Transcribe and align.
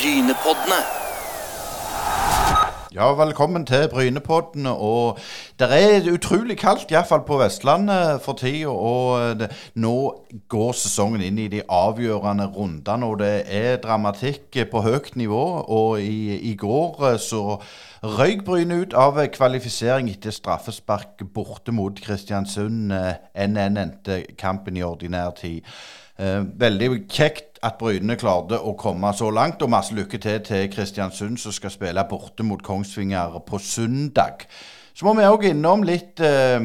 Brynepoddene. 0.00 0.80
Ja, 2.94 3.24
velkommen 3.24 3.66
til 3.66 3.88
Brynepodden. 3.90 4.66
Og 4.66 5.18
det 5.58 5.68
er 5.76 6.08
utrolig 6.12 6.56
kaldt, 6.58 6.90
iallfall 6.90 7.20
på 7.26 7.36
Vestlandet 7.36 8.22
for 8.24 8.32
tida. 8.32 8.72
Og 8.72 9.36
det, 9.42 9.50
nå 9.74 9.92
går 10.48 10.72
sesongen 10.72 11.20
inn 11.26 11.42
i 11.44 11.50
de 11.52 11.60
avgjørende 11.68 12.48
rundene, 12.54 13.10
og 13.12 13.20
det 13.20 13.44
er 13.44 13.76
dramatikk 13.84 14.56
på 14.72 14.84
høyt 14.88 15.12
nivå. 15.20 15.44
Og 15.68 16.00
i, 16.00 16.38
i 16.48 16.56
går 16.56 17.04
eh, 17.10 17.20
så 17.20 17.60
røyk 18.00 18.46
Bryne 18.48 18.80
ut 18.80 18.96
av 18.96 19.20
kvalifisering 19.36 20.08
etter 20.08 20.32
straffespark 20.32 21.26
borte 21.34 21.76
mot 21.76 22.00
Kristiansund. 22.00 22.88
NN 23.36 23.84
endte 23.84 24.22
kampen 24.40 24.80
i 24.80 24.86
ordinær 24.94 25.36
tid. 25.36 25.60
Eh, 26.20 26.42
veldig 26.60 27.06
kjekt 27.08 27.62
at 27.64 27.78
Bryne 27.80 28.12
klarte 28.20 28.58
å 28.60 28.74
komme 28.76 29.08
så 29.16 29.30
langt, 29.32 29.62
og 29.64 29.70
masse 29.72 29.94
lykke 29.96 30.18
til 30.20 30.42
til 30.44 30.66
Kristiansund, 30.68 31.38
som 31.40 31.52
skal 31.52 31.72
spille 31.72 32.04
borte 32.10 32.44
mot 32.44 32.60
Kongsvinger 32.62 33.38
på 33.46 33.58
søndag. 33.58 34.44
Så 34.92 35.06
må 35.06 35.14
vi 35.16 35.24
òg 35.24 35.46
innom 35.48 35.80
litt 35.86 36.20
eh, 36.20 36.60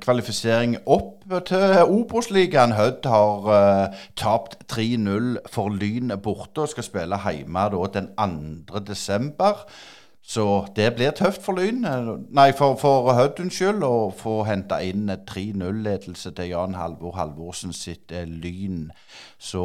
kvalifisering 0.00 0.78
opp 0.86 1.26
til 1.44 1.82
Obos-ligaen. 1.82 2.72
Hødd 2.72 3.04
har 3.12 3.50
eh, 3.58 4.06
tapt 4.16 4.62
3-0 4.72 5.42
for 5.52 5.76
Lyn 5.76 6.14
borte 6.22 6.64
og 6.64 6.72
skal 6.72 6.86
spille 6.86 7.20
hjemme 7.26 7.66
da, 7.74 7.82
den 7.98 8.08
2. 8.16 8.80
desember. 8.80 9.66
Så 10.26 10.66
det 10.76 10.94
blir 10.94 11.10
tøft 11.14 11.44
for 11.44 11.54
Lyn, 11.54 11.84
nei 12.34 12.48
for, 12.58 12.74
for 12.80 13.12
Hødd, 13.14 13.38
skyld 13.54 13.84
å 13.86 14.10
få 14.10 14.40
henta 14.48 14.80
inn 14.82 15.06
3-0-ledelse 15.06 16.32
til 16.34 16.50
Jan 16.50 16.74
Halvor 16.74 17.14
Halvorsen 17.14 17.70
sitt 17.76 18.10
eh, 18.10 18.26
Lyn. 18.26 18.88
Så 19.38 19.62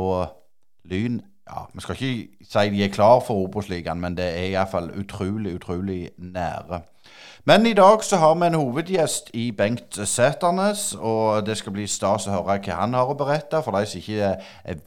Lyn 0.85 1.17
ja, 1.49 1.65
Vi 1.73 1.81
skal 1.81 1.97
ikke 1.97 2.45
si 2.45 2.69
de 2.75 2.83
er 2.85 2.93
klar 2.93 3.23
for 3.25 3.47
Obos-ligaen, 3.47 3.99
men 3.99 4.13
det 4.17 4.29
er 4.29 4.51
iallfall 4.51 4.91
utrolig, 5.01 5.55
utrolig 5.57 6.11
nære. 6.17 6.83
Men 7.49 7.65
i 7.65 7.73
dag 7.73 8.03
så 8.05 8.21
har 8.21 8.37
vi 8.37 8.45
en 8.45 8.61
hovedgjest 8.61 9.33
i 9.33 9.49
Bengt 9.57 9.97
Sæternes, 10.07 10.93
og 10.93 11.45
det 11.45 11.57
skal 11.57 11.73
bli 11.73 11.87
stas 11.89 12.29
å 12.29 12.37
høre 12.37 12.61
hva 12.61 12.79
han 12.83 12.93
har 12.93 13.09
å 13.09 13.17
berette. 13.17 13.63
For 13.65 13.73
de 13.73 13.89
som 13.89 13.97
ikke 13.97 14.35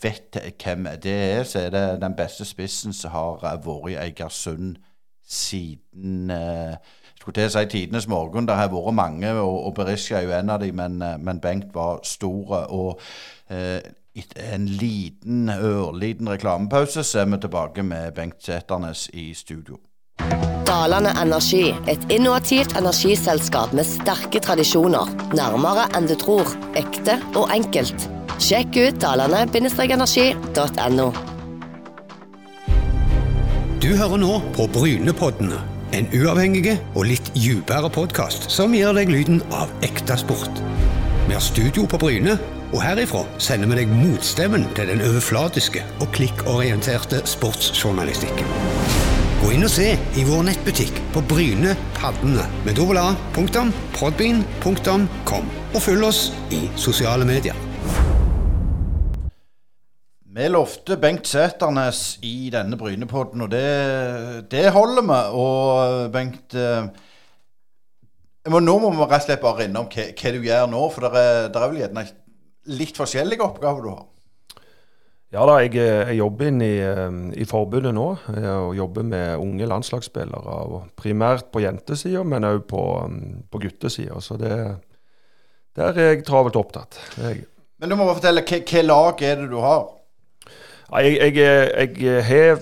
vet 0.07 0.39
hvem 0.63 0.87
det 1.03 1.19
er, 1.35 1.43
så 1.43 1.67
er 1.67 1.75
det 1.75 1.87
den 2.07 2.15
beste 2.15 2.47
spissen 2.47 2.95
som 2.95 3.11
har 3.11 3.43
vært 3.43 3.91
i 3.91 3.99
Eigersund 4.07 4.77
siden 5.29 6.31
eh, 6.31 6.77
skulle 7.25 7.35
til 7.35 7.49
å 7.49 7.53
si 7.55 7.65
tidenes 7.73 8.09
morgen. 8.11 8.49
Det 8.49 8.57
har 8.59 8.73
vært 8.73 8.97
mange, 8.97 9.33
og, 9.41 9.69
og 9.69 9.75
Berisha 9.79 10.19
er 10.19 10.29
jo 10.29 10.35
en 10.37 10.53
av 10.53 10.61
dem, 10.61 10.77
men, 10.77 11.01
eh, 11.03 11.19
men 11.19 11.41
Bengt 11.41 11.73
var 11.75 12.03
stor. 12.05 12.67
Og 12.69 13.01
eh, 13.51 13.81
en 14.37 14.67
liten, 14.67 15.49
ørliten 15.51 16.31
reklamepause 16.31 17.03
så 17.03 17.25
er 17.25 17.33
vi 17.33 17.41
tilbake 17.43 17.83
med 17.83 18.13
Bengt 18.15 18.45
Sæternes 18.45 19.09
i 19.13 19.33
studio. 19.35 19.81
Dalane 20.65 21.11
Energi, 21.23 21.75
et 21.89 22.11
innovativt 22.11 22.77
energiselskap 22.79 23.75
med 23.75 23.87
sterke 23.89 24.41
tradisjoner. 24.41 25.11
Nærmere 25.37 25.89
enn 25.97 26.09
du 26.09 26.17
tror. 26.19 26.49
Ekte 26.79 27.19
og 27.35 27.51
enkelt. 27.55 28.09
Sjekk 28.43 28.81
ut 28.81 29.03
dalane-energi.no. 29.03 31.34
Du 33.83 33.97
hører 33.97 34.17
nå 34.21 34.43
på 34.55 34.67
Brynepoddene. 34.71 35.57
En 35.95 36.07
uavhengig 36.15 36.81
og 36.95 37.07
litt 37.09 37.35
dypere 37.35 37.91
podkast 37.93 38.51
som 38.51 38.75
gir 38.75 38.93
deg 38.97 39.11
lyden 39.11 39.43
av 39.55 39.71
ekte 39.87 40.17
sport. 40.19 40.51
Vi 41.27 41.35
har 41.35 41.41
studio 41.43 41.87
på 41.91 41.99
Bryne, 42.01 42.39
og 42.75 42.83
herifra 42.83 43.25
sender 43.43 43.69
vi 43.71 43.75
deg 43.81 43.89
motstemmen 43.91 44.65
til 44.79 44.87
den 44.91 45.03
overflatiske 45.05 45.83
og 46.01 46.09
klikkorienterte 46.17 47.19
sportsjournalistikken. 47.31 48.47
Gå 49.43 49.47
inn 49.55 49.65
og 49.67 49.73
se 49.75 49.89
i 49.95 50.23
vår 50.27 50.43
nettbutikk 50.51 50.95
på 51.15 51.21
Bryne 51.31 51.73
Paddene 51.99 52.45
med 52.67 52.75
www.podbean.com, 52.79 55.45
og 55.75 55.81
følg 55.83 56.03
oss 56.09 56.21
i 56.55 56.61
sosiale 56.81 57.25
medier. 57.29 57.57
Vi 60.35 60.49
lovte 60.51 60.97
Bengt 60.99 61.29
Sæternes 61.31 62.17
i 62.27 62.49
denne 62.51 62.75
Brynepodden, 62.75 63.45
og 63.45 63.53
det, 63.53 64.49
det 64.51 64.65
holder 64.75 65.05
vi. 65.07 65.19
Og 65.39 66.09
Bengt 66.11 66.57
eh, 66.59 66.89
må, 68.51 68.59
Nå 68.59 68.75
må 68.83 68.91
vi 68.97 69.05
rett 69.05 69.21
og 69.21 69.29
slett 69.29 69.45
bare 69.45 69.69
innom 69.69 69.87
hva, 69.87 70.09
hva 70.11 70.35
du 70.35 70.41
gjør 70.43 70.67
nå, 70.73 70.83
for 70.91 71.07
det 71.07 71.23
er, 71.23 71.39
det 71.55 71.63
er 71.63 71.71
vel 71.71 71.81
gjerne 71.85 72.05
litt 72.81 72.99
forskjellige 72.99 73.47
oppgaver 73.47 73.87
du 73.87 73.93
har? 73.93 74.03
Ja 75.39 75.47
da, 75.47 75.61
jeg, 75.63 75.79
jeg 75.79 76.19
jobber 76.19 76.51
inn 76.51 76.61
i, 76.67 76.75
i, 77.39 77.47
forbundet 77.47 77.95
nå. 77.95 78.11
og 78.59 78.75
jobber 78.75 79.07
med 79.07 79.39
unge 79.39 79.71
landslagsspillere. 79.71 80.85
Primært 80.99 81.51
på 81.55 81.63
jentesida, 81.63 82.27
men 82.27 82.51
òg 82.51 82.65
på, 82.75 82.85
på 83.55 83.67
guttesida. 83.69 84.19
Så 84.19 84.43
det, 84.43 84.55
der 85.79 85.95
er 85.95 86.17
jeg 86.17 86.27
travelt 86.27 86.59
opptatt. 86.59 86.99
Jeg, 87.23 87.47
men 87.79 87.91
du 87.91 87.95
må 87.95 88.09
bare 88.09 88.19
fortelle, 88.19 88.43
hva 88.43 88.89
lag 88.91 89.23
er 89.31 89.45
det 89.45 89.53
du 89.55 89.61
har? 89.63 89.93
Jeg, 90.93 91.35
jeg, 91.37 92.01
jeg 92.03 92.25
har 92.25 92.61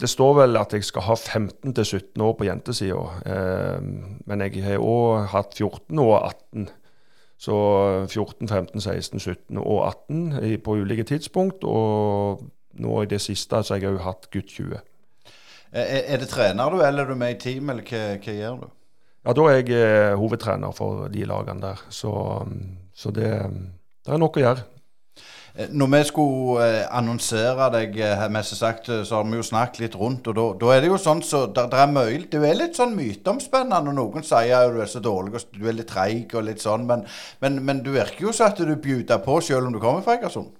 Det 0.00 0.08
står 0.10 0.34
vel 0.34 0.58
at 0.58 0.72
jeg 0.74 0.84
skal 0.84 1.02
ha 1.06 1.14
15 1.14 1.74
17 1.84 2.22
år 2.22 2.32
på 2.38 2.44
jentesida. 2.48 3.04
Eh, 3.26 3.80
men 4.26 4.40
jeg 4.40 4.64
har 4.64 4.82
òg 4.82 5.28
hatt 5.34 5.54
14 5.54 5.98
og 5.98 6.14
18. 6.18 6.68
Så 7.38 7.54
14, 8.10 8.48
15, 8.48 8.80
16, 8.80 9.20
17 9.20 9.58
og 9.58 9.86
18 9.86 10.58
på 10.64 10.78
ulike 10.80 11.04
tidspunkt. 11.06 11.64
Og 11.64 12.42
nå 12.78 13.02
i 13.02 13.10
det 13.10 13.20
siste 13.22 13.62
så 13.62 13.74
har 13.74 13.82
jeg 13.82 13.94
òg 13.94 14.02
hatt 14.02 14.30
gutt 14.34 14.50
20. 14.50 14.80
Er, 15.70 16.16
det 16.16 16.30
trener 16.30 16.72
du, 16.72 16.80
eller 16.82 17.04
er 17.04 17.12
du 17.12 17.14
med 17.14 17.36
i 17.36 17.38
team, 17.38 17.70
eller 17.70 17.84
hva, 17.84 18.02
hva 18.16 18.34
gjør 18.34 18.60
du? 18.62 18.68
Ja, 19.26 19.34
da 19.36 19.44
er 19.50 19.58
jeg 19.58 19.74
eh, 19.76 20.14
hovedtrener 20.16 20.72
for 20.72 21.08
de 21.12 21.26
lagene 21.28 21.60
der. 21.60 21.82
Så, 21.92 22.10
så 22.96 23.12
det, 23.12 23.28
det 24.06 24.14
er 24.14 24.22
nok 24.22 24.38
å 24.38 24.44
gjøre. 24.44 24.64
Eh, 25.58 25.66
når 25.74 25.88
vi 25.90 26.00
skulle 26.06 26.66
eh, 26.66 26.84
annonsere 26.94 27.66
deg, 27.74 27.96
eh, 27.98 28.42
sagt, 28.42 28.86
så 28.86 29.16
har 29.16 29.24
vi 29.24 29.40
jo 29.40 29.42
snakket 29.42 29.80
litt 29.82 29.96
rundt. 29.98 30.28
Og 30.30 30.60
da 30.60 30.74
er 30.74 30.84
det 30.84 30.92
jo 30.92 31.00
sånn 31.02 31.22
så 31.26 31.46
der, 31.46 31.66
der 31.72 31.82
er 31.82 31.90
mye 31.90 32.20
Det 32.30 32.38
er 32.38 32.54
litt 32.54 32.78
sånn 32.78 32.94
myteomspennende 32.94 33.82
når 33.88 33.96
noen 33.98 34.22
sier 34.26 34.54
at 34.60 34.72
du 34.72 34.80
er 34.80 34.86
så 34.86 35.02
dårlig 35.02 35.34
og 35.34 35.58
du 35.58 35.66
er 35.66 35.74
litt 35.74 35.90
treig 35.90 36.34
og 36.34 36.46
litt 36.46 36.62
sånn. 36.62 36.86
Men, 36.86 37.02
men, 37.42 37.58
men 37.64 37.82
du 37.82 37.90
virker 37.96 38.28
jo 38.28 38.32
så 38.32 38.52
at 38.52 38.62
du 38.62 38.76
bjuder 38.76 39.18
på 39.24 39.40
selv 39.40 39.66
om 39.66 39.74
du 39.74 39.82
kommer 39.82 40.06
fra 40.06 40.14
Egersund. 40.18 40.54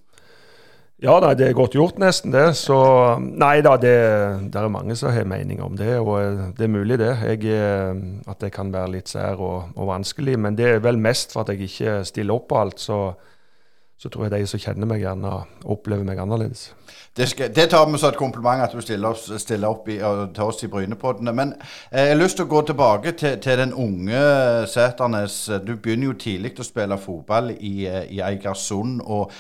Ja 0.99 1.21
da, 1.23 1.31
det 1.31 1.47
er 1.47 1.55
godt 1.55 1.77
gjort, 1.79 2.01
nesten 2.03 2.33
det. 2.35 2.57
Så 2.59 2.75
nei 3.23 3.61
da, 3.63 3.77
det, 3.79 3.95
det 4.51 4.59
er 4.59 4.73
mange 4.75 4.97
som 4.99 5.15
har 5.15 5.31
mening 5.31 5.63
om 5.63 5.79
det. 5.79 5.95
Og 6.03 6.59
det 6.59 6.67
er 6.67 6.75
mulig, 6.75 6.99
det. 6.99 7.15
Jeg, 7.23 7.55
at 8.27 8.43
det 8.43 8.51
kan 8.51 8.75
være 8.75 8.97
litt 8.97 9.15
sær 9.15 9.39
og, 9.39 9.71
og 9.79 9.93
vanskelig. 9.93 10.35
Men 10.43 10.59
det 10.59 10.73
er 10.73 10.83
vel 10.83 10.99
mest 10.99 11.37
for 11.37 11.47
at 11.47 11.55
jeg 11.55 11.71
ikke 11.71 12.01
stiller 12.09 12.35
opp 12.35 12.49
på 12.51 12.59
alt. 12.59 12.83
så 12.83 13.03
så 13.99 14.09
tror 14.09 14.29
jeg 14.29 14.37
de 14.37 14.47
som 14.47 14.61
kjenner 14.63 14.87
meg, 14.87 15.03
gjerne 15.03 15.33
opplever 15.67 16.07
meg 16.07 16.21
annerledes. 16.23 16.69
Det, 17.19 17.27
skal, 17.33 17.49
det 17.55 17.65
tar 17.73 17.89
vi 17.91 17.99
som 17.99 18.13
et 18.13 18.19
kompliment 18.19 18.63
at 18.63 18.75
du 18.77 18.83
stiller 18.85 19.11
opp, 19.11 19.25
stiller 19.43 19.73
opp 19.73 19.89
i, 19.91 19.97
til 19.99 20.45
oss 20.45 20.63
i 20.63 20.71
Brynepoddene. 20.71 21.35
Men 21.35 21.57
eh, 21.59 22.05
jeg 22.05 22.13
har 22.13 22.21
lyst 22.21 22.39
til 22.39 22.47
å 22.47 22.53
gå 22.53 22.63
tilbake 22.69 23.17
til, 23.19 23.41
til 23.43 23.59
den 23.59 23.75
unge 23.75 24.21
Sæternes. 24.71 25.41
Du 25.67 25.75
begynner 25.75 26.13
jo 26.13 26.21
tidlig 26.23 26.55
å 26.63 26.69
spille 26.69 27.01
fotball 27.03 27.51
i, 27.59 27.75
eh, 27.91 28.05
i 28.15 28.23
Eigersund. 28.23 29.03
og 29.03 29.35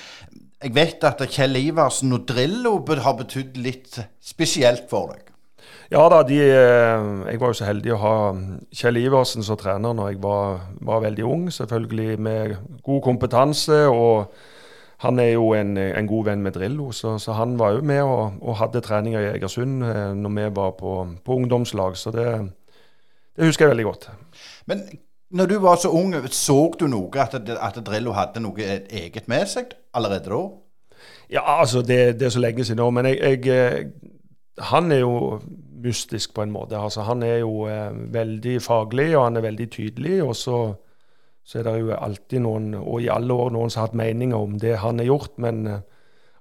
jeg 0.58 0.74
vet 0.74 1.04
at 1.06 1.22
Kjell 1.30 1.54
Iversen 1.60 2.12
og 2.16 2.26
Drillo 2.26 2.80
har 2.82 3.14
betydd 3.20 3.60
litt 3.62 4.00
spesielt 4.18 4.90
for 4.90 5.12
deg. 5.14 5.28
Ja 5.88 6.02
da, 6.10 6.24
de, 6.26 6.36
eh, 6.36 7.06
jeg 7.30 7.40
var 7.40 7.52
jo 7.52 7.56
så 7.56 7.68
heldig 7.68 7.94
å 7.94 8.02
ha 8.02 8.16
Kjell 8.74 8.98
Iversen 9.00 9.46
som 9.46 9.56
trener 9.56 9.94
når 9.94 10.10
jeg 10.10 10.20
var, 10.20 10.66
var, 10.84 11.04
veldig 11.06 11.24
ung. 11.24 11.46
Selvfølgelig 11.54 12.18
med 12.20 12.56
god 12.84 13.02
kompetanse. 13.06 13.86
og 13.86 14.34
Han 15.04 15.18
er 15.22 15.32
jo 15.36 15.52
en, 15.54 15.76
en 15.78 16.06
god 16.10 16.24
venn 16.26 16.42
med 16.42 16.56
Drillo, 16.56 16.90
så, 16.92 17.18
så 17.22 17.36
han 17.38 17.58
var 17.58 17.76
jo 17.76 17.82
med 17.86 18.00
og, 18.02 18.40
og 18.42 18.56
hadde 18.58 18.82
treninger 18.82 19.20
i 19.20 19.28
Egersund 19.36 19.84
eh, 19.86 20.14
når 20.18 20.32
vi 20.34 20.46
var 20.56 20.72
på, 20.78 20.94
på 21.24 21.36
ungdomslag. 21.38 21.96
Så 21.96 22.10
det, 22.10 22.24
det, 23.36 23.46
husker 23.46 23.66
jeg 23.66 23.76
veldig 23.76 23.84
godt. 23.86 24.08
Men 24.66 24.82
når 25.30 25.46
du 25.46 25.58
var 25.62 25.76
så 25.76 25.92
ung, 25.94 26.16
så 26.34 26.58
du 26.80 26.88
noe 26.90 27.22
at, 27.22 27.36
at 27.38 27.78
Drillo 27.86 28.16
hadde 28.16 28.42
noe 28.42 28.58
eget 28.90 29.28
med 29.30 29.46
seg 29.46 29.76
allerede 29.94 30.32
da? 30.34 30.42
Ja, 31.30 31.44
altså 31.60 31.82
det, 31.82 32.18
det 32.18 32.26
er 32.26 32.34
så 32.34 32.42
lenge 32.42 32.64
siden 32.64 32.82
nå. 32.82 32.90
Men 32.90 33.06
jeg, 33.06 33.46
jeg, 33.46 33.48
eh, 33.54 34.08
han 34.72 34.92
er 34.92 35.04
jo 35.04 35.38
mystisk 35.78 36.34
på 36.34 36.42
en 36.42 36.50
måte. 36.50 36.78
Altså, 36.78 37.04
han 37.06 37.22
er 37.22 37.36
jo 37.44 37.68
eh, 37.70 37.94
veldig 38.14 38.62
faglig, 38.62 39.12
og 39.16 39.24
han 39.24 39.36
er 39.36 39.46
veldig 39.46 39.70
tydelig. 39.70 40.22
Og 40.22 40.36
så, 40.36 40.58
så, 41.48 41.58
er 41.58 41.64
det 41.64 41.78
jo 41.80 41.94
alltid 41.96 42.44
noen, 42.44 42.72
og 42.76 43.00
i 43.00 43.08
alle 43.12 43.32
år, 43.32 43.54
noen 43.54 43.70
som 43.72 43.82
har 43.82 43.88
hatt 43.88 43.96
meninger 43.96 44.36
om 44.36 44.58
det 44.60 44.74
han 44.82 45.00
har 45.00 45.08
gjort. 45.08 45.38
Men 45.40 45.62
eh, 45.66 45.86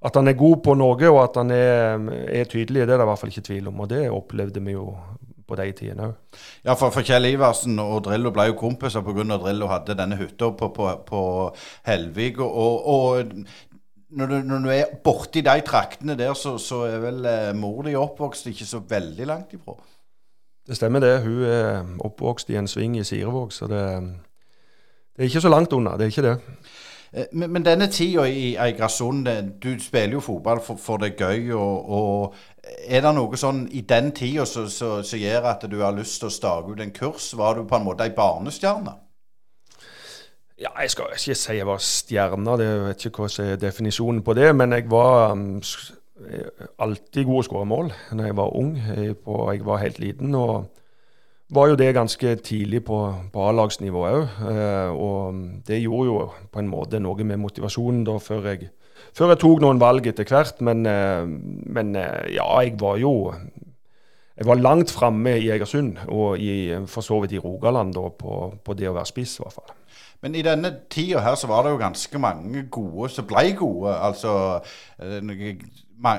at 0.08 0.20
han 0.20 0.28
er 0.28 0.36
god 0.38 0.60
på 0.66 0.76
noe, 0.78 0.98
og 1.10 1.22
at 1.22 1.40
han 1.40 1.54
er, 1.56 2.04
er 2.28 2.50
tydelig, 2.52 2.84
det 2.84 2.92
er 2.92 3.00
det 3.00 3.08
i 3.08 3.10
hvert 3.12 3.22
fall 3.22 3.32
ikke 3.32 3.48
tvil 3.48 3.72
om. 3.72 3.80
Og 3.86 3.90
det 3.94 4.04
opplevde 4.12 4.64
vi 4.66 4.76
jo 4.76 4.92
på 5.48 5.56
de 5.56 5.70
tidene 5.72 6.10
òg. 6.10 6.42
Ja, 6.68 6.76
for, 6.76 6.92
for, 6.92 7.08
Kjell 7.08 7.30
Iversen 7.30 7.80
og 7.80 8.02
Drillo 8.04 8.34
ble 8.36 8.50
jo 8.50 8.60
kompiser 8.60 9.06
pga. 9.06 9.24
Drillo 9.40 9.72
hadde 9.72 9.96
denne 9.96 10.20
hytta 10.20 10.52
på, 10.60 10.72
på, 10.76 10.92
på 11.08 11.24
Helvig. 11.88 12.36
Og, 12.44 12.92
og, 12.92 13.34
når, 14.12 14.34
du, 14.34 14.38
når 14.52 14.66
du 14.66 14.72
er 14.76 14.96
borti 15.08 15.44
de 15.46 15.56
traktene 15.68 16.20
der, 16.20 16.36
så, 16.36 16.58
så 16.60 16.84
er 16.92 17.00
vel 17.04 17.24
eh, 17.32 17.54
mor 17.56 17.88
di 17.88 17.96
oppvokst 17.96 18.52
ikke 18.52 18.68
så 18.68 18.84
veldig 18.92 19.32
langt 19.32 19.56
ifra? 19.56 19.80
Det 20.68 20.76
stemmer 20.76 21.00
det. 21.00 21.16
Hun 21.24 21.44
er 21.48 21.86
oppvokst 22.04 22.52
i 22.52 22.60
en 22.60 22.68
sving 22.68 23.00
i 23.00 23.08
Sirevåg, 23.08 23.56
så 23.56 23.72
det, 23.72 23.84
det 25.18 25.24
er 25.26 25.32
ikke 25.32 25.42
så 25.42 25.50
langt 25.50 25.74
unna. 25.74 25.96
Det 25.98 26.06
er 26.06 26.12
ikke 26.14 26.28
det. 26.28 26.36
Eh, 27.14 27.26
Men, 27.32 27.52
men 27.52 27.66
denne 27.66 27.88
tida 27.88 28.28
i 28.30 28.56
Eigersund, 28.56 29.26
du 29.64 29.80
spiller 29.80 30.14
jo 30.14 30.20
fotball 30.20 30.62
for, 30.62 30.78
for 30.78 31.02
det 31.02 31.14
er 31.14 31.26
gøy. 31.26 31.52
Og, 31.58 31.90
og 31.90 32.36
er 32.86 33.02
det 33.02 33.16
noe 33.16 33.40
sånn 33.40 33.66
i 33.72 33.82
den 33.82 34.12
tida 34.12 34.46
som 34.46 34.68
gjør 35.18 35.50
at 35.50 35.66
du 35.72 35.80
har 35.82 35.96
lyst 35.98 36.20
til 36.22 36.30
å 36.30 36.36
stake 36.36 36.72
ut 36.72 36.84
en 36.84 36.94
kurs? 36.94 37.32
Var 37.34 37.58
du 37.58 37.66
på 37.66 37.80
en 37.80 37.88
måte 37.88 38.06
ei 38.06 38.14
barnestjerne? 38.14 38.94
Ja, 40.58 40.72
jeg 40.82 40.90
skal 40.90 41.14
ikke 41.14 41.36
si 41.38 41.54
jeg 41.54 41.66
var 41.70 41.82
stjerne, 41.82 42.58
det 42.58 42.66
jeg 42.66 42.86
vet 42.88 43.04
ikke 43.06 43.26
hva 43.26 43.30
som 43.30 43.46
er 43.46 43.60
definisjonen 43.62 44.24
på 44.26 44.34
det. 44.38 44.52
Men 44.58 44.74
jeg 44.74 44.88
var 44.90 45.34
um, 45.34 45.62
eh, 45.62 46.66
alltid 46.82 47.26
god 47.26 47.42
å 47.42 47.46
skåre 47.46 47.70
mål 47.70 47.92
når 48.12 48.30
jeg 48.30 48.38
var 48.38 48.56
ung. 48.58 48.72
Jeg, 48.78 49.18
på, 49.26 49.38
jeg 49.54 49.66
var 49.66 49.84
helt 49.84 50.00
liten. 50.02 50.36
og 50.36 50.66
var 51.50 51.70
jo 51.72 51.78
det 51.80 51.94
ganske 51.96 52.36
tidlig 52.44 52.84
på, 52.88 52.98
på 53.34 53.46
A-lagsnivå 53.50 54.02
òg. 54.10 54.24
Eh, 54.52 54.90
og 54.92 55.38
det 55.68 55.80
gjorde 55.82 56.10
jo 56.10 56.18
på 56.52 56.60
en 56.60 56.72
måte 56.72 57.00
noe 57.00 57.28
med 57.28 57.40
motivasjonen 57.40 58.04
da 58.08 58.18
før 58.20 58.50
jeg, 58.52 58.72
før 59.16 59.32
jeg 59.34 59.42
tok 59.44 59.64
noen 59.64 59.80
valg 59.82 60.10
etter 60.12 60.28
hvert. 60.28 60.60
Men, 60.62 60.84
eh, 60.90 61.24
men 61.78 61.96
eh, 61.96 62.34
ja, 62.36 62.50
jeg 62.66 62.76
var 62.82 63.00
jo 63.04 63.14
jeg 64.38 64.46
var 64.46 64.60
langt 64.62 64.92
framme 64.94 65.32
i 65.40 65.48
Egersund, 65.50 65.96
og 66.14 66.38
i, 66.38 66.70
for 66.86 67.02
så 67.02 67.18
vidt 67.24 67.32
i 67.34 67.40
Rogaland 67.42 67.96
da, 67.96 68.04
på, 68.14 68.36
på 68.62 68.76
det 68.78 68.86
å 68.86 68.94
være 68.94 69.10
spiss, 69.10 69.40
i 69.40 69.42
hvert 69.42 69.56
fall. 69.56 69.72
Men 70.22 70.36
i 70.38 70.44
denne 70.46 70.70
tida 70.94 71.24
her 71.26 71.34
så 71.38 71.50
var 71.50 71.64
det 71.66 71.72
jo 71.74 71.80
ganske 71.82 72.22
mange 72.22 72.68
gode 72.70 73.10
som 73.14 73.26
ble 73.30 73.56
gode. 73.58 73.94
Altså 73.94 74.60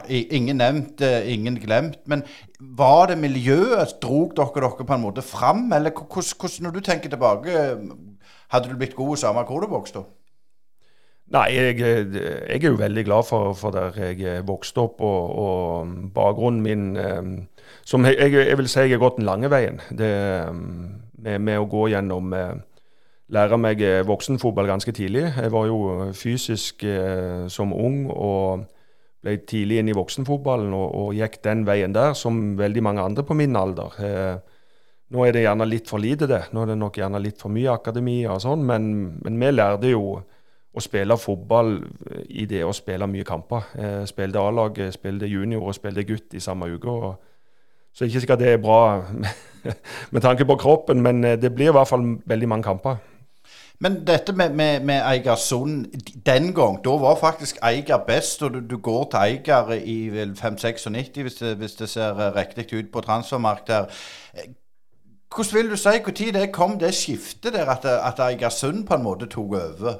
Ingen 0.09 0.59
nevnt, 0.59 1.01
eh, 1.01 1.33
ingen 1.33 1.55
glemt. 1.63 1.99
Men 2.07 2.23
var 2.61 3.07
det 3.07 3.19
miljøet 3.19 3.99
drog 4.03 4.35
dere 4.37 4.61
dere 4.61 4.87
på 4.87 4.95
en 4.95 5.05
måte 5.05 5.23
fram? 5.23 5.73
Eller 5.73 5.91
hvordan, 5.91 6.63
når 6.63 6.71
du 6.71 6.81
tenker 6.81 7.09
tilbake, 7.09 7.79
hadde 8.49 8.69
du 8.69 8.77
blitt 8.77 8.97
god 8.97 9.17
samme 9.17 9.45
hvor 9.47 9.61
du 9.61 9.69
vokste 9.71 10.03
opp? 10.03 10.15
Nei, 11.29 11.51
jeg, 11.53 11.79
jeg 11.79 12.57
er 12.57 12.71
jo 12.71 12.79
veldig 12.81 13.05
glad 13.05 13.27
for, 13.29 13.53
for 13.53 13.71
der 13.71 13.93
jeg 14.17 14.47
vokste 14.49 14.81
opp, 14.81 15.03
og, 15.05 15.35
og 15.39 15.89
bakgrunnen 16.15 16.63
min 16.65 16.97
eh, 16.97 17.69
som 17.85 18.05
jeg, 18.05 18.17
jeg, 18.33 18.57
vil 18.59 18.69
si 18.69 18.81
jeg 18.81 18.97
har 18.97 19.03
gått 19.03 19.19
den 19.21 19.29
lange 19.29 19.51
veien. 19.53 19.77
Det, 19.93 20.09
eh, 20.09 20.49
med, 21.19 21.39
med 21.45 21.61
å 21.61 21.69
gå 21.69 21.91
gjennom 21.93 22.33
eh, 22.33 22.57
Lære 23.29 23.59
meg 23.61 23.83
eh, 23.85 24.07
voksenfotball 24.09 24.71
ganske 24.71 24.93
tidlig. 24.97 25.27
Jeg 25.37 25.53
var 25.53 25.67
jo 25.69 26.13
fysisk 26.17 26.81
eh, 26.89 27.45
som 27.53 27.75
ung 27.77 28.07
og 28.09 28.63
ble 29.25 29.35
tidlig 29.49 29.81
inn 29.81 29.91
i 29.91 29.97
voksenfotballen 29.97 30.75
og, 30.77 30.89
og 30.95 31.17
gikk 31.17 31.41
den 31.45 31.65
veien 31.67 31.95
der, 31.95 32.15
som 32.19 32.57
veldig 32.59 32.85
mange 32.87 33.05
andre 33.05 33.25
på 33.27 33.37
min 33.39 33.57
alder. 33.59 33.99
Eh, 34.05 34.57
nå 35.09 35.25
er 35.25 35.35
det 35.35 35.45
gjerne 35.47 35.67
litt 35.69 35.89
for 35.89 36.03
lite, 36.03 36.29
det. 36.31 36.43
Nå 36.53 36.63
er 36.63 36.73
det 36.73 36.79
nok 36.79 36.99
gjerne 37.01 37.21
litt 37.23 37.41
for 37.41 37.53
mye 37.53 37.73
akademi 37.73 38.21
og 38.29 38.43
sånn, 38.45 38.67
men, 38.69 38.91
men 39.25 39.41
vi 39.41 39.53
lærte 39.55 39.93
jo 39.95 40.19
å 40.79 40.83
spille 40.85 41.17
fotball 41.19 41.79
eh, 41.81 42.27
i 42.43 42.47
det 42.51 42.63
å 42.67 42.75
spille 42.77 43.09
mye 43.11 43.27
kamper. 43.27 43.73
Eh, 43.79 44.03
spilte 44.09 44.43
A-lag, 44.43 44.79
eh, 44.85 44.93
spilte 44.95 45.31
junior 45.31 45.67
og 45.67 45.77
spilte 45.77 46.07
gutt 46.07 46.37
i 46.37 46.45
samme 46.45 46.71
uke. 46.75 46.93
Og, 46.93 47.25
så 47.99 48.07
ikke 48.07 48.21
sikkert 48.23 48.43
det 48.45 48.51
er 48.55 48.61
bra 48.63 48.81
med 50.15 50.23
tanke 50.23 50.47
på 50.47 50.59
kroppen, 50.61 51.03
men 51.03 51.25
eh, 51.25 51.39
det 51.41 51.51
blir 51.57 51.73
i 51.73 51.75
hvert 51.75 51.91
fall 51.91 52.05
veldig 52.29 52.51
mange 52.51 52.69
kamper. 52.69 53.01
Men 53.81 54.01
dette 54.07 54.33
med, 54.35 54.55
med, 54.59 54.81
med 54.85 55.03
Eigersund 55.07 55.85
den 56.27 56.49
gang, 56.55 56.81
da 56.85 56.97
var 56.99 57.15
faktisk 57.21 57.61
Eiger 57.63 58.01
best. 58.09 58.43
Og 58.43 58.55
du, 58.55 58.61
du 58.71 58.77
går 58.83 59.05
til 59.13 59.19
Eiger 59.23 59.71
i 59.79 60.09
vel 60.11 60.33
5-96, 60.35 61.21
hvis, 61.23 61.35
det- 61.39 61.57
hvis 61.61 61.77
det 61.79 61.89
ser 61.89 62.19
eh, 62.19 62.33
riktig 62.37 62.67
ut 62.75 62.91
på 62.93 63.01
transfermarkedet 63.01 63.77
her. 63.77 63.87
Eh, 64.35 64.51
Hvordan 65.35 65.55
vil 65.59 65.71
du 65.71 65.77
si 65.77 65.89
når 66.07 66.33
det 66.41 66.53
kom 66.53 66.79
det 66.81 66.95
skiftet 66.97 67.53
der, 67.53 67.69
at, 67.69 67.85
at 67.85 68.19
Eigersund 68.31 68.87
på 68.89 68.95
en 68.95 69.03
måte 69.05 69.27
tok 69.27 69.53
over? 69.61 69.99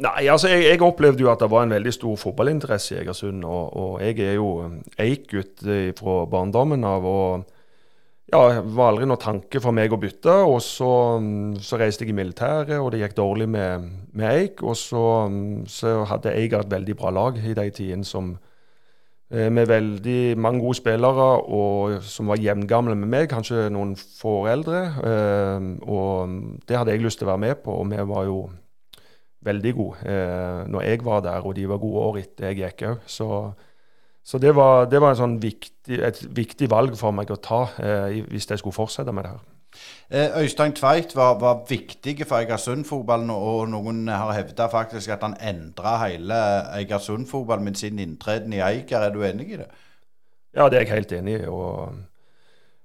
Nei, 0.00 0.26
altså 0.32 0.48
jeg, 0.48 0.64
jeg 0.64 0.82
opplevde 0.82 1.20
jo 1.20 1.28
at 1.30 1.38
det 1.44 1.50
var 1.52 1.62
en 1.66 1.70
veldig 1.76 1.92
stor 1.92 2.16
fotballinteresse 2.16 2.94
i 2.94 2.98
Egersund. 3.02 3.44
Og, 3.44 3.76
og 3.76 4.00
jeg 4.02 4.18
er 4.18 4.32
jo 4.40 4.48
Eik-gutt 4.98 5.62
eh, 5.68 5.92
fra 5.98 6.24
barndommen 6.32 6.84
av. 6.88 7.04
og 7.04 7.44
ja, 8.32 8.62
var 8.64 8.92
aldri 8.92 9.06
noen 9.08 9.20
tanke 9.20 9.60
for 9.60 9.76
meg 9.76 9.92
å 9.92 9.98
bytte. 10.00 10.34
Og 10.48 10.60
så, 10.64 10.92
mm, 11.20 11.58
så 11.60 11.78
reiste 11.80 12.06
jeg 12.06 12.14
i 12.14 12.16
militæret, 12.16 12.78
og 12.78 12.92
det 12.92 13.02
gikk 13.02 13.18
dårlig 13.18 13.48
med, 13.52 13.90
med 14.16 14.30
Eik. 14.30 14.62
Og 14.64 14.78
så, 14.78 15.04
mm, 15.28 15.66
så 15.68 16.00
hadde 16.08 16.32
Eik 16.32 16.56
et 16.56 16.72
veldig 16.72 16.96
bra 16.98 17.12
lag 17.12 17.36
i 17.38 17.54
de 17.58 17.66
tidene 17.70 18.08
som 18.08 18.32
eh, 19.30 19.50
med 19.52 19.68
veldig 19.68 20.38
mange 20.40 20.64
gode 20.64 20.80
spillere 20.80 21.28
og 21.44 22.00
som 22.08 22.32
var 22.32 22.40
jevngamle 22.40 22.96
med 22.96 23.12
meg, 23.12 23.28
kanskje 23.32 23.68
noen 23.74 23.94
få 24.00 24.40
år 24.42 24.52
eldre. 24.56 24.82
Eh, 25.12 25.68
og 25.84 26.64
det 26.68 26.80
hadde 26.80 26.96
jeg 26.96 27.04
lyst 27.04 27.20
til 27.20 27.28
å 27.28 27.34
være 27.34 27.46
med 27.46 27.64
på, 27.66 27.76
og 27.82 27.92
vi 27.92 28.08
var 28.14 28.28
jo 28.30 28.42
veldig 29.42 29.74
gode 29.74 30.06
eh, 30.06 30.62
når 30.70 30.86
jeg 30.86 31.04
var 31.04 31.20
der, 31.26 31.44
og 31.44 31.56
de 31.58 31.68
var 31.68 31.82
gode 31.82 32.08
år 32.08 32.22
etter 32.22 32.48
jeg 32.52 32.62
gikk 32.62 32.88
òg. 32.94 33.04
Så, 34.24 34.38
det 34.38 34.54
var, 34.54 34.86
det 34.86 35.00
var 35.02 35.12
en 35.12 35.18
sånn 35.18 35.40
viktig, 35.42 35.98
et 35.98 36.20
viktig 36.30 36.68
valg 36.70 36.94
for 36.98 37.14
meg 37.14 37.30
å 37.34 37.40
ta 37.42 37.64
eh, 37.82 38.20
hvis 38.30 38.46
jeg 38.50 38.62
skulle 38.62 38.76
fortsette 38.76 39.14
med 39.14 39.26
det 39.26 39.32
her. 39.34 39.42
Eh, 40.12 40.36
Øystein 40.42 40.74
Tveit 40.76 41.16
var, 41.16 41.38
var 41.40 41.64
viktig 41.68 42.18
for 42.26 42.38
Eigersund-fotballen, 42.38 43.32
og 43.32 43.70
noen 43.72 44.04
har 44.12 44.34
hevda 44.36 44.68
faktisk 44.70 45.14
at 45.14 45.24
han 45.26 45.34
endra 45.40 45.96
hele 46.04 46.38
Eigersund-fotballen 46.78 47.66
med 47.66 47.80
sin 47.80 47.98
inntreden 47.98 48.52
i 48.52 48.62
Eiger. 48.62 49.08
Er 49.08 49.14
du 49.14 49.24
enig 49.26 49.54
i 49.54 49.60
det? 49.62 49.68
Ja, 50.54 50.68
det 50.68 50.78
er 50.78 50.86
jeg 50.86 50.94
helt 50.94 51.12
enig 51.18 51.38
i. 51.40 51.46
og 51.48 51.94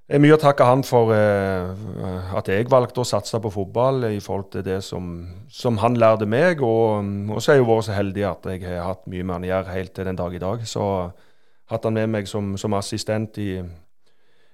det 0.07 0.15
er 0.15 0.21
mye 0.23 0.37
å 0.37 0.39
takke 0.39 0.63
han 0.63 0.85
for 0.87 1.11
eh, 1.11 2.27
at 2.39 2.47
jeg 2.47 2.69
valgte 2.71 3.03
å 3.03 3.07
satse 3.07 3.41
på 3.43 3.51
fotball 3.51 4.05
i 4.07 4.21
forhold 4.23 4.45
til 4.53 4.63
det 4.63 4.77
som, 4.87 5.09
som 5.51 5.81
han 5.83 5.99
lærte 5.99 6.23
meg. 6.23 6.63
Og, 6.63 7.03
og 7.27 7.41
så 7.43 7.51
er 7.51 7.59
jeg 7.59 7.67
vært 7.67 7.89
så 7.89 7.97
heldig 7.97 8.23
at 8.29 8.47
jeg 8.53 8.63
har 8.63 8.87
hatt 8.87 9.03
mye 9.11 9.25
med 9.25 9.35
han 9.35 9.47
å 9.47 9.49
gjøre 9.51 9.75
helt 9.75 9.93
til 9.97 10.07
den 10.07 10.19
dag 10.21 10.37
i 10.37 10.39
dag. 10.39 10.63
Så 10.63 10.85
hatt 11.71 11.85
han 11.87 11.97
med 11.97 12.07
meg 12.13 12.29
som, 12.29 12.55
som 12.59 12.75
assistent 12.77 13.37
i, 13.43 13.51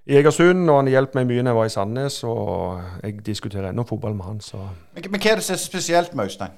i 0.06 0.18
Egersund, 0.18 0.66
og 0.70 0.82
han 0.82 0.92
hjalp 0.92 1.16
meg 1.18 1.30
mye 1.30 1.46
når 1.46 1.54
jeg 1.54 1.60
var 1.60 1.70
i 1.70 1.74
Sandnes. 1.78 2.20
Og 2.28 2.82
jeg 3.04 3.20
diskuterer 3.26 3.70
ennå 3.70 3.86
fotball 3.88 4.16
med 4.18 4.30
han. 4.32 4.42
så... 4.42 4.66
Men, 4.96 5.10
men 5.10 5.22
hva 5.24 5.34
er 5.34 5.42
det 5.42 5.48
som 5.48 5.58
er 5.58 5.64
spesielt 5.64 6.16
med 6.18 6.32
Øystein? 6.32 6.56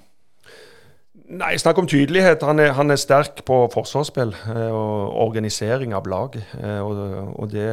Nei, 1.25 1.55
snakk 1.57 1.79
om 1.81 1.87
tydelighet. 1.89 2.43
Han 2.45 2.61
er, 2.61 2.73
han 2.77 2.93
er 2.93 3.01
sterk 3.01 3.41
på 3.47 3.63
forsvarsspill 3.73 4.33
eh, 4.53 4.69
og 4.69 5.15
organisering 5.25 5.95
av 5.97 6.07
lag. 6.09 6.35
Eh, 6.37 6.81
og, 6.85 6.99
og 7.41 7.49
det, 7.49 7.69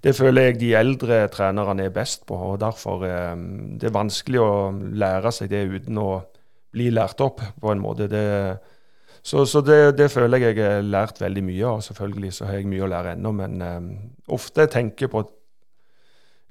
det 0.00 0.14
føler 0.16 0.48
jeg 0.48 0.60
de 0.62 0.70
eldre 0.78 1.20
trenerne 1.32 1.84
er 1.84 1.94
best 1.94 2.24
på. 2.28 2.38
og 2.52 2.60
Derfor 2.62 3.04
eh, 3.04 3.34
det 3.80 3.90
er 3.90 3.96
vanskelig 3.96 4.40
å 4.40 4.52
lære 4.72 5.34
seg 5.36 5.52
det 5.52 5.66
uten 5.68 6.00
å 6.00 6.08
bli 6.72 6.88
lært 6.94 7.20
opp 7.20 7.42
på 7.60 7.74
en 7.74 7.82
måte. 7.82 8.08
Det, 8.08 8.24
så 9.22 9.44
så 9.44 9.60
det, 9.60 9.98
det 9.98 10.10
føler 10.10 10.40
jeg 10.40 10.56
jeg 10.56 10.64
har 10.64 10.86
lært 10.86 11.20
veldig 11.20 11.42
mye 11.44 11.66
av. 11.68 11.82
Selvfølgelig 11.84 12.32
så 12.32 12.48
har 12.48 12.60
jeg 12.60 12.70
mye 12.70 12.86
å 12.86 12.90
lære 12.90 13.14
ennå, 13.16 13.32
men 13.36 13.62
um, 13.62 13.90
ofte 14.32 14.66
tenker 14.72 15.06
jeg 15.06 15.12
på 15.12 15.24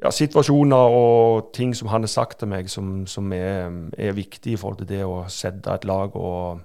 ja, 0.03 0.11
situasjoner 0.13 0.95
og 0.95 1.49
ting 1.55 1.73
som 1.75 1.89
han 1.91 2.05
har 2.05 2.11
sagt 2.11 2.39
til 2.39 2.51
meg, 2.51 2.69
som, 2.71 3.07
som 3.09 3.33
er, 3.35 3.73
er 3.97 4.17
viktig 4.17 4.53
i 4.53 4.59
forhold 4.59 4.83
til 4.83 4.91
det 4.93 5.01
å 5.05 5.23
sette 5.33 5.73
et 5.75 5.87
lag 5.89 6.15
og, 6.15 6.61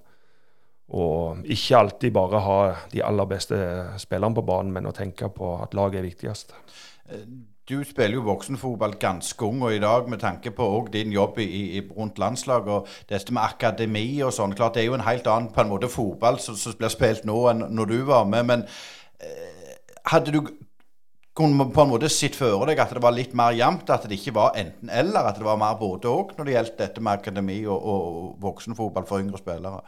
og 0.94 1.48
ikke 1.50 1.80
alltid 1.80 2.14
bare 2.14 2.44
ha 2.44 2.60
de 2.92 3.02
aller 3.02 3.30
beste 3.30 3.58
spillerne 4.02 4.36
på 4.36 4.46
banen, 4.46 4.74
men 4.76 4.86
å 4.86 4.94
tenke 4.94 5.32
på 5.34 5.56
at 5.64 5.74
laget 5.74 6.02
er 6.02 6.08
viktigst. 6.10 6.54
Du 7.64 7.78
spiller 7.84 8.18
jo 8.18 8.26
voksenfotball 8.26 8.98
ganske 9.00 9.46
ung, 9.46 9.62
og 9.64 9.72
i 9.72 9.80
dag 9.80 10.08
med 10.12 10.20
tanke 10.20 10.50
på 10.52 10.66
din 10.92 11.12
jobb 11.12 11.38
i, 11.40 11.46
i, 11.78 11.80
rundt 11.96 12.18
landslaget 12.20 12.68
og 12.68 12.90
dette 13.08 13.32
med 13.32 13.40
akademi 13.40 14.04
og 14.20 14.34
sånn. 14.36 14.52
Klart 14.52 14.76
det 14.76 14.82
er 14.82 14.90
jo 14.90 14.98
en 14.98 15.06
helt 15.06 15.30
annen 15.32 15.48
på 15.54 15.62
en 15.62 15.70
måte 15.70 15.88
fotball 15.88 16.36
som, 16.44 16.58
som 16.60 16.76
blir 16.76 16.92
spilt 16.92 17.24
nå 17.24 17.38
enn 17.48 17.64
når 17.72 17.88
du 17.88 17.96
var 18.10 18.28
med. 18.28 18.44
Men 18.50 18.66
eh, 19.16 19.72
hadde 20.12 20.36
du 20.36 20.42
kunne 21.34 21.70
på 21.72 21.86
en 21.86 21.92
måte 21.94 22.12
sett 22.12 22.36
for 22.36 22.68
deg 22.68 22.84
at 22.84 22.92
det 22.92 23.02
var 23.02 23.16
litt 23.16 23.32
mer 23.32 23.56
jevnt, 23.56 23.88
at 23.90 24.04
det 24.10 24.20
ikke 24.20 24.36
var 24.36 24.60
enten-eller, 24.60 25.30
at 25.30 25.40
det 25.40 25.48
var 25.48 25.56
mer 25.58 25.80
både 25.80 26.12
òg 26.12 26.36
når 26.36 26.46
det 26.46 26.58
gjaldt 26.58 26.80
dette 26.84 27.02
med 27.02 27.16
akademi 27.16 27.62
og, 27.64 27.80
og 27.80 28.34
voksenfotball 28.44 29.08
for 29.08 29.24
yngre 29.24 29.40
spillere? 29.40 29.80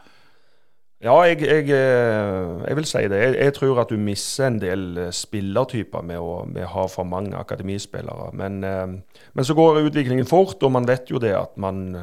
Ja, 1.03 1.13
jeg, 1.21 1.41
jeg, 1.41 1.69
eh, 1.69 2.61
jeg 2.67 2.75
vil 2.75 2.85
si 2.85 2.97
det. 2.97 3.17
Jeg, 3.21 3.35
jeg 3.37 3.53
tror 3.53 3.81
at 3.83 3.89
du 3.89 3.99
mister 4.01 4.47
en 4.47 4.55
del 4.61 4.97
eh, 4.97 5.11
spillertyper 5.13 6.01
med 6.01 6.17
å, 6.17 6.39
ha 6.73 6.85
for 6.89 7.05
mange 7.05 7.37
akademispillere. 7.37 8.31
Men, 8.33 8.63
eh, 8.65 9.19
men 9.33 9.45
så 9.45 9.53
går 9.53 9.83
utviklingen 9.83 10.25
fort, 10.25 10.63
og 10.63 10.73
man 10.73 10.89
vet 10.89 11.11
jo 11.13 11.21
det 11.21 11.35
at 11.37 11.53
man, 11.61 11.93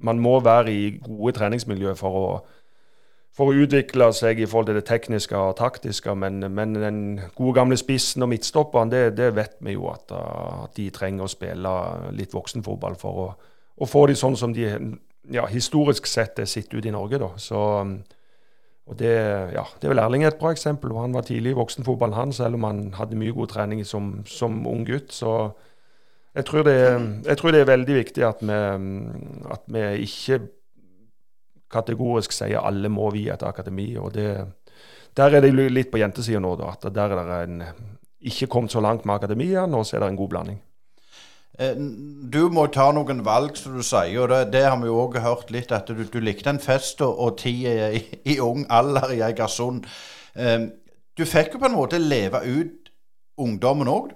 man 0.00 0.24
må 0.24 0.38
være 0.40 0.72
i 0.72 0.88
gode 0.96 1.36
treningsmiljø 1.36 1.92
for 2.00 2.20
å, 2.22 2.32
for 3.36 3.52
å 3.52 3.60
utvikle 3.66 4.08
seg 4.16 4.40
i 4.40 4.48
forhold 4.48 4.72
til 4.72 4.80
det 4.80 4.86
tekniske 4.88 5.36
og 5.36 5.58
taktiske. 5.60 6.16
Men, 6.16 6.40
men 6.48 6.72
den 6.80 7.04
gode 7.36 7.58
gamle 7.60 7.76
spissen 7.76 8.24
og 8.24 8.32
midtstopperen, 8.32 8.88
det, 8.96 9.10
det 9.20 9.34
vet 9.36 9.60
vi 9.60 9.76
jo 9.76 9.90
at, 9.92 10.08
at 10.08 10.72
de 10.80 10.88
trenger 10.88 11.28
å 11.28 11.34
spille 11.36 11.78
litt 12.16 12.32
voksenfotball 12.32 12.96
for 12.96 13.26
å, 13.26 13.32
å 13.76 13.86
få 13.96 14.08
de 14.08 14.16
sånn 14.16 14.40
som 14.40 14.56
de 14.56 14.70
ja, 15.36 15.44
historisk 15.52 16.08
sett 16.08 16.40
er 16.40 16.48
sett 16.48 16.72
ut 16.72 16.88
i 16.88 16.96
Norge. 16.96 17.20
da. 17.20 17.34
Så, 17.36 17.60
og 18.88 18.96
det, 18.96 19.14
ja, 19.52 19.64
det 19.76 19.84
er 19.84 19.92
vel 19.92 20.00
Erling 20.00 20.24
et 20.24 20.38
bra 20.40 20.50
eksempel. 20.54 20.92
og 20.94 21.02
Han 21.02 21.16
var 21.16 21.26
tidlig 21.28 21.52
i 21.52 21.58
voksenfotballen, 21.58 22.16
han, 22.16 22.32
selv 22.32 22.56
om 22.56 22.64
han 22.64 22.78
hadde 22.96 23.18
mye 23.20 23.34
god 23.36 23.50
trening 23.52 23.84
som, 23.84 24.22
som 24.26 24.62
ung 24.66 24.86
gutt. 24.88 25.12
Så 25.12 25.34
jeg 26.34 26.46
tror, 26.48 26.64
det, 26.64 26.78
jeg 27.26 27.36
tror, 27.36 27.52
det, 27.52 27.60
er 27.60 27.68
veldig 27.68 27.98
viktig 27.98 28.24
at 28.24 28.40
vi, 28.40 28.60
at 29.52 29.66
vi 29.68 29.84
ikke 30.06 30.40
kategorisk 31.68 32.32
sier 32.32 32.64
alle 32.64 32.88
må 32.88 33.10
via 33.12 33.36
et 33.36 33.44
akademi. 33.44 33.90
og 34.00 34.14
det, 34.14 34.30
Der 35.16 35.36
er 35.36 35.44
det 35.44 35.52
litt 35.52 35.90
på 35.92 36.00
jentesida 36.00 36.40
nå, 36.40 36.54
da, 36.56 36.72
at 36.72 36.88
der 36.94 37.12
er 37.12 37.28
det 37.28 37.38
en, 37.50 37.62
ikke 38.20 38.48
kommet 38.48 38.72
så 38.72 38.80
langt 38.80 39.04
med 39.04 39.18
akademia. 39.18 39.66
Nå 39.66 39.84
er 39.84 40.00
det 40.00 40.08
en 40.08 40.16
god 40.16 40.32
blanding. 40.32 40.62
Eh, 41.58 41.74
du 42.32 42.44
må 42.54 42.68
ta 42.70 42.90
noen 42.94 43.24
valg, 43.26 43.56
som 43.58 43.74
du 43.74 43.82
sier. 43.82 44.20
og 44.22 44.30
Det, 44.30 44.42
det 44.54 44.64
har 44.68 44.78
vi 44.78 44.90
jo 44.90 45.00
òg 45.02 45.18
hørt 45.24 45.50
litt, 45.54 45.72
at 45.74 45.90
du, 45.90 46.04
du 46.06 46.20
likte 46.22 46.54
en 46.54 46.62
fest 46.62 47.02
og, 47.02 47.18
og 47.18 47.38
tid 47.42 47.66
i, 47.66 48.02
i, 48.34 48.38
ung 48.40 48.66
alder 48.70 49.16
i 49.16 49.24
Egersund. 49.26 49.88
Um, 50.38 50.70
du 51.18 51.26
fikk 51.26 51.56
jo 51.56 51.62
på 51.62 51.66
en 51.66 51.74
måte 51.74 51.98
leve 51.98 52.44
ut 52.46 52.92
ungdommen 53.38 53.90
òg? 53.90 54.14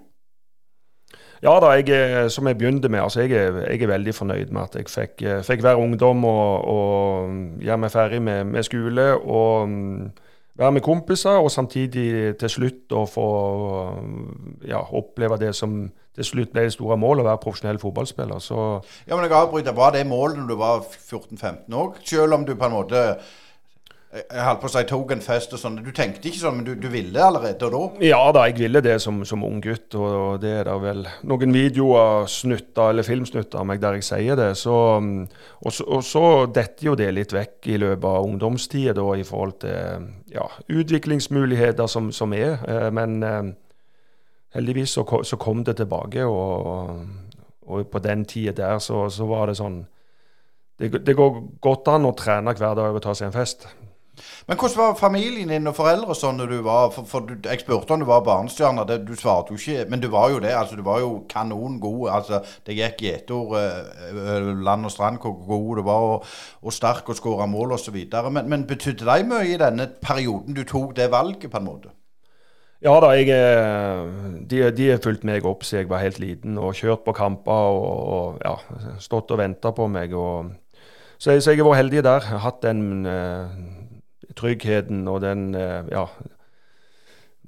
Ja 1.42 1.56
da, 1.58 1.72
jeg, 1.74 2.30
som 2.30 2.46
jeg 2.46 2.54
begynte 2.54 2.86
med. 2.86 3.00
altså 3.02 3.24
jeg 3.24 3.32
jeg 3.34 3.80
er, 3.82 3.86
veldig 3.90 4.14
fornøyd 4.14 4.52
med 4.54 4.62
at 4.62 4.76
jeg 4.78 4.86
fikk, 4.86 5.24
fikk 5.42 5.62
være 5.62 5.80
ungdom 5.82 6.24
og, 6.24 6.68
og 6.70 7.32
gjøre 7.58 7.78
meg 7.82 7.90
ferdig 7.90 8.20
med, 8.22 8.44
med, 8.44 8.62
skole. 8.62 9.08
og 9.18 9.68
være 10.54 10.72
med 10.72 10.80
kompiser, 10.80 11.42
og 11.42 11.50
samtidig 11.50 12.36
til 12.38 12.48
slutt 12.48 12.94
å 12.94 13.02
få 13.10 13.26
ja, 14.68 14.78
oppleve 14.78 15.40
det 15.42 15.50
som 15.58 15.88
til 16.16 16.28
slutt 16.28 16.52
ble 16.52 16.66
det 16.66 16.74
store 16.74 16.98
målet, 17.00 17.24
å 17.24 17.30
være 17.30 17.42
profesjonell 17.42 17.80
fotballspiller. 17.82 18.42
Så 18.44 18.58
ja, 19.06 19.14
men 19.14 19.24
jeg 19.26 19.36
avbryter. 19.38 19.76
Var 19.76 19.94
det 19.96 20.06
målet 20.08 20.40
når 20.42 20.50
du 20.52 20.58
var 20.60 20.82
14-15 20.84 21.78
òg? 21.78 22.02
Selv 22.04 22.36
om 22.36 22.44
du 22.48 22.52
på 22.56 22.68
en 22.68 22.76
måte 22.76 23.06
jeg 24.12 24.44
holdt 24.44 24.60
på 24.60 24.68
å 24.68 24.72
si 24.74 24.80
tok 24.90 25.12
en 25.14 25.22
fest 25.24 25.54
og 25.56 25.60
sånn. 25.60 25.78
Du 25.80 25.88
tenkte 25.96 26.28
ikke 26.28 26.40
sånn, 26.42 26.58
men 26.58 26.66
du, 26.66 26.72
du 26.76 26.90
ville 26.92 27.16
allerede 27.16 27.70
da? 27.72 27.80
Ja 28.04 28.18
da, 28.34 28.42
jeg 28.50 28.58
ville 28.58 28.82
det 28.84 28.98
som, 29.00 29.22
som 29.24 29.44
ung 29.46 29.62
gutt. 29.64 29.86
Og, 29.96 30.04
og, 30.04 30.34
det 30.42 30.50
er 30.58 30.68
da 30.68 30.74
vel 30.82 31.06
noen 31.24 31.54
videoer, 31.56 32.28
snutter 32.28 32.92
eller 32.92 33.06
filmsnutter 33.06 33.62
av 33.62 33.70
meg 33.70 33.80
der 33.80 33.96
jeg 33.96 34.04
sier 34.10 34.36
det. 34.36 34.50
Så, 34.60 34.76
og, 35.00 35.80
og 35.86 36.04
så 36.04 36.24
detter 36.52 36.90
jo 36.90 36.96
det 37.00 37.08
litt 37.16 37.32
vekk 37.32 37.70
i 37.72 37.80
løpet 37.80 38.08
av 38.10 38.28
ungdomstida 38.28 39.06
i 39.16 39.24
forhold 39.24 39.56
til 39.64 40.10
ja, 40.34 40.44
utviklingsmuligheter 40.68 41.88
som, 41.88 42.12
som 42.12 42.36
er. 42.36 42.58
Eh, 42.68 42.90
men 42.92 43.16
eh, 43.24 43.40
heldigvis 44.54 44.96
så, 44.98 45.04
så, 45.24 45.36
kom 45.36 45.64
det 45.64 45.76
tilbake, 45.76 46.24
og, 46.24 47.06
og 47.62 47.86
på 47.86 48.02
den 48.04 48.24
tida 48.24 48.52
der 48.52 48.78
så, 48.78 49.08
så, 49.10 49.26
var 49.26 49.48
det 49.48 49.58
sånn 49.60 49.84
det, 50.80 50.92
det 51.06 51.16
går 51.16 51.40
godt 51.62 51.88
an 51.92 52.08
å 52.08 52.16
trene 52.16 52.54
hver 52.56 52.76
dag 52.76 52.94
og 52.94 53.02
ta 53.04 53.14
seg 53.14 53.30
en 53.30 53.36
fest. 53.36 53.68
Men 54.46 54.58
hvordan 54.58 54.78
var 54.78 54.96
familien 54.98 55.48
din 55.48 55.68
og 55.70 55.76
foreldre 55.76 56.14
sånn 56.16 56.36
når 56.40 56.50
du 56.50 56.56
var 56.66 56.90
for, 56.92 57.06
for 57.08 57.24
du, 57.24 57.32
Jeg 57.48 57.62
spurte 57.62 57.94
om 57.94 58.02
du 58.02 58.06
var 58.08 58.24
barnestjerne, 58.26 58.84
du 59.06 59.14
svarte 59.16 59.54
jo 59.54 59.60
ikke. 59.60 59.86
Men 59.88 60.02
du 60.02 60.08
var 60.12 60.30
jo 60.30 60.40
det. 60.42 60.52
altså 60.52 60.76
Du 60.76 60.82
var 60.84 61.00
jo 61.00 61.24
kanon 61.30 61.78
god. 61.80 62.08
altså 62.18 62.42
Det 62.66 62.76
gikk 62.76 63.02
i 63.02 63.12
ett 63.12 63.30
ord 63.30 63.56
uh, 63.56 64.52
land 64.64 64.84
og 64.84 64.92
strand 64.92 65.22
hvor 65.22 65.38
god 65.46 65.80
du 65.80 65.82
var, 65.88 66.06
og, 66.10 66.28
og 66.62 66.76
sterk 66.76 67.08
og 67.08 67.16
skåra 67.16 67.46
mål 67.46 67.72
osv. 67.78 67.96
Men, 68.30 68.48
men 68.48 68.66
betydde 68.66 69.08
det 69.08 69.26
mye 69.26 69.54
i 69.54 69.58
denne 69.58 69.88
perioden 70.02 70.54
du 70.54 70.64
tok 70.64 70.96
det 70.96 71.10
valget, 71.10 71.50
på 71.50 71.62
en 71.62 71.70
måte? 71.70 71.96
Ja 72.82 72.96
da, 72.98 73.12
jeg, 73.14 73.30
de, 74.50 74.62
de 74.74 74.88
har 74.90 75.02
fulgt 75.04 75.22
meg 75.28 75.44
opp 75.46 75.62
siden 75.62 75.84
jeg 75.84 75.90
var 75.92 76.02
helt 76.02 76.18
liten 76.18 76.56
og 76.58 76.74
kjørt 76.74 77.04
på 77.06 77.14
kamper 77.14 77.76
og, 77.76 78.00
og 78.16 78.40
ja, 78.42 78.56
stått 78.98 79.30
og 79.30 79.38
venta 79.38 79.70
på 79.76 79.86
meg. 79.86 80.16
Og, 80.18 80.50
så, 81.14 81.36
jeg, 81.36 81.44
så 81.44 81.54
jeg 81.54 81.62
har 81.62 81.70
vært 81.70 81.82
heldig 81.84 82.02
der. 82.08 82.26
Hatt 82.42 82.58
den 82.66 83.06
uh, 83.06 83.54
tryggheten 84.36 85.08
og 85.08 85.20
den, 85.20 85.54
eh, 85.54 85.84
ja, 85.90 86.06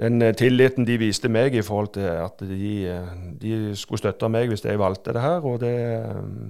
den 0.00 0.22
eh, 0.22 0.34
tilliten 0.34 0.86
de 0.86 0.98
viste 0.98 1.28
meg 1.28 1.54
i 1.54 1.62
forhold 1.62 1.94
til 1.94 2.08
at 2.08 2.40
de, 2.40 2.72
eh, 2.88 3.12
de 3.40 3.76
skulle 3.78 4.02
støtte 4.02 4.28
meg 4.28 4.48
hvis 4.48 4.64
jeg 4.64 4.78
valgte 4.78 5.14
det 5.14 5.22
her, 5.22 5.44
og 5.44 5.60
det, 5.60 5.74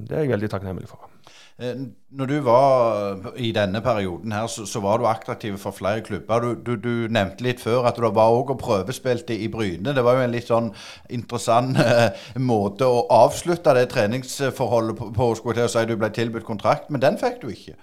det 0.08 0.16
er 0.16 0.24
jeg 0.24 0.34
veldig 0.34 0.50
takknemlig 0.50 0.88
for. 0.88 1.10
Når 1.58 2.26
du 2.26 2.40
var 2.42 3.30
i 3.38 3.52
denne 3.54 3.78
perioden 3.80 4.32
her, 4.32 4.46
så, 4.50 4.64
så 4.66 4.80
var 4.82 4.98
du 4.98 5.06
attraktiv 5.06 5.54
for 5.62 5.70
flere 5.70 6.00
klubber. 6.02 6.40
Du, 6.40 6.54
du, 6.66 6.74
du, 6.76 7.06
nevnte 7.14 7.46
litt 7.46 7.62
før 7.62 7.86
at 7.86 7.96
du 7.96 8.08
var 8.08 8.34
òg 8.34 8.50
og 8.50 8.58
prøvespilte 8.58 9.36
i 9.38 9.46
Bryne. 9.48 9.94
Det 9.94 10.02
var 10.02 10.18
jo 10.18 10.24
en 10.24 10.34
litt 10.34 10.50
sånn 10.50 10.72
interessant 11.14 11.78
eh, 11.78 12.10
måte 12.42 12.88
å 12.90 13.04
avslutte 13.06 13.76
det 13.78 13.86
treningsforholdet 13.94 14.98
på, 14.98 15.12
på 15.14 15.30
skulle 15.38 15.60
til 15.60 15.68
å 15.68 15.70
si. 15.70 15.86
Du 15.86 15.94
ble 15.94 16.10
tilbudt 16.10 16.48
kontrakt, 16.48 16.90
men 16.90 17.02
den 17.04 17.20
fikk 17.22 17.38
du 17.44 17.52
ikke. 17.54 17.78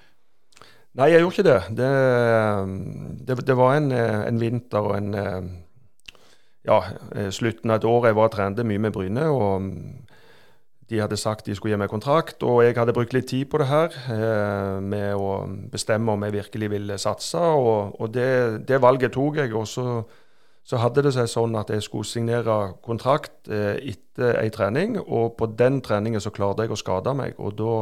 Nei, 1.00 1.14
jeg 1.14 1.24
gjorde 1.24 1.38
ikke 1.38 1.48
det. 1.48 1.60
Det, 1.80 1.92
det, 3.24 3.42
det 3.48 3.56
var 3.56 3.78
en, 3.80 3.92
en, 3.96 4.40
vinter 4.42 4.84
og 4.84 4.98
en 4.98 5.14
ja, 6.68 6.84
slutten 7.32 7.72
av 7.72 7.80
et 7.80 7.88
år 7.88 8.10
jeg 8.10 8.20
var 8.20 8.28
og 8.28 8.36
trente 8.36 8.68
mye 8.68 8.84
med 8.84 9.00
Bryne. 9.00 9.32
og 9.32 9.72
De 10.92 11.00
hadde 11.00 11.16
sagt 11.16 11.48
de 11.48 11.56
skulle 11.56 11.72
gi 11.72 11.80
meg 11.80 11.92
kontrakt, 11.92 12.44
og 12.44 12.66
jeg 12.66 12.76
hadde 12.76 12.92
brukt 12.96 13.14
litt 13.16 13.30
tid 13.32 13.48
på 13.48 13.62
det 13.62 13.70
her. 13.70 13.94
Eh, 14.12 14.80
med 14.84 15.16
å 15.16 15.46
bestemme 15.72 16.12
om 16.12 16.26
jeg 16.28 16.36
virkelig 16.36 16.68
ville 16.74 16.98
satse, 17.00 17.40
og, 17.40 17.96
og 17.96 18.12
det, 18.12 18.66
det, 18.68 18.82
valget 18.84 19.16
tok 19.16 19.40
jeg. 19.40 19.54
Og 19.56 19.70
så, 19.72 19.86
så, 20.68 20.82
hadde 20.84 21.06
det 21.08 21.16
seg 21.16 21.32
sånn 21.32 21.56
at 21.56 21.72
jeg 21.72 21.86
skulle 21.88 22.10
signere 22.10 22.58
kontrakt 22.84 23.48
eh, 23.48 23.80
etter 23.94 24.42
ei 24.42 24.52
trening, 24.52 25.00
og 25.00 25.38
på 25.40 25.48
den 25.56 25.80
treningen 25.86 26.24
så 26.24 26.34
klarte 26.36 26.68
jeg 26.68 26.76
å 26.76 26.82
skade 26.84 27.16
meg. 27.18 27.40
og 27.40 27.56
da 27.60 27.76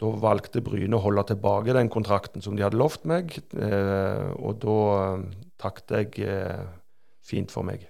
da 0.00 0.08
valgte 0.16 0.62
Bryne 0.64 0.96
å 0.96 1.02
holde 1.04 1.26
tilbake 1.28 1.74
den 1.76 1.90
kontrakten 1.92 2.40
som 2.40 2.54
de 2.56 2.64
hadde 2.64 2.78
lovt 2.80 3.02
meg, 3.04 3.34
eh, 3.52 4.30
og 4.38 4.62
da 4.62 4.78
takket 5.60 5.92
jeg 5.92 6.30
fint 7.20 7.52
for 7.52 7.68
meg. 7.68 7.89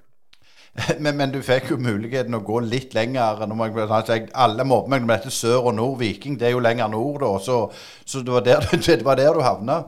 Men, 1.03 1.17
men, 1.17 1.33
du 1.35 1.41
fikk 1.43 1.73
jo 1.73 1.77
muligheten 1.83 2.37
å 2.37 2.45
gå 2.47 2.61
litt 2.63 2.95
lenger. 2.95 3.43
Man, 3.53 3.75
altså, 3.83 4.21
alle 4.39 4.65
mobber 4.65 4.93
meg 4.93 5.03
med 5.03 5.17
dette 5.17 5.33
sør 5.35 5.67
og 5.67 5.75
nord. 5.75 5.97
Viking 5.99 6.37
det 6.39 6.47
er 6.47 6.55
jo 6.55 6.63
lenger 6.63 6.93
nord, 6.93 7.19
da. 7.25 7.33
Så, 7.43 7.57
så 8.07 8.23
det, 8.23 8.33
var 8.33 8.45
der, 8.47 8.69
det, 8.87 9.03
var 9.05 9.19
der, 9.19 9.35
du 9.35 9.43
havna? 9.43 9.81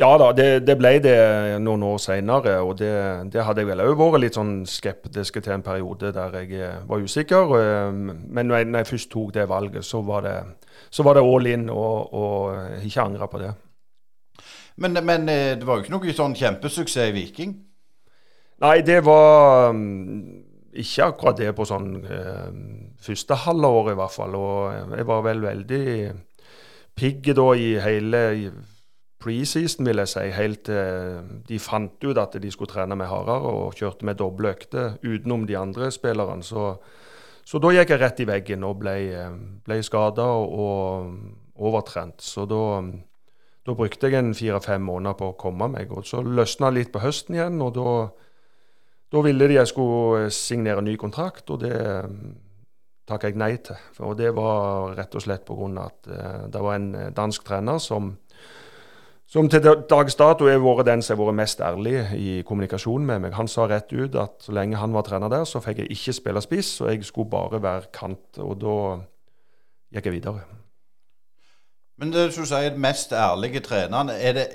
Ja 0.00 0.08
da, 0.18 0.32
det, 0.34 0.64
det 0.66 0.74
ble 0.80 0.96
det 1.04 1.14
noen 1.62 1.84
år 1.86 2.00
seinere. 2.02 2.56
Og 2.66 2.74
det, 2.82 2.90
det, 3.30 3.44
hadde 3.46 3.62
jeg 3.62 3.70
vel 3.70 3.84
òg 3.86 4.02
vært 4.02 4.24
litt 4.24 4.40
sånn 4.40 4.64
skeptisk 4.68 5.38
til 5.38 5.54
en 5.54 5.64
periode 5.64 6.10
der 6.16 6.40
jeg 6.42 6.72
var 6.90 7.06
usikker. 7.06 7.54
Men 7.94 8.50
når 8.50 8.64
jeg, 8.64 8.70
når 8.72 8.82
jeg 8.82 8.90
først 8.90 9.12
tok 9.14 9.32
det 9.38 9.46
valget, 9.48 9.86
så 9.86 10.02
var 10.02 10.26
det 10.26 10.36
så 10.90 11.02
var 11.06 11.14
det 11.14 11.22
all 11.22 11.46
in, 11.46 11.68
og, 11.70 12.14
og 12.14 12.84
ikke 12.84 13.02
angra 13.02 13.26
på 13.30 13.38
det. 13.38 13.50
Men, 14.76 14.96
men, 15.04 15.28
eh, 15.28 15.58
det 15.58 15.66
var 15.66 15.78
jo 15.78 15.84
ikke 15.84 15.94
noe 15.94 16.14
sånn 16.16 16.34
kjempesuksess 16.38 17.10
i 17.10 17.14
Viking? 17.14 17.52
Nei, 18.60 18.80
det 18.84 18.98
var 19.06 19.70
um, 19.72 20.42
ikke 20.76 21.06
akkurat 21.06 21.38
det 21.40 21.52
på 21.56 21.64
sånn 21.68 21.94
uh, 22.04 22.50
første 23.00 23.38
halvår 23.46 23.92
i 23.92 24.00
hvert 24.00 24.16
fall. 24.16 24.36
Og 24.36 24.96
jeg 24.98 25.06
var 25.08 25.24
vel 25.24 25.44
veldig 25.46 25.86
pigg 27.00 27.30
da 27.38 27.46
i 27.56 27.70
hele 27.80 28.22
preseason, 29.20 29.88
vil 29.88 30.02
jeg 30.04 30.12
si. 30.12 30.26
Helt 30.36 30.64
til 30.68 30.80
uh, 30.80 31.36
de 31.48 31.60
fant 31.62 32.04
ut 32.04 32.20
at 32.20 32.36
de 32.40 32.52
skulle 32.52 32.72
trene 32.72 32.98
med 33.00 33.08
hardere 33.08 33.54
og 33.62 33.78
kjørte 33.80 34.08
med 34.08 34.20
doble 34.20 34.52
økter 34.52 34.98
utenom 35.04 35.48
de 35.48 35.56
andre 35.60 35.92
spillerne. 35.94 36.44
Så 36.44 36.74
så 37.50 37.58
da 37.58 37.72
gikk 37.74 37.90
jeg 37.90 37.98
rett 37.98 38.20
i 38.22 38.26
veggen 38.28 38.62
og 38.62 38.76
ble, 38.78 38.92
ble 39.66 39.80
skada 39.82 40.22
og 40.38 41.08
overtrent. 41.58 42.22
Så 42.22 42.44
da, 42.46 42.82
da 43.66 43.74
brukte 43.74 44.06
jeg 44.06 44.20
en 44.20 44.36
fire-fem 44.36 44.84
måneder 44.86 45.16
på 45.18 45.32
å 45.32 45.38
komme 45.40 45.66
meg. 45.72 45.90
Og 45.90 46.06
så 46.06 46.22
løsna 46.22 46.70
litt 46.70 46.92
på 46.94 47.02
høsten 47.02 47.34
igjen, 47.34 47.58
og 47.64 47.74
da, 47.74 47.94
da 49.10 49.22
ville 49.26 49.48
de 49.50 49.58
jeg 49.58 49.70
skulle 49.70 50.30
signere 50.34 50.82
ny 50.82 50.96
kontrakt, 51.00 51.50
og 51.50 51.64
det 51.64 51.74
takka 53.10 53.30
jeg 53.30 53.40
nei 53.40 53.56
til. 53.58 53.78
Og 54.06 54.14
det 54.18 54.30
var 54.36 54.94
rett 54.98 55.14
og 55.18 55.24
slett 55.24 55.44
pga. 55.46 55.70
at 55.82 56.10
uh, 56.10 56.46
det 56.52 56.62
var 56.62 56.76
en 56.78 56.90
dansk 57.16 57.44
trener 57.44 57.78
som 57.78 58.16
som 59.30 59.46
til 59.46 59.62
dags 59.62 60.16
dato 60.18 60.48
har 60.50 60.58
vært 60.58 60.88
den 60.88 61.02
som 61.06 61.14
har 61.14 61.28
vært 61.28 61.38
mest 61.38 61.60
ærlig 61.62 61.92
i 62.18 62.30
kommunikasjonen 62.42 63.06
med 63.06 63.20
meg. 63.22 63.36
Han 63.38 63.46
sa 63.46 63.68
rett 63.70 63.92
ut 63.92 64.16
at 64.18 64.42
så 64.42 64.54
lenge 64.56 64.80
han 64.80 64.90
var 64.90 65.04
trener 65.06 65.30
der, 65.30 65.44
så 65.46 65.62
fikk 65.62 65.84
jeg 65.84 65.92
ikke 65.94 66.14
spille 66.16 66.42
spiss, 66.42 66.70
og 66.82 66.90
jeg 66.90 67.06
skulle 67.06 67.30
bare 67.30 67.60
være 67.62 67.92
kant. 67.94 68.40
Og 68.42 68.56
da 68.58 68.74
gikk 69.94 70.08
jeg 70.10 70.16
videre. 70.16 70.42
Men 72.02 72.10
det 72.10 72.26
du 72.34 72.42
sier, 72.42 72.74
mest 72.74 73.14
ærlige 73.14 73.62
treneren, 73.68 74.10
det, 74.34 74.48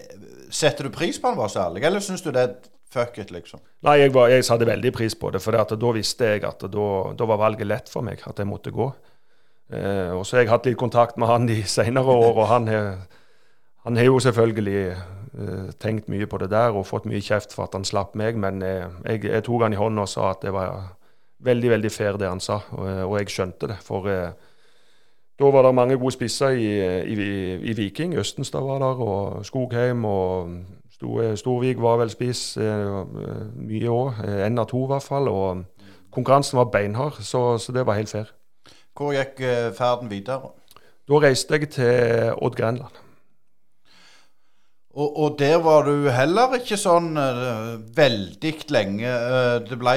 setter 0.51 0.89
du 0.89 0.91
pris 0.91 1.21
på 1.21 1.31
han 1.31 1.39
var 1.39 1.53
så 1.53 1.69
ærlig, 1.69 1.85
eller 1.87 2.03
syns 2.03 2.25
du 2.25 2.33
det 2.35 2.43
er 2.43 2.74
fuck 2.95 3.19
it, 3.21 3.33
liksom? 3.35 3.61
Nei, 3.85 3.99
jeg, 4.01 4.13
var, 4.15 4.31
jeg 4.33 4.47
satte 4.47 4.67
veldig 4.67 4.93
pris 4.95 5.17
på 5.19 5.33
det, 5.35 5.43
for 5.43 5.55
da 5.55 5.91
visste 5.95 6.31
jeg 6.31 6.45
at 6.47 6.63
da, 6.71 6.87
da, 7.17 7.27
var 7.29 7.43
valget 7.43 7.69
lett 7.69 7.91
for 7.91 8.07
meg, 8.07 8.23
at 8.25 8.39
jeg 8.39 8.49
måtte 8.49 8.73
gå. 8.73 8.87
Eh, 9.75 10.15
og 10.15 10.23
så 10.25 10.39
har 10.39 10.45
jeg 10.45 10.53
hatt 10.53 10.69
litt 10.69 10.79
kontakt 10.79 11.19
med 11.21 11.29
han 11.29 11.49
de 11.49 11.59
senere 11.69 12.15
år, 12.15 12.33
og 12.33 12.49
han 12.53 12.71
han 13.85 13.97
har 13.97 14.07
jo 14.07 14.19
selvfølgelig 14.19 14.85
eh, 14.89 15.65
tenkt 15.79 16.07
mye 16.09 16.25
på 16.25 16.39
det 16.41 16.49
der 16.49 16.73
og 16.73 16.87
fått 16.89 17.05
mye 17.05 17.21
kjeft 17.21 17.51
for 17.53 17.67
at 17.67 17.75
han 17.77 17.85
slapp 17.85 18.15
meg, 18.17 18.37
men 18.41 18.63
eh, 18.65 18.87
jeg, 19.05 19.27
jeg, 19.27 19.43
tok 19.45 19.61
han 19.61 19.75
i 19.75 19.77
hånda 19.77 20.07
og 20.07 20.09
sa 20.09 20.31
at 20.31 20.41
det 20.41 20.53
var 20.55 20.95
veldig 21.45 21.69
veldig 21.69 21.91
fair 21.93 22.17
det 22.17 22.31
han 22.31 22.41
sa, 22.41 22.63
og, 22.73 22.87
og 23.05 23.13
jeg 23.19 23.29
skjønte 23.29 23.69
det. 23.69 23.77
For 23.85 24.09
uh, 24.09 24.31
da 25.37 25.51
var 25.53 25.67
det 25.67 25.73
mange 25.77 25.97
gode 26.01 26.15
spisser 26.15 26.57
i, 26.57 26.71
i, 27.13 27.27
i 27.61 27.75
Viking. 27.77 28.15
Østenstad 28.17 28.65
var 28.65 28.81
der, 28.81 29.03
og 29.05 29.45
Skogheim 29.45 30.01
og 30.09 30.55
Storvik 30.95 31.81
var 31.83 31.99
vel 31.99 32.11
spiss 32.13 32.55
eh, 32.61 32.99
mye 33.59 33.91
òg. 33.91 34.21
Én 34.45 34.61
av 34.61 34.69
to, 34.71 34.85
i 34.85 34.91
hvert 34.93 35.05
fall. 35.05 35.27
Og 35.31 35.63
konkurransen 36.15 36.59
var 36.61 36.71
beinhard, 36.71 37.19
så, 37.19 37.57
så, 37.59 37.75
det 37.75 37.85
var 37.87 37.99
helt 37.99 38.11
fair. 38.11 38.31
Hvor 38.95 39.11
gikk 39.15 39.41
eh, 39.43 39.71
ferden 39.75 40.11
videre? 40.11 40.53
Da 41.05 41.19
reiste 41.21 41.59
jeg 41.59 41.69
til 41.75 42.31
Odd 42.39 42.55
Grenland. 42.57 43.01
Og, 44.95 45.09
og, 45.11 45.35
der 45.39 45.59
var 45.59 45.83
du 45.83 46.07
heller 46.07 46.55
ikke 46.55 46.77
sånn 46.79 47.17
veldig 47.97 48.53
lenge. 48.71 49.11
Det 49.67 49.75
ble 49.75 49.95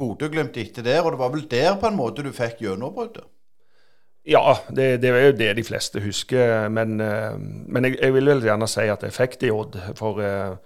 Bodø-Glimt 0.00 0.56
etter 0.56 0.86
der, 0.86 1.02
og 1.04 1.12
det 1.12 1.20
var 1.20 1.34
vel 1.34 1.44
der 1.50 1.76
på 1.76 1.90
en 1.90 1.98
måte 1.98 2.24
du 2.24 2.32
fikk 2.32 2.62
gjennombruddet? 2.64 3.28
Ja, 4.26 4.56
det, 4.74 5.02
det, 5.02 5.10
er 5.10 5.28
jo 5.28 5.34
det 5.38 5.52
de 5.54 5.64
fleste 5.64 6.02
husker. 6.02 6.66
Men, 6.72 6.98
uh, 6.98 7.36
men 7.38 7.86
jeg, 7.86 7.98
jeg, 8.00 8.14
vil 8.16 8.32
vel 8.32 8.42
gjerne 8.48 8.66
si 8.70 8.88
at 8.90 9.04
jeg 9.06 9.14
fikk 9.14 9.38
det 9.40 9.52
i 9.52 9.54
Odd. 9.54 9.78
For 9.98 10.18
uh, 10.18 10.56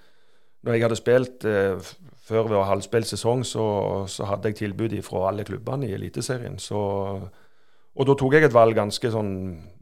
når 0.64 0.76
jeg 0.76 0.86
hadde 0.86 0.98
spilt 1.00 1.44
uh, 1.44 1.90
før 2.24 2.48
var 2.48 2.70
halvspilt 2.70 3.10
sesong, 3.10 3.44
så, 3.44 3.66
så, 4.08 4.30
hadde 4.30 4.52
jeg 4.52 4.62
tilbud 4.62 4.96
fra 5.04 5.26
alle 5.28 5.44
klubbene 5.44 5.90
i 5.90 5.94
Eliteserien. 5.96 6.56
Og 6.70 8.06
da 8.06 8.14
tok 8.16 8.36
jeg 8.36 8.46
et 8.46 8.54
valg 8.54 8.78
ganske 8.78 9.10
sånn 9.12 9.32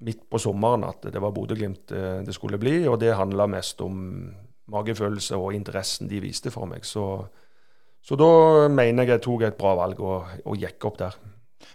midt 0.02 0.24
på 0.32 0.40
sommeren 0.42 0.86
at 0.88 1.10
det 1.12 1.20
var 1.22 1.34
Bodø-Glimt 1.36 1.92
det 2.24 2.34
skulle 2.34 2.58
bli. 2.58 2.80
Og 2.88 2.96
det 3.02 3.12
handla 3.14 3.46
mest 3.52 3.84
om 3.84 4.00
magefølelse 4.72 5.36
og 5.36 5.52
interessen 5.54 6.08
de 6.08 6.22
viste 6.24 6.50
for 6.50 6.66
meg. 6.66 6.88
Så, 6.88 7.04
så 8.00 8.16
da 8.18 8.30
mener 8.72 9.04
jeg 9.04 9.18
jeg 9.18 9.26
tok 9.28 9.44
et 9.44 9.60
bra 9.60 9.76
valg 9.84 10.00
og, 10.00 10.40
og 10.48 10.56
gikk 10.58 10.88
opp 10.88 10.98
der. 11.04 11.20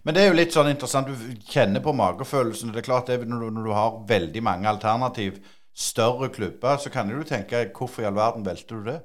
Men 0.04 0.16
det 0.16 0.24
er 0.24 0.32
jo 0.32 0.38
litt 0.38 0.56
sånn 0.56 0.72
interessant. 0.72 1.10
Du 1.10 1.50
kjenner 1.50 1.84
på 1.84 1.94
magefølelsen. 1.96 2.74
Det 2.74 2.84
er 2.84 2.88
klart 2.88 3.10
det, 3.12 3.22
når, 3.28 3.46
du, 3.46 3.58
når 3.58 3.68
du 3.68 3.74
har 3.76 4.00
veldig 4.10 4.44
mange 4.46 4.70
alternativ, 4.72 5.40
større 5.74 6.30
klubber, 6.30 6.78
så 6.78 6.92
kan 6.94 7.10
du 7.10 7.24
tenke 7.26 7.66
hvorfor 7.74 8.04
i 8.04 8.06
all 8.06 8.18
verden 8.18 8.46
velter 8.46 8.78
du 8.78 8.92
det? 8.92 9.00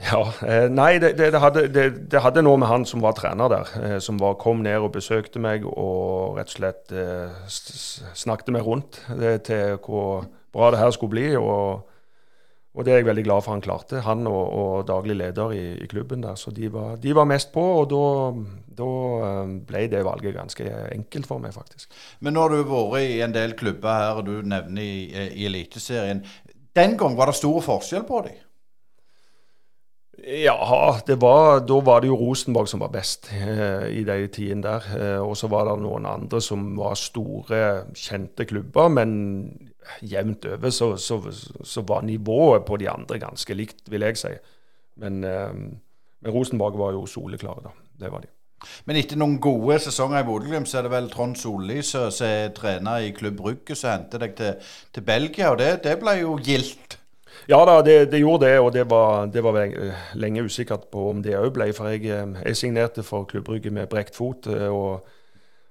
Ja, 0.00 0.20
eh, 0.46 0.68
Nei, 0.70 0.94
det, 1.02 1.12
det, 1.18 1.32
det, 1.34 1.40
hadde, 1.42 1.64
det, 1.68 2.20
hadde, 2.22 2.44
noe 2.46 2.60
med 2.60 2.70
han 2.70 2.86
som 2.88 3.02
var 3.04 3.16
trener 3.18 3.50
der. 3.52 3.72
Eh, 3.82 3.98
som 4.00 4.20
var, 4.22 4.38
kom 4.40 4.62
ned 4.64 4.80
og 4.80 4.94
besøkte 4.94 5.42
meg 5.42 5.66
og 5.68 6.38
rett 6.38 6.54
og 6.54 6.56
slett 6.56 6.94
eh, 6.94 7.42
snakket 8.16 8.54
meg 8.54 8.64
rundt 8.64 9.02
til 9.44 9.76
hvor 9.84 10.24
bra 10.54 10.70
det 10.72 10.80
her 10.80 10.94
skulle 10.96 11.16
bli. 11.18 11.26
og 11.36 11.89
og 12.70 12.86
det 12.86 12.92
er 12.92 13.00
jeg 13.00 13.06
veldig 13.08 13.24
glad 13.26 13.42
for 13.42 13.56
han 13.56 13.62
klarte, 13.64 14.02
han 14.06 14.26
og, 14.30 14.52
og 14.54 14.84
daglig 14.86 15.16
leder 15.18 15.54
i, 15.56 15.62
i, 15.82 15.86
klubben 15.90 16.22
der. 16.22 16.36
Så 16.38 16.52
de 16.54 16.68
var, 16.72 17.00
de 17.02 17.14
var 17.16 17.26
mest 17.26 17.50
på, 17.52 17.64
og 17.80 17.88
da, 17.90 18.90
eh, 19.26 19.54
ble 19.66 19.86
det 19.90 20.04
valget 20.06 20.36
ganske 20.36 20.68
enkelt 20.94 21.26
for 21.26 21.42
meg, 21.42 21.54
faktisk. 21.56 21.90
Men 22.20 22.36
nå 22.36 22.44
har 22.46 22.54
du 22.54 22.62
vært 22.70 23.08
i 23.08 23.18
en 23.26 23.34
del 23.34 23.56
klubber 23.58 23.90
her, 23.90 24.20
og 24.20 24.28
du 24.28 24.46
nevner 24.46 24.86
i, 24.86 25.26
i 25.34 25.48
Eliteserien. 25.50 26.22
Den 26.78 26.94
gang 26.98 27.18
var 27.18 27.32
det 27.32 27.40
stor 27.40 27.58
forskjell 27.66 28.06
på 28.06 28.22
dem? 28.28 28.38
Ja, 30.20 30.54
var, 31.16 31.60
da 31.64 31.76
var 31.80 32.02
det 32.02 32.10
jo 32.10 32.18
Rosenborg 32.20 32.68
som 32.68 32.82
var 32.82 32.92
best 32.92 33.30
eh, 33.32 33.86
i 33.88 34.02
de 34.04 34.26
tidene 34.28 34.66
der. 34.66 34.88
Eh, 34.96 35.20
og 35.22 35.36
så 35.38 35.48
var 35.48 35.68
det 35.68 35.78
noen 35.80 36.08
andre 36.08 36.42
som 36.44 36.74
var 36.76 36.98
store, 36.98 37.60
kjente 37.96 38.44
klubber. 38.44 38.90
Men 38.92 39.12
jevnt 40.04 40.44
over 40.50 40.70
så, 40.70 40.92
så, 40.96 41.20
så, 41.64 41.84
var 41.88 42.04
nivået 42.04 42.66
på 42.68 42.76
de 42.76 42.90
andre 42.90 43.18
ganske 43.22 43.56
likt, 43.56 43.86
vil 43.90 44.04
jeg 44.06 44.20
si. 44.20 44.34
Men, 45.00 45.24
eh, 45.24 45.54
men 46.20 46.34
Rosenborg 46.34 46.78
var 46.78 46.92
jo 46.98 47.06
soleklare, 47.08 47.70
da. 47.70 47.74
Det 48.04 48.12
var 48.12 48.26
de. 48.26 48.30
Men 48.84 48.98
etter 49.00 49.16
noen 49.16 49.38
gode 49.40 49.78
sesonger 49.80 50.20
i 50.20 50.26
Bodø-Glimt, 50.28 50.68
så 50.68 50.80
er 50.80 50.86
det 50.86 50.92
vel 50.92 51.08
Trond 51.12 51.38
Solli 51.40 51.80
som 51.86 52.10
er 52.26 52.50
trener 52.56 53.06
i 53.06 53.12
Klubb 53.16 53.38
Brygge, 53.40 53.76
som 53.78 53.94
henter 53.94 54.20
deg 54.26 54.34
til, 54.36 54.72
til, 54.92 55.06
Belgia. 55.06 55.52
Og 55.54 55.60
det, 55.62 55.70
det, 55.86 55.96
ble 56.02 56.18
jo 56.20 56.36
gildt? 56.44 56.99
Ja 57.48 57.60
da, 57.64 57.80
det, 57.82 58.10
det, 58.12 58.20
gjorde 58.20 58.46
det. 58.46 58.58
Og 58.60 58.72
det 58.72 58.84
var, 58.90 59.26
det 59.26 59.42
var 59.44 59.58
lenge 60.14 60.42
usikkert 60.42 60.90
på 60.92 61.08
om 61.10 61.22
det 61.22 61.38
òg 61.38 61.52
ble. 61.54 61.70
For 61.76 61.92
jeg, 61.92 62.04
eh, 62.10 62.36
jeg, 62.44 62.56
signerte 62.56 63.04
for 63.06 63.24
klubbrygget 63.30 63.72
med 63.72 63.88
brekt 63.88 64.16
fot. 64.16 64.46
Eh, 64.50 64.68
og 64.68 65.06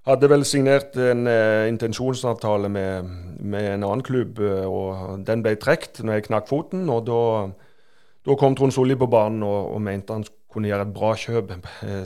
hadde 0.08 0.30
vel 0.32 0.46
signert 0.48 0.96
en 0.98 1.28
uh, 1.28 1.68
intensjonsavtale 1.70 2.70
med, 2.72 3.10
med, 3.40 3.66
en 3.76 3.84
annen 3.84 4.02
klubb, 4.02 4.40
og 4.40 5.20
den 5.28 5.44
ble 5.46 5.52
trukket 5.60 6.00
når 6.02 6.18
jeg 6.18 6.26
knakk 6.30 6.48
foten. 6.50 6.88
og 6.90 7.06
Da 7.06 8.38
kom 8.40 8.56
Trond 8.58 8.74
Solli 8.74 8.96
på 8.98 9.10
banen 9.12 9.44
og, 9.44 9.76
og, 9.76 9.82
mente 9.86 10.16
han 10.16 10.26
kunne 10.50 10.72
gjøre 10.72 10.88
et 10.88 10.96
bra 10.96 11.12
kjøp, 11.14 11.52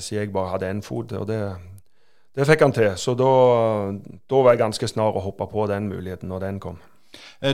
siden 0.03 0.19
jeg 0.19 0.33
bare 0.33 0.55
hadde 0.55 0.71
én 0.73 0.83
fot. 0.83 1.13
og 1.15 1.29
det, 1.29 1.39
det, 2.35 2.47
fikk 2.49 2.65
han 2.65 2.75
til. 2.75 2.91
Så 2.97 3.15
da, 3.15 3.29
da 4.27 4.41
var 4.41 4.57
jeg 4.57 4.65
ganske 4.65 4.89
snar 4.89 5.15
å 5.15 5.23
hoppe 5.23 5.47
på 5.53 5.69
den 5.71 5.88
muligheten 5.93 6.33
når 6.33 6.43
den 6.49 6.59
kom. 6.59 6.81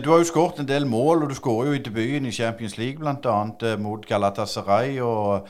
Du 0.04 0.12
har 0.12 0.22
jo 0.22 0.28
skåret 0.30 0.60
en 0.62 0.68
del 0.70 0.86
mål, 0.88 1.24
og 1.24 1.32
du 1.32 1.36
skårer 1.36 1.72
jo 1.72 1.78
i 1.80 1.82
debuten 1.84 2.28
i 2.30 2.32
Champions 2.32 2.78
League 2.78 3.02
bl.a. 3.02 3.76
mot 3.78 4.06
Galatasaray. 4.06 5.00
og 5.02 5.48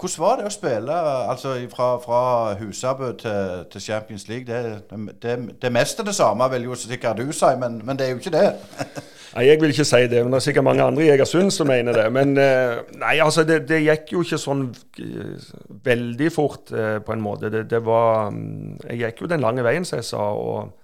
hvordan 0.00 0.22
var 0.24 0.38
det 0.38 0.46
å 0.48 0.52
spille 0.52 0.98
altså 1.28 1.54
fra, 1.68 1.86
fra 2.00 2.20
Husabø 2.56 3.10
til, 3.20 3.64
til, 3.72 3.82
Champions 3.84 4.28
League? 4.28 4.46
Det, 4.48 4.80
det, 5.22 5.34
det 5.60 5.72
meste 5.72 6.04
det 6.06 6.14
samme, 6.16 6.48
vil 6.54 6.70
jo 6.70 6.78
sikkert 6.78 7.20
du 7.20 7.32
si, 7.36 7.50
men, 7.60 7.80
men 7.84 7.98
det 7.98 8.06
er 8.06 8.14
jo 8.14 8.22
ikke 8.22 8.32
det. 8.32 8.46
nei, 9.34 9.44
Jeg 9.50 9.60
vil 9.60 9.74
ikke 9.74 9.84
si 9.84 10.02
det, 10.08 10.22
men 10.24 10.32
det 10.32 10.40
er 10.40 10.46
sikkert 10.46 10.64
mange 10.70 10.86
andre 10.86 11.04
i 11.04 11.10
Egersund 11.12 11.52
som 11.52 11.68
mener 11.68 11.92
det. 11.92 12.06
Men 12.16 12.32
eh, 12.40 12.80
nei, 13.02 13.18
altså, 13.20 13.44
det, 13.44 13.66
det 13.68 13.82
gikk 13.84 14.14
jo 14.14 14.24
ikke 14.24 14.40
sånn 14.40 14.66
eh, 15.04 15.52
veldig 15.90 16.32
fort, 16.32 16.72
eh, 16.72 16.96
på 17.04 17.16
en 17.16 17.24
måte. 17.24 17.52
Det, 17.52 17.84
var 17.84 18.30
mm, 18.32 18.80
Jeg 18.88 19.02
gikk 19.04 19.26
jo 19.26 19.32
den 19.34 19.44
lange 19.44 19.66
veien, 19.66 19.84
som 19.84 20.00
jeg 20.00 20.08
sa. 20.14 20.30
og 20.32 20.79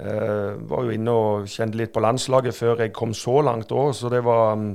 uh, 0.00 0.56
var 0.70 0.84
jo 0.86 0.94
inne 0.94 1.14
og 1.14 1.48
kjente 1.50 1.78
litt 1.80 1.92
på 1.94 2.02
landslaget 2.04 2.56
før 2.56 2.84
jeg 2.84 2.94
kom 2.96 3.14
så 3.14 3.40
langt 3.46 3.72
òg, 3.72 3.92
så 3.96 4.10
det 4.12 4.22
var 4.26 4.54
um, 4.58 4.72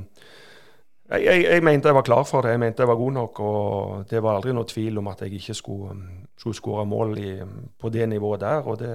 jeg, 1.10 1.24
jeg, 1.24 1.44
jeg, 1.44 1.62
mente 1.64 1.90
jeg 1.90 1.96
var 1.98 2.06
klar 2.06 2.24
for 2.24 2.44
det. 2.44 2.54
Jeg 2.54 2.62
mente 2.62 2.80
jeg 2.82 2.88
var 2.88 2.96
god 2.96 3.12
nok. 3.12 3.40
Og 3.44 4.04
det 4.10 4.22
var 4.24 4.38
aldri 4.38 4.54
noe 4.56 4.68
tvil 4.68 4.98
om 5.02 5.10
at 5.12 5.20
jeg 5.20 5.36
ikke 5.36 5.54
skulle, 5.54 5.92
um, 5.92 6.04
skulle 6.40 6.56
skåre 6.56 6.86
mål 6.88 7.18
i, 7.20 7.32
på 7.80 7.92
det 7.92 8.08
nivået 8.08 8.40
der. 8.40 8.64
Og 8.64 8.78
det 8.80 8.94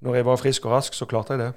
Når 0.00 0.14
jeg 0.14 0.26
var 0.26 0.36
frisk 0.36 0.66
og 0.66 0.72
rask, 0.72 0.94
så 0.94 1.06
klarte 1.06 1.32
jeg 1.32 1.38
det. 1.38 1.52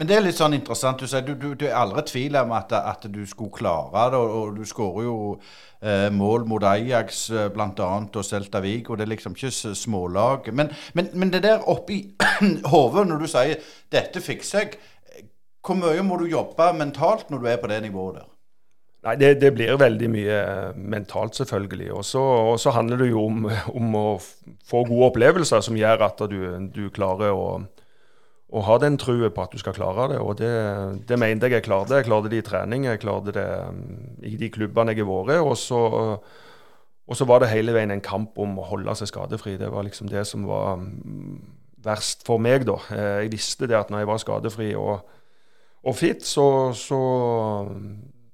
Men 0.00 0.08
det 0.08 0.14
er 0.16 0.22
litt 0.24 0.38
sånn 0.38 0.54
interessant. 0.56 1.02
Du 1.02 1.10
sier 1.10 1.24
du, 1.26 1.34
du, 1.36 1.50
du 1.58 1.66
er 1.68 1.76
aldri 1.76 2.00
i 2.00 2.08
tvil 2.08 2.36
om 2.40 2.54
at, 2.56 2.72
at, 2.72 3.04
du 3.12 3.20
skulle 3.28 3.52
klare 3.52 4.06
det. 4.12 4.20
Og, 4.20 4.36
og 4.38 4.54
du 4.56 4.64
skårer 4.68 5.04
jo 5.04 5.16
eh, 5.84 6.08
mål 6.14 6.46
mot 6.48 6.64
Ajax 6.64 7.26
eh, 7.30 7.50
bl.a. 7.52 7.90
og 8.00 8.24
Celta 8.24 8.62
og 8.62 8.96
Det 8.96 9.04
er 9.04 9.12
liksom 9.12 9.36
ikke 9.36 9.74
smålag. 9.76 10.48
Men, 10.52 10.72
men, 10.94 11.12
men 11.12 11.32
det 11.32 11.42
der 11.44 11.68
oppi 11.68 12.06
hodet 12.72 13.06
når 13.10 13.20
du 13.20 13.28
sier 13.28 13.60
'dette 13.92 14.24
fikser 14.24 14.64
jeg', 14.64 14.78
hvor 15.62 15.76
mye 15.78 16.02
må 16.02 16.16
du 16.18 16.24
jobbe 16.26 16.72
mentalt 16.74 17.28
når 17.30 17.38
du 17.38 17.46
er 17.46 17.60
på 17.60 17.68
det 17.70 17.82
nivået 17.82 18.16
der? 18.16 18.28
Nei, 19.02 19.16
det, 19.18 19.40
det 19.42 19.52
blir 19.54 19.76
veldig 19.76 20.08
mye 20.10 20.40
eh, 20.40 20.74
mentalt, 20.78 21.36
selvfølgelig. 21.36 21.92
Og 21.92 22.04
så 22.06 22.70
handler 22.70 22.96
det 23.02 23.10
jo 23.10 23.26
om, 23.26 23.44
om, 23.74 23.94
å 23.98 24.08
få 24.64 24.84
gode 24.88 25.08
opplevelser 25.10 25.60
som 25.60 25.76
gjør 25.76 26.06
at 26.06 26.22
du, 26.30 26.38
du 26.72 26.84
klarer 26.94 27.34
å, 27.34 27.66
å 28.52 28.62
ha 28.66 28.76
den 28.82 28.98
trua 29.00 29.30
på 29.32 29.44
at 29.46 29.54
du 29.54 29.60
skal 29.60 29.76
klare 29.76 30.10
det. 30.12 30.20
Og 30.20 30.36
det, 30.40 30.52
det 31.08 31.18
mente 31.20 31.48
jeg 31.48 31.58
jeg 31.58 31.66
klarte. 31.68 31.96
Jeg 32.00 32.08
klarte 32.10 32.28
det 32.32 32.42
i 32.42 32.46
trening, 32.46 32.84
jeg 32.84 33.00
klarte 33.00 33.32
det 33.32 33.48
mm, 33.72 34.20
i 34.28 34.36
de 34.40 34.50
klubbene 34.52 34.92
jeg 34.92 35.06
har 35.06 35.08
vært. 35.08 35.40
Og 35.40 35.56
så, 35.56 35.80
og 37.06 37.16
så 37.18 37.28
var 37.28 37.40
det 37.42 37.52
hele 37.54 37.74
veien 37.76 37.94
en 37.94 38.04
kamp 38.04 38.36
om 38.42 38.58
å 38.60 38.68
holde 38.68 38.94
seg 39.00 39.08
skadefri. 39.08 39.56
Det 39.60 39.72
var 39.72 39.88
liksom 39.88 40.12
det 40.12 40.26
som 40.28 40.44
var 40.50 40.76
mm, 40.82 41.40
verst 41.82 42.26
for 42.28 42.42
meg, 42.42 42.68
da. 42.68 42.76
Eh, 42.92 43.24
jeg 43.24 43.34
visste 43.38 43.70
det 43.70 43.78
at 43.78 43.90
når 43.90 44.04
jeg 44.04 44.12
var 44.12 44.22
skadefri 44.26 44.70
og 44.78 45.00
og 45.82 45.96
fit, 45.98 46.22
så, 46.22 46.70
så 46.78 46.98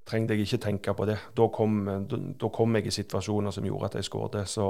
trengte 0.09 0.37
jeg 0.37 0.45
ikke 0.45 0.61
tenke 0.65 0.95
på 0.95 1.07
det. 1.09 1.17
Da 1.37 1.49
kom, 1.53 1.81
da 2.09 2.51
kom, 2.53 2.77
jeg 2.77 2.91
i 2.91 2.93
situasjoner 2.93 3.55
som 3.55 3.65
gjorde 3.65 3.89
at 3.89 3.97
jeg 3.99 4.09
skåret. 4.09 4.49
Så, 4.49 4.67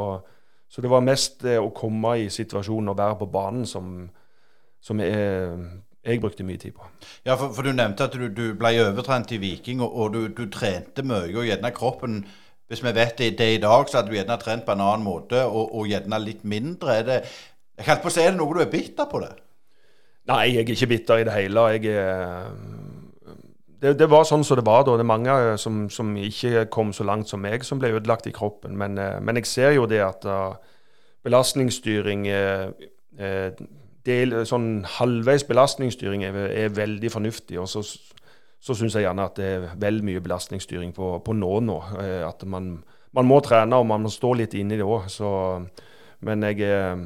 så, 0.69 0.83
det 0.83 0.91
var 0.91 1.03
mest 1.03 1.43
det 1.43 1.59
å 1.59 1.73
komme 1.75 2.15
i 2.23 2.29
situasjonen 2.31 2.93
og 2.93 2.99
være 2.99 3.19
på 3.19 3.31
banen 3.35 3.67
som, 3.67 3.97
som 4.81 5.01
jeg, 5.03 5.13
jeg, 6.05 6.21
brukte 6.23 6.47
mye 6.47 6.61
tid 6.61 6.77
på. 6.77 6.87
Ja, 7.27 7.35
for, 7.35 7.53
for 7.57 7.67
du 7.67 7.73
nevnte 7.73 8.07
at 8.09 8.15
du, 8.17 8.29
du 8.33 8.53
ble 8.59 8.75
overtrent 8.85 9.33
i 9.35 9.41
Viking, 9.43 9.83
og, 9.85 9.95
og 9.95 10.15
du, 10.15 10.21
du, 10.35 10.45
trente 10.53 11.05
mye. 11.07 11.33
Og 11.35 11.49
gjerne 11.49 11.75
kroppen 11.77 12.23
Hvis 12.69 12.83
vi 12.85 12.91
vet 12.93 13.17
det, 13.17 13.39
det 13.39 13.47
i 13.55 13.61
dag, 13.61 13.89
så 13.89 13.97
hadde 13.97 14.11
du 14.13 14.17
gjerne 14.19 14.37
trent 14.37 14.67
på 14.67 14.75
en 14.75 14.83
annen 14.85 15.05
måte, 15.05 15.41
og, 15.47 15.71
og 15.75 15.87
gjerne 15.89 16.19
litt 16.21 16.43
mindre. 16.45 16.99
Er 16.99 17.07
det, 17.07 17.21
jeg 17.79 17.87
holdt 17.87 18.03
på 18.05 18.11
å 18.11 18.13
si, 18.13 18.21
er 18.21 18.35
det 18.35 18.41
noe 18.43 18.59
du 18.59 18.61
er 18.61 18.69
bitter 18.69 19.09
på 19.09 19.23
det? 19.23 19.31
Nei, 20.29 20.43
jeg 20.53 20.67
er 20.67 20.75
ikke 20.75 20.91
bitter 20.91 21.23
i 21.23 21.25
det 21.25 21.33
hele. 21.33 21.65
Jeg 21.73 21.95
det, 23.83 23.95
det, 23.99 24.09
var 24.11 24.27
sånn 24.27 24.45
som 24.47 24.59
det 24.59 24.67
var 24.67 24.85
da. 24.87 24.97
Det 24.99 25.05
er 25.05 25.13
mange 25.13 25.35
eh, 25.35 25.57
som, 25.61 25.87
som, 25.93 26.11
ikke 26.19 26.67
kom 26.73 26.93
så 26.97 27.07
langt 27.07 27.31
som 27.31 27.43
meg, 27.43 27.65
som 27.67 27.81
ble 27.81 27.93
ødelagt 27.95 28.27
i 28.27 28.35
kroppen. 28.35 28.75
Men, 28.79 28.99
eh, 28.99 29.19
men 29.23 29.39
jeg 29.39 29.51
ser 29.51 29.77
jo 29.77 29.87
det 29.91 30.01
at 30.03 30.27
uh, 30.27 30.57
belastningsstyring 31.27 32.27
uh, 32.27 33.53
del, 34.09 34.37
Sånn 34.49 34.85
halvveis 34.99 35.45
belastningsstyring 35.49 36.25
er, 36.29 36.39
er 36.67 36.75
veldig 36.75 37.13
fornuftig. 37.13 37.59
Og 37.61 37.69
så, 37.71 37.85
så 37.85 38.77
syns 38.77 38.97
jeg 38.97 39.07
gjerne 39.07 39.29
at 39.29 39.39
det 39.39 39.51
er 39.57 39.69
vel 39.81 40.01
mye 40.07 40.23
belastningsstyring 40.25 40.95
på, 40.97 41.19
på 41.25 41.37
nå 41.37 41.53
nå. 41.67 41.79
Uh, 41.95 42.25
at 42.29 42.43
man, 42.49 42.79
man, 43.17 43.29
må 43.29 43.43
trene, 43.45 43.79
og 43.79 43.87
man 43.91 44.07
må 44.07 44.13
stå 44.13 44.35
litt 44.41 44.57
inni 44.59 44.81
det 44.81 44.87
òg. 44.87 45.07
men 46.21 46.43
jeg, 46.43 46.59
eh, 46.67 46.97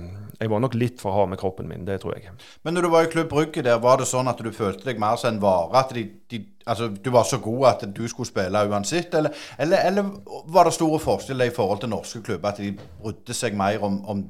jeg 0.41 0.49
var 0.49 0.61
nok 0.65 0.75
litt 0.75 1.01
for 1.03 1.13
hard 1.13 1.29
med 1.29 1.39
kroppen 1.39 1.69
min, 1.69 1.85
det 1.85 1.99
tror 2.01 2.15
jeg. 2.17 2.31
Men 2.65 2.75
når 2.75 2.83
du 2.83 2.89
var 2.89 3.05
i 3.05 3.11
Klubb 3.13 3.29
Brygge 3.29 3.63
der, 3.63 3.77
var 3.79 3.99
det 4.01 4.07
sånn 4.09 4.29
at 4.29 4.41
du 4.41 4.49
følte 4.51 4.89
deg 4.89 4.99
mer 4.99 5.19
som 5.21 5.35
en 5.35 5.43
vare? 5.43 5.83
At 5.83 5.93
de, 5.93 6.07
de, 6.33 6.41
altså, 6.65 6.89
du 6.89 7.11
var 7.13 7.29
så 7.29 7.37
god 7.39 7.67
at 7.75 7.85
du 7.93 8.09
skulle 8.09 8.31
spille 8.31 8.65
uansett? 8.73 9.13
Eller, 9.15 9.37
eller, 9.59 9.85
eller 9.85 10.09
var 10.49 10.65
det 10.65 10.73
store 10.79 10.99
forskjeller 10.99 11.51
i 11.51 11.55
forhold 11.55 11.85
til 11.85 11.93
norske 11.93 12.23
klubber? 12.25 12.55
At 12.55 12.65
de 12.65 12.73
brydde 12.73 13.37
seg 13.37 13.59
mer 13.59 13.85
om, 13.85 14.01
om, 14.09 14.25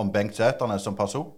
om 0.00 0.12
Bengt 0.16 0.40
Sæternes 0.40 0.88
som 0.88 0.96
person? 0.96 1.28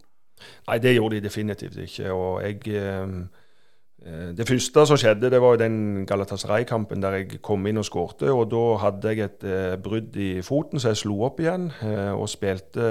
Nei, 0.69 0.79
det 0.83 0.95
gjorde 0.97 1.19
de 1.19 1.25
definitivt 1.25 1.81
ikke. 1.85 2.13
Og 2.13 2.43
jeg 2.45 2.61
eh, 2.75 4.33
Det 4.37 4.49
første 4.49 4.87
som 4.87 4.99
skjedde, 5.01 5.31
det 5.33 5.41
var 5.41 5.55
jo 5.55 5.63
den 5.63 6.07
Galatasaray-kampen 6.07 7.01
der 7.01 7.19
jeg 7.19 7.41
kom 7.43 7.67
inn 7.67 7.81
og 7.81 7.87
skårte. 7.89 8.33
Og 8.33 8.51
da 8.53 8.65
hadde 8.83 9.15
jeg 9.15 9.25
et 9.25 9.45
eh, 9.49 9.77
brudd 9.81 10.17
i 10.17 10.43
foten, 10.45 10.81
så 10.81 10.93
jeg 10.93 11.03
slo 11.05 11.23
opp 11.25 11.41
igjen. 11.41 11.71
Eh, 11.83 12.13
og 12.13 12.29
spilte 12.29 12.91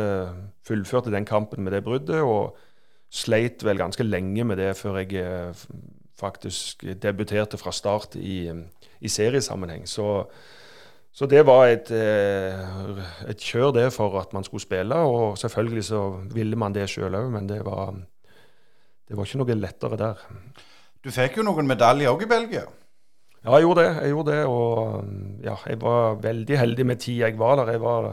Fullførte 0.64 1.12
den 1.12 1.26
kampen 1.26 1.64
med 1.64 1.76
det 1.76 1.84
bruddet. 1.84 2.22
Og 2.22 2.58
sleit 3.14 3.64
vel 3.64 3.78
ganske 3.78 4.04
lenge 4.04 4.44
med 4.44 4.58
det 4.58 4.74
før 4.80 5.04
jeg 5.04 5.54
faktisk 6.18 6.86
debuterte 7.02 7.58
fra 7.58 7.72
start 7.72 8.16
i, 8.16 8.48
i 9.02 9.10
seriesammenheng. 9.12 9.86
Så 9.90 10.24
så 11.14 11.28
det 11.30 11.44
var 11.46 11.68
et, 11.70 11.92
et, 11.94 13.38
kjør 13.38 13.76
det 13.76 13.86
for 13.94 14.16
at 14.18 14.32
man 14.34 14.46
skulle 14.46 14.64
spille, 14.64 14.98
og 14.98 15.38
selvfølgelig 15.38 15.84
så 15.86 16.00
ville 16.34 16.58
man 16.58 16.74
det 16.74 16.88
sjøl 16.90 17.14
òg, 17.14 17.28
men 17.36 17.50
det 17.50 17.60
var, 17.68 17.92
det 17.94 19.18
var, 19.18 19.28
ikke 19.28 19.44
noe 19.44 19.58
lettere 19.60 20.00
der. 20.02 20.24
Du 21.06 21.12
fikk 21.14 21.38
jo 21.38 21.46
noen 21.46 21.70
medaljer 21.70 22.10
òg 22.10 22.26
i 22.26 22.30
Belgia? 22.32 22.64
Ja, 23.44 23.58
jeg 23.58 23.68
gjorde 23.68 23.84
det. 23.84 23.96
jeg 24.02 24.10
gjorde 24.10 24.32
det, 24.32 24.46
Og 24.46 25.44
ja, 25.44 25.56
jeg 25.68 25.82
var 25.82 26.16
veldig 26.24 26.58
heldig 26.58 26.86
med 26.86 27.00
tida 27.00 27.28
jeg 27.28 27.38
var 27.38 27.56
der. 27.60 27.72
Jeg 27.72 27.82
var, 27.82 28.08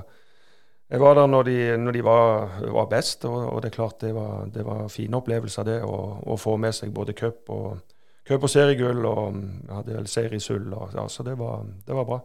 jeg 0.91 1.01
var 1.01 1.15
der 1.15 1.27
når 1.27 1.43
de, 1.43 1.77
når 1.79 1.93
de 1.93 2.05
var, 2.05 2.59
var, 2.73 2.87
best, 2.91 3.25
og, 3.25 3.39
og, 3.53 3.63
det 3.63 3.71
er 3.71 3.77
klart 3.77 4.01
det 4.01 4.15
var, 4.15 4.45
det 4.53 4.67
var 4.67 4.89
fine 4.89 5.17
opplevelser 5.17 5.65
det 5.65 5.79
å, 5.87 6.37
få 6.37 6.57
med 6.57 6.75
seg 6.75 6.93
både 6.93 7.15
cup 7.15 7.49
og, 7.49 7.79
cup 8.27 8.43
og 8.43 8.51
seriegull, 8.51 9.07
og 9.07 9.39
jeg 9.39 9.77
hadde 9.79 9.97
vel 9.97 10.11
seriesølv. 10.11 10.77
Ja, 10.99 11.07
så 11.09 11.23
det 11.23 11.39
var, 11.39 11.63
det 11.87 11.97
var 11.97 12.05
bra. 12.05 12.21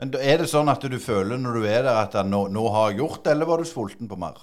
Men 0.00 0.14
Er 0.16 0.40
det 0.40 0.48
sånn 0.48 0.70
at 0.72 0.80
du 0.80 0.96
føler 0.96 1.36
når 1.36 1.60
du 1.60 1.66
er 1.68 1.84
der 1.84 1.98
at 2.00 2.16
nå, 2.24 2.46
nå 2.48 2.64
har 2.72 2.90
jeg 2.90 3.02
gjort 3.02 3.28
eller 3.28 3.48
var 3.48 3.60
du 3.60 3.68
sulten 3.68 4.08
på 4.08 4.16
mer? 4.20 4.38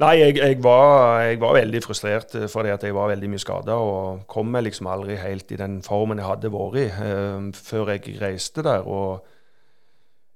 Nei, 0.00 0.14
jeg, 0.20 0.36
jeg, 0.38 0.56
var, 0.62 1.20
jeg, 1.26 1.40
var, 1.42 1.56
veldig 1.58 1.80
frustrert 1.84 2.34
eh, 2.38 2.46
fordi 2.50 2.70
at 2.72 2.84
jeg 2.86 2.94
var 2.96 3.10
veldig 3.10 3.30
mye 3.30 3.42
skada. 3.42 3.76
Og 3.76 4.22
kom 4.30 4.48
meg 4.50 4.64
liksom 4.68 4.88
aldri 4.90 5.18
helt 5.20 5.50
i 5.52 5.58
den 5.60 5.80
formen 5.84 6.22
jeg 6.22 6.28
hadde 6.28 6.52
vært 6.54 6.78
i 6.80 6.86
eh, 6.88 7.50
før 7.58 7.92
jeg 7.94 8.16
reiste 8.20 8.64
der. 8.66 8.86
Og 8.86 9.26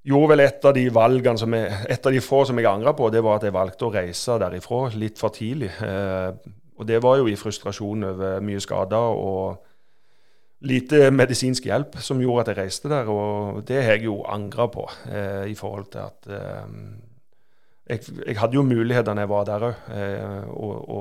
gjorde 0.05 0.33
vel 0.35 0.45
et 0.45 0.69
av 0.69 0.75
de 0.77 0.85
valgene 0.93 1.41
som 1.41 1.55
jeg, 1.57 1.71
et 1.97 2.11
av 2.11 2.13
de 2.13 2.23
få 2.23 2.43
som 2.45 2.61
jeg 2.61 2.69
angra 2.69 2.93
på, 2.99 3.09
det 3.15 3.23
var 3.25 3.41
at 3.41 3.47
jeg 3.49 3.57
valgte 3.57 3.89
å 3.89 3.95
reise 3.95 4.39
derifra 4.43 4.83
litt 5.01 5.23
for 5.23 5.35
tidlig. 5.35 5.71
Eh, 5.83 6.51
og 6.75 6.91
det 6.91 6.99
var 7.03 7.23
jo 7.23 7.31
i 7.31 7.39
frustrasjon 7.39 8.11
over 8.11 8.43
mye 8.45 8.61
skader. 8.61 9.23
og 9.31 9.74
lite 10.65 11.11
medisinsk 11.13 11.67
hjelp 11.69 11.99
som 12.03 12.21
gjorde 12.23 12.45
at 12.45 12.53
jeg 12.53 12.61
reiste 12.63 12.91
der. 12.93 13.11
Og 13.13 13.65
det 13.69 13.83
har 13.83 13.99
jeg 13.99 14.09
jo 14.09 14.23
angra 14.29 14.69
på 14.73 14.87
eh, 15.11 15.51
i 15.53 15.57
forhold 15.59 15.91
til 15.93 16.05
at 16.05 16.31
eh, 16.33 16.71
jeg, 17.89 18.01
jeg, 18.27 18.39
hadde 18.41 18.57
jo 18.57 18.65
muligheter 18.67 19.13
da 19.13 19.25
jeg 19.25 19.31
var 19.31 19.49
der 19.49 19.67
òg, 19.69 19.89
eh, 19.93 20.45
å, 20.49 21.01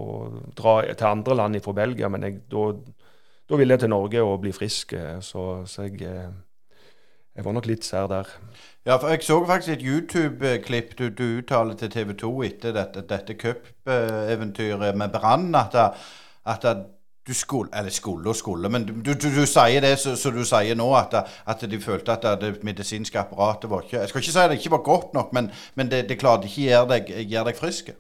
dra 0.58 0.80
til 0.92 1.10
andre 1.10 1.38
land 1.40 1.62
fra 1.64 1.76
Belgia. 1.78 2.10
Men 2.12 2.26
da 2.50 3.60
ville 3.60 3.76
jeg 3.76 3.86
til 3.86 3.94
Norge 3.94 4.24
og 4.24 4.42
bli 4.44 4.54
frisk, 4.56 4.96
eh, 4.98 5.20
så, 5.24 5.64
så 5.70 5.88
jeg, 5.88 6.02
eh, 6.08 6.82
jeg, 7.36 7.46
var 7.46 7.56
nok 7.56 7.70
litt 7.72 7.88
sær 7.88 8.10
der. 8.12 8.28
Ja, 8.84 8.98
for 8.98 9.14
Jeg 9.14 9.24
så 9.24 9.40
faktisk 9.48 9.78
et 9.78 9.86
YouTube-klipp 9.88 10.98
du, 11.00 11.08
du 11.10 11.40
uttaler 11.40 11.80
til 11.80 11.92
TV 11.92 12.18
2 12.20 12.34
etter 12.50 12.76
dette, 12.76 13.06
dette 13.08 13.38
cupeventyret 13.40 15.00
med 15.00 15.16
Brann. 15.16 15.56
At, 15.56 15.80
at 16.44 16.68
du 17.28 17.34
skulle 17.34 17.70
Eller 17.72 17.90
skulle 17.90 18.30
og 18.30 18.36
skulle, 18.36 18.70
men 18.70 18.86
du, 18.86 19.14
du, 19.14 19.14
du 19.16 19.46
sier 19.48 19.82
det 19.82 19.96
som 20.00 20.34
du 20.36 20.44
sier 20.44 20.76
nå, 20.76 20.90
at, 20.96 21.16
at, 21.48 21.62
de 21.72 21.80
følte 21.80 22.12
at 22.12 22.42
det 22.42 22.58
medisinske 22.64 23.20
apparatet 23.20 23.70
var 23.72 23.86
ikke 23.86 23.98
Jeg 24.02 24.10
skal 24.10 24.22
ikke 24.22 24.32
si 24.32 24.40
at 24.40 24.52
det 24.52 24.60
ikke 24.60 24.72
var 24.76 24.84
godt 24.84 25.14
nok, 25.14 25.34
men, 25.34 25.52
men 25.76 25.92
det, 25.92 26.10
det 26.10 26.20
klarte 26.20 26.50
ikke 26.50 26.66
å 26.66 26.72
gjøre 26.72 26.90
deg, 26.92 27.14
gjør 27.32 27.48
deg 27.48 27.60
frisk. 27.60 27.94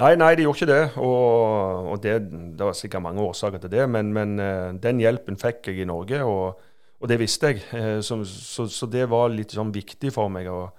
Nei, 0.00 0.14
nei, 0.16 0.34
de 0.34 0.46
gjorde 0.46 0.62
ikke 0.62 0.72
det. 0.72 0.84
Og, 1.04 1.88
og 1.92 2.02
det, 2.02 2.16
det, 2.30 2.64
var 2.64 2.76
sikkert 2.76 3.04
mange 3.04 3.22
årsaker 3.22 3.60
til 3.62 3.72
det. 3.74 3.88
Men, 3.90 4.12
men 4.16 4.38
uh, 4.40 4.72
den 4.82 5.00
hjelpen 5.02 5.36
fikk 5.40 5.68
jeg 5.68 5.82
i 5.82 5.88
Norge, 5.88 6.22
og, 6.24 6.62
og 7.00 7.10
det 7.10 7.18
visste 7.20 7.52
jeg. 7.52 7.64
Uh, 7.74 8.00
så, 8.04 8.22
så, 8.24 8.66
så, 8.72 8.88
det 8.90 9.04
var 9.12 9.32
litt 9.34 9.52
sånn 9.54 9.72
viktig 9.74 10.12
for 10.14 10.32
meg. 10.32 10.48
Og 10.48 10.70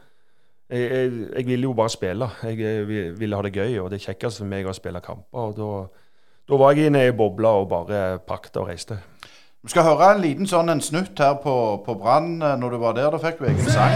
jeg, 0.73 0.89
jeg, 0.89 1.12
jeg 1.29 1.47
ville 1.51 1.69
jo 1.69 1.75
bare 1.77 1.93
spille. 1.93 2.29
Jeg, 2.49 2.60
jeg 2.63 3.13
ville 3.19 3.38
ha 3.38 3.45
det 3.45 3.53
gøy, 3.53 3.77
og 3.84 3.91
det 3.93 4.01
kjekkeste 4.03 4.43
for 4.43 4.53
meg 4.56 4.67
å 4.67 4.75
spille 4.75 5.03
kamper. 5.03 5.45
og 5.45 5.60
da 5.60 5.69
da 6.49 6.58
var 6.60 6.75
jeg 6.75 6.89
inne 6.91 7.06
i 7.08 7.12
bobla 7.15 7.56
og 7.62 7.69
bare 7.71 8.19
pakket 8.27 8.58
og 8.60 8.67
reiste. 8.67 8.97
Vi 9.63 9.71
skal 9.71 9.86
høre 9.88 10.10
en 10.12 10.19
liten 10.19 10.47
sånn 10.49 10.67
en 10.73 10.82
snutt 10.84 11.19
her 11.23 11.38
på, 11.39 11.53
på 11.86 11.93
Brann 11.95 12.41
eh, 12.43 12.58
når 12.60 12.73
du 12.73 12.82
var 12.82 12.97
der. 12.97 13.13
Da 13.13 13.19
fikk 13.23 13.39
du 13.39 13.45
egen 13.47 13.69
sang. 13.71 13.93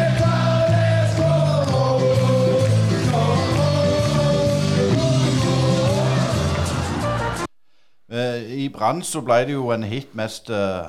Eh, 8.07 8.47
I 8.63 8.69
Brann 8.71 9.03
så 9.03 9.19
ble 9.27 9.41
det 9.49 9.57
jo 9.57 9.67
en 9.75 9.83
hit 9.83 10.15
mest, 10.15 10.47
eh, 10.47 10.87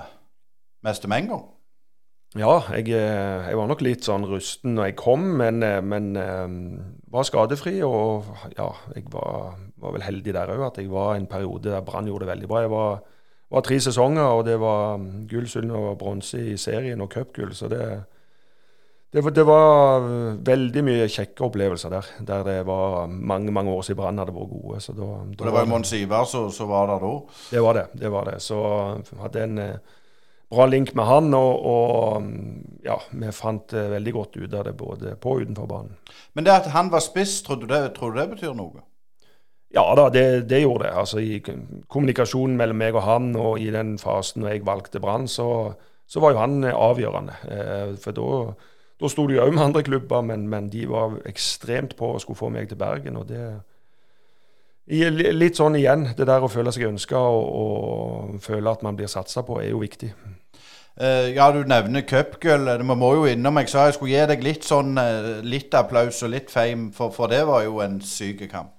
mest 0.86 1.10
med 1.10 1.24
en 1.24 1.30
gang. 1.32 1.44
Ja, 2.38 2.60
jeg, 2.70 2.92
jeg, 2.92 3.58
var 3.58 3.66
nok 3.66 3.82
litt 3.82 4.06
sånn 4.06 4.28
rusten 4.30 4.76
når 4.76 4.92
jeg 4.92 4.98
kom, 5.00 5.24
men, 5.40 5.64
men 5.88 6.12
var 7.10 7.26
skadefri. 7.26 7.80
Og 7.82 8.28
ja, 8.54 8.68
jeg 8.94 9.08
var, 9.10 9.56
var 9.80 9.94
vel 9.94 10.04
heldig 10.06 10.34
der 10.34 10.52
òg, 10.54 10.66
at 10.66 10.78
jeg 10.80 10.90
var 10.92 11.16
en 11.16 11.30
periode 11.30 11.70
der 11.70 11.86
Brann 11.86 12.08
gjorde 12.10 12.26
det 12.26 12.32
veldig 12.32 12.50
bra. 12.50 12.62
Jeg 12.64 12.72
var, 12.72 13.00
var 13.54 13.66
tre 13.66 13.80
sesonger, 13.80 14.22
og 14.38 14.44
det 14.48 14.58
var 14.60 14.94
um, 14.98 15.08
gull, 15.30 15.48
sølv 15.48 15.74
og 15.76 15.98
bronse 16.00 16.40
i 16.52 16.56
serien 16.60 17.02
og 17.04 17.10
cupgull. 17.12 17.54
Så 17.56 17.70
det, 17.70 17.82
det, 19.14 19.22
det, 19.36 19.44
var 19.46 20.02
uh, 20.04 20.40
veldig 20.46 20.84
mye 20.86 21.10
kjekke 21.12 21.46
opplevelser 21.46 21.94
der. 21.94 22.10
Der 22.32 22.48
det 22.48 22.56
var 22.66 23.06
mange 23.06 23.54
mange 23.54 23.74
år 23.74 23.86
siden 23.86 24.00
Brann 24.00 24.18
hadde 24.22 24.34
vært 24.34 24.50
gode. 24.56 24.82
Så 24.82 24.96
da, 24.96 25.12
da 25.22 25.38
og 25.38 25.46
det 25.46 25.54
var 25.54 25.68
jo 25.68 25.72
Mons 25.74 25.94
Ivar 26.00 26.26
som 26.26 26.72
var 26.72 26.90
der 26.92 27.06
da? 27.06 27.14
Det 27.52 27.64
var 27.68 27.80
det. 27.80 27.86
det 28.02 28.12
var 28.16 28.32
det. 28.32 28.42
Så 28.42 28.58
hadde 29.22 29.46
en 29.46 29.62
uh, 29.62 29.96
bra 30.50 30.66
link 30.66 30.94
med 30.96 31.06
han, 31.06 31.32
og, 31.36 31.64
og 31.70 32.84
ja, 32.84 32.98
vi 33.14 33.32
fant 33.36 33.72
veldig 33.76 34.12
godt 34.16 34.38
ut 34.40 34.54
av 34.56 34.64
det 34.64 34.78
både 34.80 35.16
på 35.20 35.36
og 35.36 35.42
utenfor 35.44 35.70
banen. 35.70 35.98
Men 36.32 36.48
det 36.48 36.54
at 36.64 36.70
han 36.72 36.88
var 36.90 37.04
spiss, 37.04 37.42
tror 37.44 37.60
du 37.60 37.68
det, 37.68 37.82
tror 37.98 38.14
du 38.14 38.22
det 38.22 38.30
betyr 38.32 38.56
noe? 38.56 38.88
Ja 39.74 39.84
da, 39.94 40.08
det, 40.08 40.48
det, 40.48 40.62
gjorde 40.62 40.86
det. 40.86 40.94
Altså 40.96 41.20
I 41.20 41.40
kommunikasjonen 41.88 42.56
mellom 42.56 42.80
meg 42.80 42.96
og 42.96 43.04
han, 43.04 43.30
og 43.36 43.60
i 43.60 43.68
den 43.72 43.98
fasen 44.00 44.42
når 44.42 44.54
jeg 44.54 44.66
valgte 44.66 45.00
Brann, 45.00 45.28
så, 45.28 45.74
så, 46.08 46.22
var 46.24 46.32
jo 46.32 46.42
han 46.42 46.62
eh, 46.64 46.76
avgjørende. 46.76 47.36
Eh, 47.52 47.90
for 48.00 48.16
da 48.98 49.10
sto 49.12 49.26
de 49.28 49.40
òg 49.42 49.52
med 49.52 49.66
andre 49.68 49.84
klubber, 49.86 50.24
men, 50.24 50.48
men, 50.48 50.70
de 50.72 50.86
var 50.88 51.20
ekstremt 51.28 51.98
på 51.98 52.14
å 52.14 52.22
skulle 52.22 52.40
få 52.40 52.48
meg 52.54 52.70
til 52.70 52.80
Bergen. 52.80 53.20
og 53.20 53.28
det 53.28 53.42
Litt 54.88 55.58
sånn 55.58 55.76
igjen, 55.76 56.06
det 56.16 56.24
der 56.24 56.40
å 56.40 56.48
føle 56.48 56.72
seg 56.72 56.86
ønska 56.88 57.20
og, 57.20 57.42
og, 57.60 58.38
føle 58.40 58.72
at 58.72 58.80
man 58.82 58.96
blir 58.96 59.10
satsa 59.12 59.42
på, 59.44 59.58
er 59.60 59.74
jo 59.74 59.82
viktig. 59.82 60.14
Uh, 60.98 61.28
ja, 61.28 61.50
du 61.52 61.60
nevner 61.68 62.06
cupgull. 62.08 62.72
Vi 62.80 62.96
må 62.96 63.10
jo 63.18 63.26
innom 63.28 63.60
Jeg 63.60 63.68
sa 63.68 63.84
jeg 63.84 63.98
skulle 63.98 64.14
gi 64.16 64.24
deg 64.32 64.46
litt 64.46 64.64
sånn 64.64 64.96
litt 65.44 65.76
applaus 65.76 66.24
og 66.24 66.32
litt 66.32 66.48
fame, 66.50 66.88
for, 66.96 67.12
for 67.12 67.28
det 67.28 67.44
var 67.46 67.68
jo 67.68 67.82
en 67.84 68.00
syk 68.00 68.46
kamp. 68.48 68.72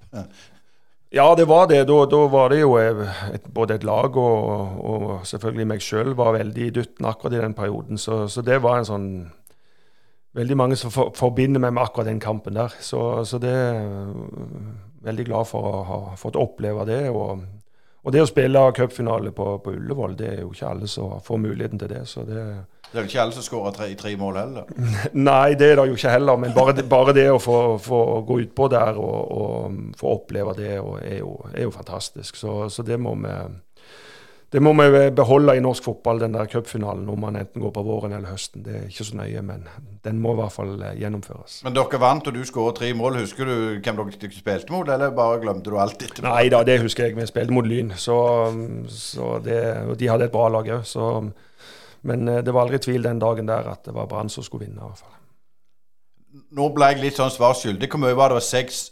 Ja, 1.12 1.36
det 1.36 1.46
var 1.46 1.68
det. 1.68 1.84
Da, 1.90 2.06
da 2.06 2.20
var 2.30 2.52
det 2.54 2.60
jo 2.62 2.76
eh, 2.78 3.00
et, 3.34 3.48
både 3.54 3.80
et 3.80 3.86
lag 3.88 4.18
og, 4.18 4.76
og 4.86 5.06
selvfølgelig 5.26 5.68
meg 5.72 5.82
sjøl 5.82 6.14
var 6.18 6.36
veldig 6.38 6.68
i 6.68 6.74
dytten 6.76 7.08
akkurat 7.10 7.34
i 7.34 7.42
den 7.42 7.56
perioden. 7.58 7.98
Så, 7.98 8.28
så, 8.30 8.44
det 8.46 8.62
var 8.64 8.80
en 8.80 8.90
sånn 8.90 9.12
Veldig 10.38 10.56
mange 10.60 10.76
som 10.78 10.92
for, 10.94 11.10
forbinder 11.18 11.58
meg 11.58 11.72
med 11.74 11.82
akkurat 11.82 12.06
den 12.06 12.20
kampen 12.22 12.54
der. 12.54 12.70
Så, 12.86 13.00
så 13.26 13.40
det 13.42 13.50
er 13.50 13.88
Veldig 15.02 15.26
glad 15.26 15.48
for 15.50 15.66
å 15.66 15.80
ha 15.88 15.98
fått 16.20 16.38
oppleve 16.38 16.86
det. 16.86 17.00
Og, 17.10 17.42
og 18.04 18.14
det 18.14 18.22
å 18.22 18.28
spille 18.30 18.62
cupfinale 18.78 19.32
på, 19.34 19.48
på 19.64 19.74
Ullevål, 19.74 20.14
det 20.20 20.28
er 20.30 20.42
jo 20.44 20.52
ikke 20.54 20.70
alle 20.70 20.90
som 20.92 21.18
får 21.26 21.42
muligheten 21.42 21.82
til 21.82 21.90
det. 21.90 22.04
Så 22.12 22.28
det 22.28 22.44
det 22.90 22.98
er 22.98 23.04
vel 23.04 23.10
ikke 23.12 23.22
alle 23.22 23.36
som 23.38 23.46
skårer 23.46 23.74
tre, 23.76 23.88
tre 23.94 24.16
mål 24.18 24.38
heller? 24.40 24.70
Nei, 25.30 25.54
det 25.54 25.68
er 25.72 25.78
det 25.78 25.88
jo 25.92 25.98
ikke 26.00 26.14
heller. 26.16 26.40
Men 26.42 26.54
bare 26.56 26.74
det, 26.74 26.88
bare 26.90 27.14
det 27.14 27.28
å 27.30 27.38
få, 27.42 27.62
få, 27.78 28.04
gå 28.26 28.40
utpå 28.48 28.70
der 28.74 28.98
og, 28.98 29.18
og, 29.38 29.80
få 30.00 30.14
oppleve 30.18 30.56
det 30.58 30.72
er 30.74 30.80
jo, 31.20 31.36
er 31.54 31.68
jo 31.68 31.74
fantastisk. 31.76 32.40
Så, 32.40 32.64
så, 32.74 32.86
det 32.86 32.98
må 32.98 33.14
vi 33.22 33.36
det 34.50 34.64
må 34.66 34.72
vi 34.74 35.02
beholde 35.14 35.54
i 35.54 35.62
norsk 35.62 35.86
fotball, 35.86 36.24
den 36.24 36.34
der 36.34 36.48
cupfinalen, 36.50 37.06
om 37.14 37.20
man 37.22 37.36
enten 37.38 37.62
går 37.62 37.70
på 37.76 37.84
våren 37.86 38.16
eller 38.18 38.32
høsten. 38.34 38.64
Det 38.66 38.74
er 38.74 38.88
ikke 38.88 39.06
så 39.06 39.20
nøye, 39.20 39.44
men 39.46 39.68
den 40.02 40.18
må 40.24 40.32
i 40.34 40.40
hvert 40.40 40.56
fall 40.56 40.72
eh, 40.82 40.96
gjennomføres. 40.98 41.60
Men 41.68 41.76
dere 41.78 42.00
vant, 42.02 42.26
og 42.26 42.34
du 42.34 42.42
skåret 42.50 42.80
tre 42.82 42.90
mål. 42.98 43.20
Husker 43.22 43.46
du 43.46 43.54
hvem 43.78 44.00
dere 44.00 44.32
spilte 44.34 44.74
mot, 44.74 44.90
eller 44.90 45.14
bare 45.14 45.38
glemte 45.44 45.70
du 45.70 45.78
alt 45.78 46.02
etterpå? 46.02 46.26
Nei 46.26 46.50
da, 46.50 46.64
det 46.66 46.80
husker 46.82 47.06
jeg. 47.06 47.20
Vi 47.20 47.30
spilte 47.30 47.54
mot 47.54 47.70
Lyn, 47.70 47.94
så, 47.94 48.18
så 48.90 49.36
det, 49.46 49.62
og 49.86 50.02
de 50.02 50.10
hadde 50.10 50.32
et 50.32 50.34
bra 50.34 50.50
lag 50.50 50.74
òg. 50.80 50.90
Men 52.08 52.28
eh, 52.28 52.44
det 52.46 52.54
var 52.54 52.68
aldri 52.68 52.80
tvil 52.84 53.04
den 53.06 53.22
dagen 53.22 53.50
der 53.50 53.68
at 53.74 53.84
det 53.88 53.96
var 53.96 54.08
Brann 54.12 54.30
som 54.30 54.46
skulle 54.46 54.68
vinne. 54.68 54.80
i 54.80 54.86
hvert 54.86 55.04
fall. 55.04 55.18
Nå 56.56 56.70
ble 56.76 56.94
jeg 56.94 57.04
litt 57.04 57.20
sånn 57.20 57.34
svar 57.34 57.58
skyldig. 57.58 57.90
Hvor 57.90 58.02
mye 58.04 58.18
var 58.18 58.34
det? 58.34 58.44
Seks 58.46 58.90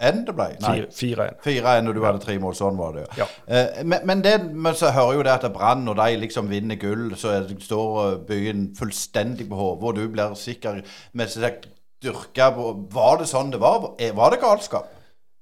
enn 0.00 0.22
det 0.24 0.34
ble? 0.36 0.46
Nei. 0.64 0.76
4-1. 0.96 1.40
4-1 1.44 1.90
og 1.90 1.96
du 1.96 2.04
hadde 2.06 2.22
tre 2.22 2.38
mål. 2.40 2.54
Sånn 2.56 2.78
var 2.80 2.94
det. 2.96 3.08
Ja. 3.20 3.26
Eh, 3.46 3.82
men, 3.84 4.06
men, 4.08 4.22
det, 4.24 4.36
men 4.52 4.78
så 4.78 4.92
hører 4.94 5.18
jo 5.18 5.26
det 5.26 5.34
at 5.34 5.50
Brann, 5.54 5.84
når 5.88 6.00
de 6.00 6.22
liksom 6.24 6.48
vinner 6.52 6.80
gull, 6.80 7.10
så 7.20 7.34
er, 7.36 7.50
står 7.60 8.22
byen 8.30 8.70
fullstendig 8.78 9.48
på 9.50 9.58
hodet, 9.58 9.90
og 9.90 10.00
du 10.00 10.14
blir 10.14 10.38
sikker 10.38 10.80
med 11.18 11.32
seg 11.32 11.68
dyrka 12.00 12.48
på 12.56 12.70
Var 12.94 13.20
det 13.20 13.28
sånn 13.28 13.52
det 13.52 13.60
var? 13.60 13.90
Var 13.98 14.32
det 14.32 14.40
galskap? 14.40 14.88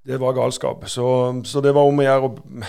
Det 0.09 0.17
var 0.23 0.33
galskap. 0.33 0.87
Så, 0.89 1.05
så 1.45 1.61
det 1.61 1.75
var 1.77 1.85
om 1.85 1.99
å 2.01 2.05
gjøre 2.07 2.29
å 2.31 2.65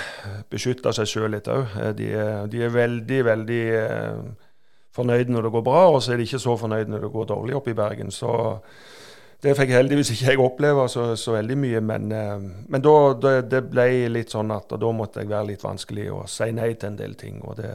beskytte 0.52 0.92
seg 0.96 1.08
sjøl 1.08 1.30
litt 1.38 1.48
òg. 1.48 1.78
De, 1.96 2.10
er- 2.12 2.48
de 2.52 2.64
er 2.66 2.74
veldig, 2.74 3.20
veldig 3.30 3.60
eh, 3.80 4.24
fornøyde 4.96 5.32
når 5.32 5.48
det 5.48 5.52
går 5.54 5.64
bra, 5.70 5.84
og 5.94 6.02
så 6.04 6.12
er 6.14 6.20
de 6.20 6.26
ikke 6.28 6.42
så 6.44 6.58
fornøyde 6.60 6.92
når 6.92 7.06
det 7.06 7.12
går 7.14 7.30
dårlig 7.32 7.56
oppe 7.56 7.72
i 7.72 7.78
Bergen. 7.80 8.12
Så 8.12 8.34
det 9.40 9.54
fikk 9.56 9.72
heldigvis 9.72 10.12
ikke 10.12 10.34
jeg 10.34 10.42
oppleve 10.44 10.84
så, 10.92 11.06
så 11.16 11.38
veldig 11.38 11.56
mye. 11.64 11.80
Men, 11.94 12.12
eh, 12.12 12.36
men 12.76 12.84
da, 12.84 12.96
det, 13.24 13.34
det 13.54 13.64
ble 13.72 13.88
litt 14.12 14.36
sånn 14.36 14.52
at 14.58 14.76
da 14.76 14.92
måtte 15.00 15.24
jeg 15.24 15.32
være 15.32 15.54
litt 15.54 15.64
vanskelig 15.64 16.10
og 16.18 16.28
si 16.32 16.50
nei 16.60 16.74
til 16.76 16.92
en 16.92 17.00
del 17.00 17.16
ting. 17.24 17.40
Og 17.48 17.56
det, 17.62 17.72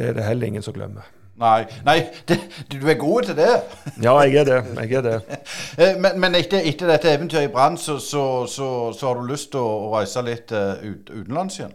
det 0.00 0.08
er 0.10 0.16
det 0.16 0.24
heller 0.30 0.48
ingen 0.54 0.64
som 0.64 0.76
glemmer. 0.80 1.12
Nei, 1.36 1.66
nei 1.84 1.98
det, 2.28 2.38
du 2.72 2.78
er 2.88 2.96
god 2.96 3.26
til 3.28 3.36
det. 3.36 3.54
Ja, 4.02 4.14
jeg 4.24 4.38
er 4.40 4.46
det. 4.48 4.60
Jeg 4.80 4.92
er 5.00 5.02
det. 5.04 5.16
Eh, 5.78 5.98
Men, 6.00 6.20
men 6.20 6.34
etter, 6.38 6.62
etter 6.64 6.88
dette 6.88 7.10
eventyret 7.12 7.50
i 7.50 7.52
Brann, 7.52 7.76
så, 7.76 7.98
så, 8.00 8.22
så, 8.48 8.68
så 8.96 9.06
har 9.10 9.18
du 9.20 9.26
lyst 9.28 9.50
til 9.52 9.60
å, 9.60 9.90
reise 9.92 10.22
litt 10.24 10.52
eh, 10.56 10.86
ut, 10.86 11.10
utenlands 11.12 11.58
igjen? 11.58 11.74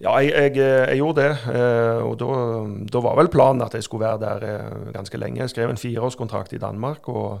Ja, 0.00 0.14
jeg, 0.24 0.32
jeg, 0.32 0.56
jeg 0.62 0.96
gjorde 1.02 1.26
det. 1.26 1.36
eh, 1.52 2.00
Og 2.06 2.16
da, 2.20 2.30
da 2.92 3.02
var 3.04 3.18
vel 3.20 3.28
planen 3.32 3.60
at 3.66 3.76
jeg 3.76 3.84
skulle 3.84 4.06
være 4.06 4.22
der 4.24 4.48
eh, 4.48 4.88
ganske 4.96 5.20
lenge. 5.20 5.42
Jeg 5.44 5.52
skrev 5.52 5.74
en 5.74 5.80
fireårskontrakt 5.82 6.56
i 6.56 6.62
Danmark. 6.62 7.08
Og, 7.12 7.38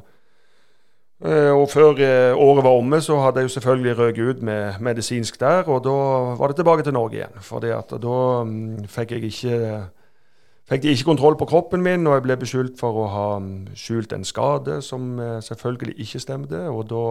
eh, 1.24 1.52
og 1.56 1.68
før 1.72 1.96
eh, 2.04 2.36
året 2.36 2.64
var 2.64 2.76
omme, 2.76 3.00
så 3.00 3.16
hadde 3.24 3.40
jeg 3.40 3.48
jo 3.48 3.54
selvfølgelig 3.56 3.98
røket 3.98 4.30
ut 4.34 4.42
med 4.42 4.80
medisinsk 4.84 5.40
der. 5.40 5.64
Og 5.72 5.84
da 5.88 5.96
var 6.36 6.52
det 6.52 6.60
tilbake 6.60 6.84
til 6.84 6.96
Norge 6.96 7.22
igjen. 7.22 7.40
For 7.40 7.64
da 7.64 8.16
mm, 8.44 8.84
fikk 8.92 9.16
jeg 9.16 9.30
ikke 9.32 9.60
Fikk 10.66 10.82
de 10.82 10.90
ikke 10.90 11.06
kontroll 11.12 11.36
på 11.38 11.46
kroppen 11.46 11.82
min, 11.84 12.06
og 12.10 12.16
jeg 12.16 12.22
ble 12.24 12.36
beskyldt 12.40 12.80
for 12.80 13.04
å 13.04 13.10
ha 13.12 13.26
mm, 13.38 13.74
skjult 13.78 14.14
en 14.16 14.24
skade 14.26 14.80
som 14.82 15.12
eh, 15.22 15.36
selvfølgelig 15.46 15.94
ikke 16.02 16.22
stemte. 16.24 16.62
Og 16.72 16.88
da, 16.90 17.02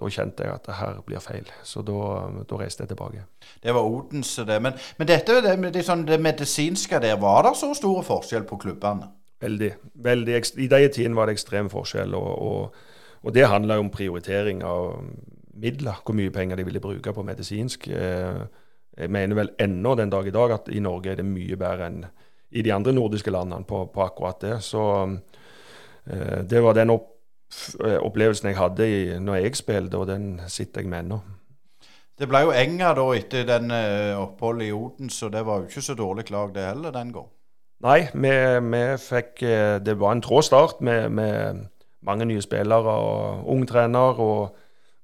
da 0.00 0.08
kjente 0.08 0.46
jeg 0.46 0.54
at 0.54 0.64
det 0.70 0.78
her 0.78 1.02
blir 1.04 1.20
feil. 1.20 1.50
Så 1.62 1.84
da, 1.84 1.98
da 2.48 2.60
reiste 2.62 2.86
jeg 2.86 2.94
tilbake. 2.94 3.26
Det 3.60 3.74
var 3.76 3.84
Odense, 3.84 4.46
det. 4.48 4.56
Men, 4.64 4.80
men 4.96 5.12
dette, 5.12 5.36
det, 5.44 5.52
det, 5.76 5.84
sånn, 5.84 6.06
det 6.08 6.20
medisinske 6.24 7.02
der, 7.04 7.18
var 7.20 7.44
det 7.50 7.52
så 7.60 7.68
store 7.76 8.06
forskjell 8.08 8.48
på 8.48 8.56
klubbene? 8.64 9.12
Veldig. 9.44 9.70
veldig. 10.00 10.40
I 10.64 10.72
de 10.72 10.82
tidene 10.88 11.20
var 11.20 11.28
det 11.28 11.36
ekstrem 11.36 11.68
forskjell. 11.68 12.16
Og, 12.16 12.32
og, 12.48 12.82
og 13.28 13.36
det 13.36 13.44
handla 13.52 13.76
om 13.82 13.92
prioritering 13.92 14.64
av 14.64 15.02
midler, 15.52 16.00
hvor 16.00 16.16
mye 16.16 16.32
penger 16.32 16.56
de 16.56 16.64
ville 16.64 16.80
bruke 16.80 17.12
på 17.12 17.28
medisinsk. 17.28 17.90
Eh, 17.92 18.44
Jeg 18.94 19.10
mener 19.10 19.34
vel 19.34 19.48
ennå 19.58 19.96
den 19.98 20.10
dag 20.10 20.26
i 20.26 20.32
dag 20.32 20.52
at 20.54 20.68
i 20.70 20.80
Norge 20.80 21.10
er 21.10 21.16
det 21.18 21.24
mye 21.26 21.56
bedre 21.58 21.86
enn 21.90 22.04
i 22.54 22.62
de 22.62 22.72
andre 22.72 22.94
nordiske 22.94 23.32
landene 23.34 23.66
på, 23.66 23.84
på 23.90 24.02
akkurat 24.04 24.40
det. 24.42 24.58
Så 24.62 24.82
eh, 26.06 26.42
det 26.46 26.62
var 26.62 26.76
den 26.78 26.94
opp, 26.94 27.08
eh, 27.82 27.98
opplevelsen 27.98 28.50
jeg 28.52 28.60
hadde 28.60 28.88
i, 28.88 29.00
når 29.18 29.40
jeg 29.42 29.58
spilte, 29.58 29.98
og 29.98 30.08
den 30.10 30.36
sitter 30.48 30.84
jeg 30.84 30.92
med 30.92 31.04
ennå. 31.04 31.20
Det 32.14 32.28
ble 32.30 32.44
jo 32.44 32.54
Enga 32.54 32.92
da 32.94 33.04
etter 33.16 33.46
den 33.48 33.74
eh, 33.74 34.14
oppholdet 34.14 34.68
i 34.68 34.74
Odense, 34.74 35.26
og 35.26 35.34
det 35.34 35.42
var 35.46 35.60
jo 35.62 35.70
ikke 35.70 35.82
så 35.82 35.96
dårlig 35.98 36.28
lag 36.30 36.54
det 36.54 36.68
heller 36.68 36.94
den 36.94 37.10
gang. 37.14 37.30
Nei, 37.84 38.00
vi, 38.14 38.34
vi 38.64 38.82
fikk 39.02 39.42
eh, 39.44 39.78
Det 39.82 39.96
var 40.00 40.14
en 40.14 40.22
trå 40.22 40.38
start 40.46 40.78
med, 40.80 41.10
med 41.10 41.64
mange 42.06 42.28
nye 42.30 42.42
spillere 42.44 42.94
og 43.02 43.48
ung 43.50 43.66
trener 43.66 44.20
og 44.22 44.54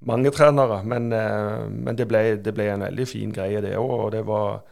mange 0.06 0.30
trenere. 0.38 0.84
Men, 0.86 1.10
men 1.10 1.98
det, 1.98 2.06
ble, 2.08 2.38
det 2.38 2.54
ble 2.54 2.70
en 2.70 2.86
veldig 2.86 3.08
fin 3.10 3.34
greie, 3.34 3.58
det 3.64 3.74
òg. 3.74 3.96
Og 4.06 4.12
det 4.14 4.22
var 4.28 4.62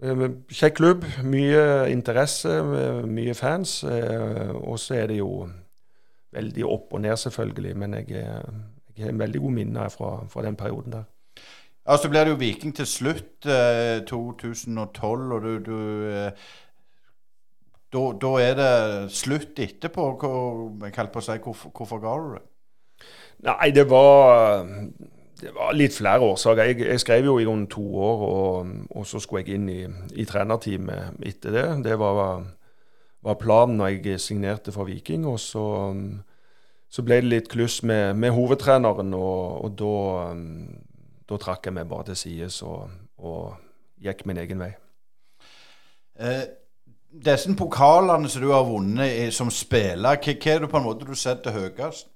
kjekk 0.00 0.76
klubb. 0.76 1.04
Mye 1.24 1.90
interesse, 1.92 2.50
eh, 2.50 3.02
mye 3.06 3.34
fans. 3.34 3.82
eh, 3.84 4.50
Og 4.54 4.78
så 4.78 4.94
er 4.94 5.06
det 5.06 5.18
jo 5.18 5.48
veldig 6.32 6.64
opp 6.64 6.92
og 6.92 7.00
ned, 7.00 7.16
selvfølgelig. 7.16 7.76
Men 7.76 7.94
jeg, 7.94 8.10
eh, 8.10 8.42
jeg 8.96 9.06
har 9.06 9.12
veldig 9.12 9.40
gode 9.40 9.54
minner 9.54 9.88
fra, 9.88 10.26
fra 10.28 10.42
den 10.42 10.56
perioden 10.56 10.92
der. 10.92 11.04
Ja, 11.86 11.96
Så 11.96 12.08
blir 12.08 12.24
det 12.24 12.30
jo 12.30 12.36
Viking 12.36 12.74
til 12.76 12.86
slutt, 12.86 13.46
eh, 13.46 14.04
2012, 14.06 15.32
og 15.32 15.42
du, 15.42 15.58
du 15.58 16.08
eh, 16.10 16.30
da, 17.92 18.12
da 18.20 18.32
er 18.42 18.54
det 18.54 19.12
slutt 19.12 19.58
etterpå. 19.58 20.18
Hvor, 20.18 20.84
jeg 20.84 21.12
på 21.12 21.18
å 21.18 21.22
si, 21.22 21.38
hvorfor, 21.38 21.70
hvorfor 21.70 22.02
ga 22.02 22.16
du 22.18 22.34
det? 22.34 22.42
Nei, 23.46 23.70
det 23.70 23.84
var, 23.90 24.64
det 25.40 25.52
var 25.52 25.74
litt 25.76 25.92
flere 25.92 26.24
årsaker. 26.24 26.70
Jeg, 26.70 26.78
jeg 26.86 27.00
skrev 27.02 27.26
jo 27.28 27.36
i 27.38 27.44
grunnen 27.44 27.68
to 27.68 27.84
år, 28.00 28.22
og, 28.26 28.70
og 28.96 29.06
så 29.08 29.20
skulle 29.20 29.44
jeg 29.44 29.58
inn 29.58 29.68
i, 29.68 29.82
i 30.16 30.24
trenerteamet 30.28 31.20
etter 31.28 31.52
det. 31.52 31.66
Det 31.84 31.98
var, 32.00 32.40
var 33.26 33.40
planen 33.40 33.76
når 33.80 33.98
jeg 33.98 34.22
signerte 34.24 34.72
for 34.72 34.88
Viking. 34.88 35.26
Og 35.28 35.36
så, 35.42 35.66
så 36.88 37.04
ble 37.04 37.20
det 37.20 37.32
litt 37.32 37.52
kluss 37.52 37.82
med, 37.84 38.16
med 38.16 38.32
hovedtreneren, 38.36 39.12
og, 39.18 39.60
og 39.66 39.76
da, 39.76 40.32
da 41.28 41.40
trakk 41.42 41.68
jeg 41.68 41.76
meg 41.76 41.92
bare 41.92 42.10
til 42.10 42.20
sides 42.24 42.62
og, 42.64 42.88
og 43.20 43.58
gikk 44.00 44.24
min 44.28 44.40
egen 44.40 44.64
vei. 44.64 44.72
Eh, 46.16 46.46
disse 47.12 47.52
pokalene 47.60 48.28
som 48.32 48.40
du 48.40 48.50
har 48.54 48.64
vunnet 48.64 49.34
som 49.36 49.52
spiller, 49.52 50.16
hva, 50.16 50.16
hva 50.16 50.52
er 50.54 50.64
det 50.64 50.72
på 50.72 50.80
en 50.80 50.88
måte 50.88 51.08
du 51.08 51.16
setter 51.16 51.52
høyest? 51.52 52.08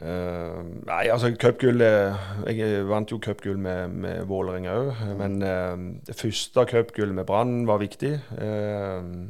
Eh, 0.00 0.60
nei, 0.88 1.02
altså 1.12 1.28
cupgull 1.36 1.82
Jeg 1.84 2.84
vant 2.88 3.10
jo 3.12 3.18
cupgull 3.20 3.58
med, 3.60 3.92
med 4.00 4.22
Vålerenga 4.30 4.76
òg. 4.80 5.02
Men 5.18 5.36
uh, 5.44 5.76
det 6.08 6.16
første 6.16 6.64
cupgullet 6.70 7.14
med 7.18 7.28
Brann 7.28 7.66
var 7.68 7.82
viktig. 7.82 8.14
Uh, 8.32 9.28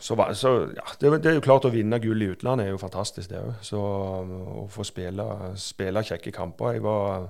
så, 0.00 0.14
var- 0.16 0.32
så 0.32 0.54
ja, 0.76 0.86
det, 1.00 1.12
det 1.22 1.30
er 1.30 1.36
jo 1.36 1.44
klart 1.44 1.68
å 1.68 1.72
vinne 1.74 2.00
gull 2.00 2.24
i 2.24 2.30
utlandet 2.32 2.66
er 2.66 2.72
jo 2.74 2.80
fantastisk, 2.80 3.28
det 3.30 3.42
òg. 3.42 3.52
Så 3.64 3.80
å 3.80 4.64
få 4.72 4.84
spille, 4.88 5.26
spille 5.60 6.02
kjekke 6.06 6.32
kamper 6.34 6.78
Jeg 6.78 6.84
var 6.86 7.28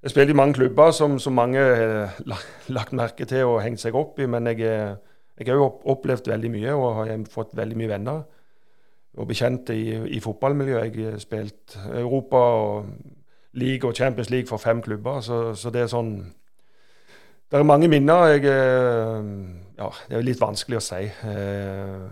jeg 0.00 0.14
spilte 0.14 0.32
i 0.32 0.36
mange 0.38 0.54
klubber 0.56 0.94
som, 0.96 1.18
som 1.20 1.34
mange 1.36 1.60
har 1.60 2.30
lagt 2.72 2.94
merke 2.96 3.26
til 3.28 3.44
og 3.50 3.58
hengt 3.60 3.82
seg 3.82 3.92
opp 3.98 4.16
i, 4.16 4.24
men 4.32 4.46
jeg, 4.48 4.62
jeg 4.64 5.48
har 5.50 5.58
jo 5.60 5.66
opplevd 5.92 6.30
veldig 6.32 6.50
mye 6.54 6.72
og 6.72 6.94
har 7.02 7.10
fått 7.28 7.52
veldig 7.58 7.76
mye 7.76 7.90
venner 7.90 8.22
og 9.16 9.26
bekjente 9.28 9.74
i, 9.74 9.94
i 10.16 10.20
fotballmiljøet. 10.20 10.96
Jeg 10.96 11.12
har 11.12 11.18
spilt 11.18 11.78
Europa 11.94 12.36
og 12.36 12.86
League 13.52 13.88
og 13.88 13.96
Champions 13.96 14.30
League 14.30 14.46
for 14.46 14.56
fem 14.56 14.82
klubber, 14.82 15.20
så, 15.20 15.54
så 15.54 15.70
det 15.70 15.82
er 15.82 15.90
sånn 15.90 16.12
Det 17.50 17.58
er 17.58 17.66
mange 17.66 17.88
minner. 17.90 18.28
Jeg, 18.30 18.44
eh, 18.46 19.30
ja, 19.78 19.88
det 20.08 20.16
er 20.16 20.22
litt 20.22 20.40
vanskelig 20.40 20.78
å 20.78 20.84
si. 20.86 21.00
Eh, 21.26 22.04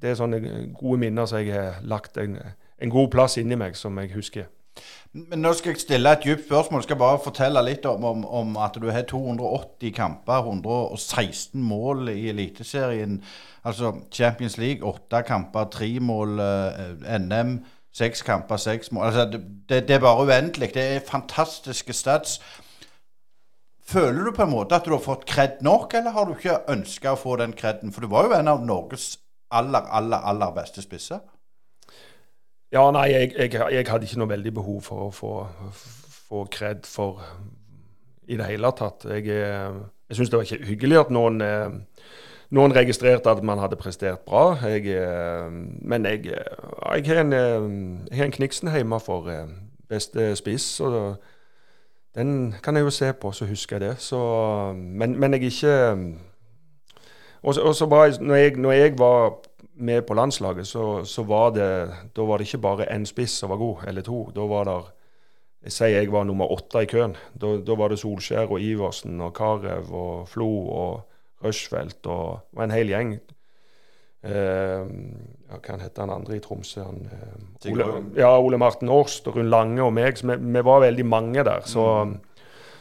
Det 0.00 0.10
er 0.10 0.14
sånne 0.16 0.38
gode 0.72 0.98
minner 1.02 1.26
som 1.26 1.38
jeg 1.42 1.52
har 1.52 1.82
lagt 1.84 2.16
en, 2.16 2.38
en 2.80 2.90
god 2.90 3.10
plass 3.12 3.36
inni 3.36 3.56
meg, 3.56 3.76
som 3.76 3.98
jeg 3.98 4.14
husker. 4.14 4.46
Men 5.16 5.40
nå 5.40 5.52
skal 5.56 5.72
jeg 5.72 5.80
stille 5.80 6.10
et 6.12 6.24
dypt 6.24 6.44
spørsmål. 6.44 6.82
Jeg 6.82 6.88
skal 6.90 6.98
bare 7.00 7.20
fortelle 7.24 7.62
litt 7.64 7.86
om, 7.88 8.04
om, 8.04 8.24
om 8.26 8.56
at 8.60 8.76
du 8.80 8.90
har 8.92 9.06
280 9.08 9.94
kamper, 9.96 10.50
116 10.50 11.62
mål 11.62 12.10
i 12.12 12.28
Eliteserien. 12.28 13.22
Altså 13.64 13.94
Champions 14.12 14.58
League, 14.58 14.84
åtte 14.84 15.22
kamper, 15.26 15.70
tre 15.72 15.88
mål. 16.00 16.38
eh, 16.40 17.18
NM, 17.18 17.58
seks 17.96 18.22
kamper, 18.22 18.56
seks 18.56 18.92
mål. 18.92 19.06
Altså, 19.06 19.24
det, 19.68 19.88
det, 19.88 19.94
er 19.96 20.04
bare 20.04 20.26
uendelig. 20.26 20.74
Det 20.74 20.84
er 20.96 21.06
fantastiske 21.08 21.92
stats. 21.92 22.40
Føler 23.86 24.24
du 24.24 24.32
på 24.34 24.42
en 24.42 24.50
måte 24.50 24.74
at 24.74 24.84
du 24.84 24.90
har 24.90 25.00
fått 25.00 25.24
kred 25.30 25.62
nok, 25.62 25.94
eller 25.94 26.10
har 26.10 26.26
du 26.26 26.34
ikke 26.34 26.58
ønska 26.68 27.14
å 27.14 27.20
få 27.20 27.36
den 27.40 27.54
kreden? 27.56 27.94
For 27.94 28.04
du 28.04 28.10
var 28.10 28.26
jo 28.26 28.36
en 28.36 28.50
av 28.50 28.64
Norges 28.66 29.14
aller, 29.54 29.86
aller, 29.94 30.18
aller 30.18 30.52
beste 30.56 30.82
spisser. 30.82 31.22
Ja, 32.76 32.84
nei, 32.92 33.06
jeg, 33.14 33.30
jeg, 33.38 33.52
jeg 33.72 33.86
hadde 33.88 34.04
ikke 34.04 34.18
noe 34.20 34.28
veldig 34.34 34.52
behov 34.58 34.80
for 34.84 35.06
å 35.06 35.12
få, 35.14 35.32
få 36.28 36.42
kred 36.52 36.84
for 36.88 37.22
i 38.28 38.36
det 38.36 38.48
hele 38.50 38.68
tatt. 38.76 39.06
Jeg, 39.08 39.28
eh, 39.32 39.78
jeg 40.10 40.18
syns 40.18 40.32
det 40.32 40.36
var 40.40 40.48
ikke 40.48 40.66
hyggelig 40.68 40.98
at 41.00 41.12
noen, 41.14 41.38
eh, 41.40 41.78
noen 42.56 42.74
registrerte 42.76 43.32
at 43.32 43.40
man 43.46 43.62
hadde 43.62 43.78
prestert 43.80 44.26
bra. 44.28 44.50
Jeg, 44.66 44.84
eh, 44.92 45.46
men 45.88 46.04
jeg, 46.10 46.26
jeg 46.34 47.06
har 47.08 47.22
en, 47.22 47.32
jeg 47.32 48.18
har 48.18 48.28
en 48.28 48.36
Kniksen 48.36 48.72
hjemme 48.74 49.00
for 49.00 49.30
beste 49.88 50.34
spiss. 50.36 50.68
og 50.84 51.16
den 52.16 52.54
kan 52.64 52.76
jeg 52.76 52.84
jo 52.86 52.90
se 52.90 53.12
på, 53.12 53.32
så 53.32 53.46
husker 53.48 53.76
jeg 53.78 53.90
det. 53.90 53.96
Så, 54.00 54.18
men, 54.74 55.18
men 55.20 55.32
jeg 55.36 55.42
ikke 55.52 55.74
Og 57.42 57.54
så- 57.54 57.86
var 57.86 58.04
jeg, 58.06 58.56
når 58.56 58.72
jeg 58.72 58.98
var 58.98 59.38
med 59.76 60.06
på 60.08 60.14
landslaget, 60.14 60.66
så, 60.66 61.04
så 61.04 61.22
var 61.22 61.50
det 61.52 61.68
Da 62.16 62.24
var 62.24 62.38
det 62.38 62.46
ikke 62.48 62.62
bare 62.64 62.86
én 62.94 63.04
spiss 63.04 63.38
som 63.40 63.50
var 63.50 63.56
god, 63.60 63.84
eller 63.86 64.02
to. 64.02 64.30
Da 64.34 64.46
var 64.48 64.64
det 64.64 64.76
Jeg 65.66 65.72
sier 65.72 65.96
jeg 66.00 66.12
var 66.12 66.24
nummer 66.24 66.46
åtte 66.52 66.82
i 66.84 66.86
køen. 66.86 67.16
Da, 67.34 67.56
da 67.58 67.74
var 67.74 67.88
det 67.90 67.98
Solskjær 67.98 68.46
og 68.52 68.60
Iversen 68.62 69.20
og 69.20 69.32
Carew 69.34 69.88
og 69.92 70.28
Flo 70.28 70.48
og 70.68 71.00
Rushfeldt 71.44 72.06
og 72.06 72.38
var 72.54 72.64
en 72.64 72.70
hel 72.76 72.88
gjeng. 72.92 73.16
eh, 74.22 74.84
ja, 75.50 75.58
Hva 75.58 75.78
heter 75.80 76.04
han 76.04 76.10
andre 76.14 76.36
i 76.36 76.40
Tromsø? 76.44 76.84
Han, 76.86 77.08
eh, 77.12 77.72
Ole, 77.72 77.88
ja, 78.16 78.30
Ole 78.38 78.58
Martin 78.58 78.88
Årst 78.88 79.26
og 79.28 79.36
Rund 79.36 79.48
Lange 79.48 79.82
og 79.82 79.92
meg. 79.92 80.16
Så 80.18 80.26
vi, 80.30 80.36
vi 80.40 80.62
var 80.64 80.80
veldig 80.86 81.06
mange 81.06 81.44
der. 81.44 81.60
Så, 81.66 81.84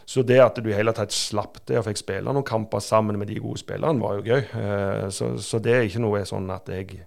så 0.05 0.21
det 0.21 0.37
at 0.41 0.59
du 0.61 0.69
i 0.69 0.77
hele 0.77 0.93
tatt 0.93 1.13
slapp 1.13 1.57
det 1.65 1.79
og 1.79 1.87
fikk 1.87 1.99
spille 2.03 2.33
noen 2.33 2.45
kamper 2.45 2.83
sammen 2.83 3.17
med 3.17 3.31
de 3.31 3.39
gode 3.41 3.61
spillerne, 3.61 4.01
var 4.01 4.19
jo 4.19 4.25
gøy. 4.27 4.43
Eh, 4.61 5.07
så, 5.09 5.31
så 5.41 5.59
det 5.63 5.73
er 5.73 5.87
ikke 5.87 6.03
noe 6.03 6.21
sånn 6.29 6.51
at 6.53 6.69
jeg 6.69 7.01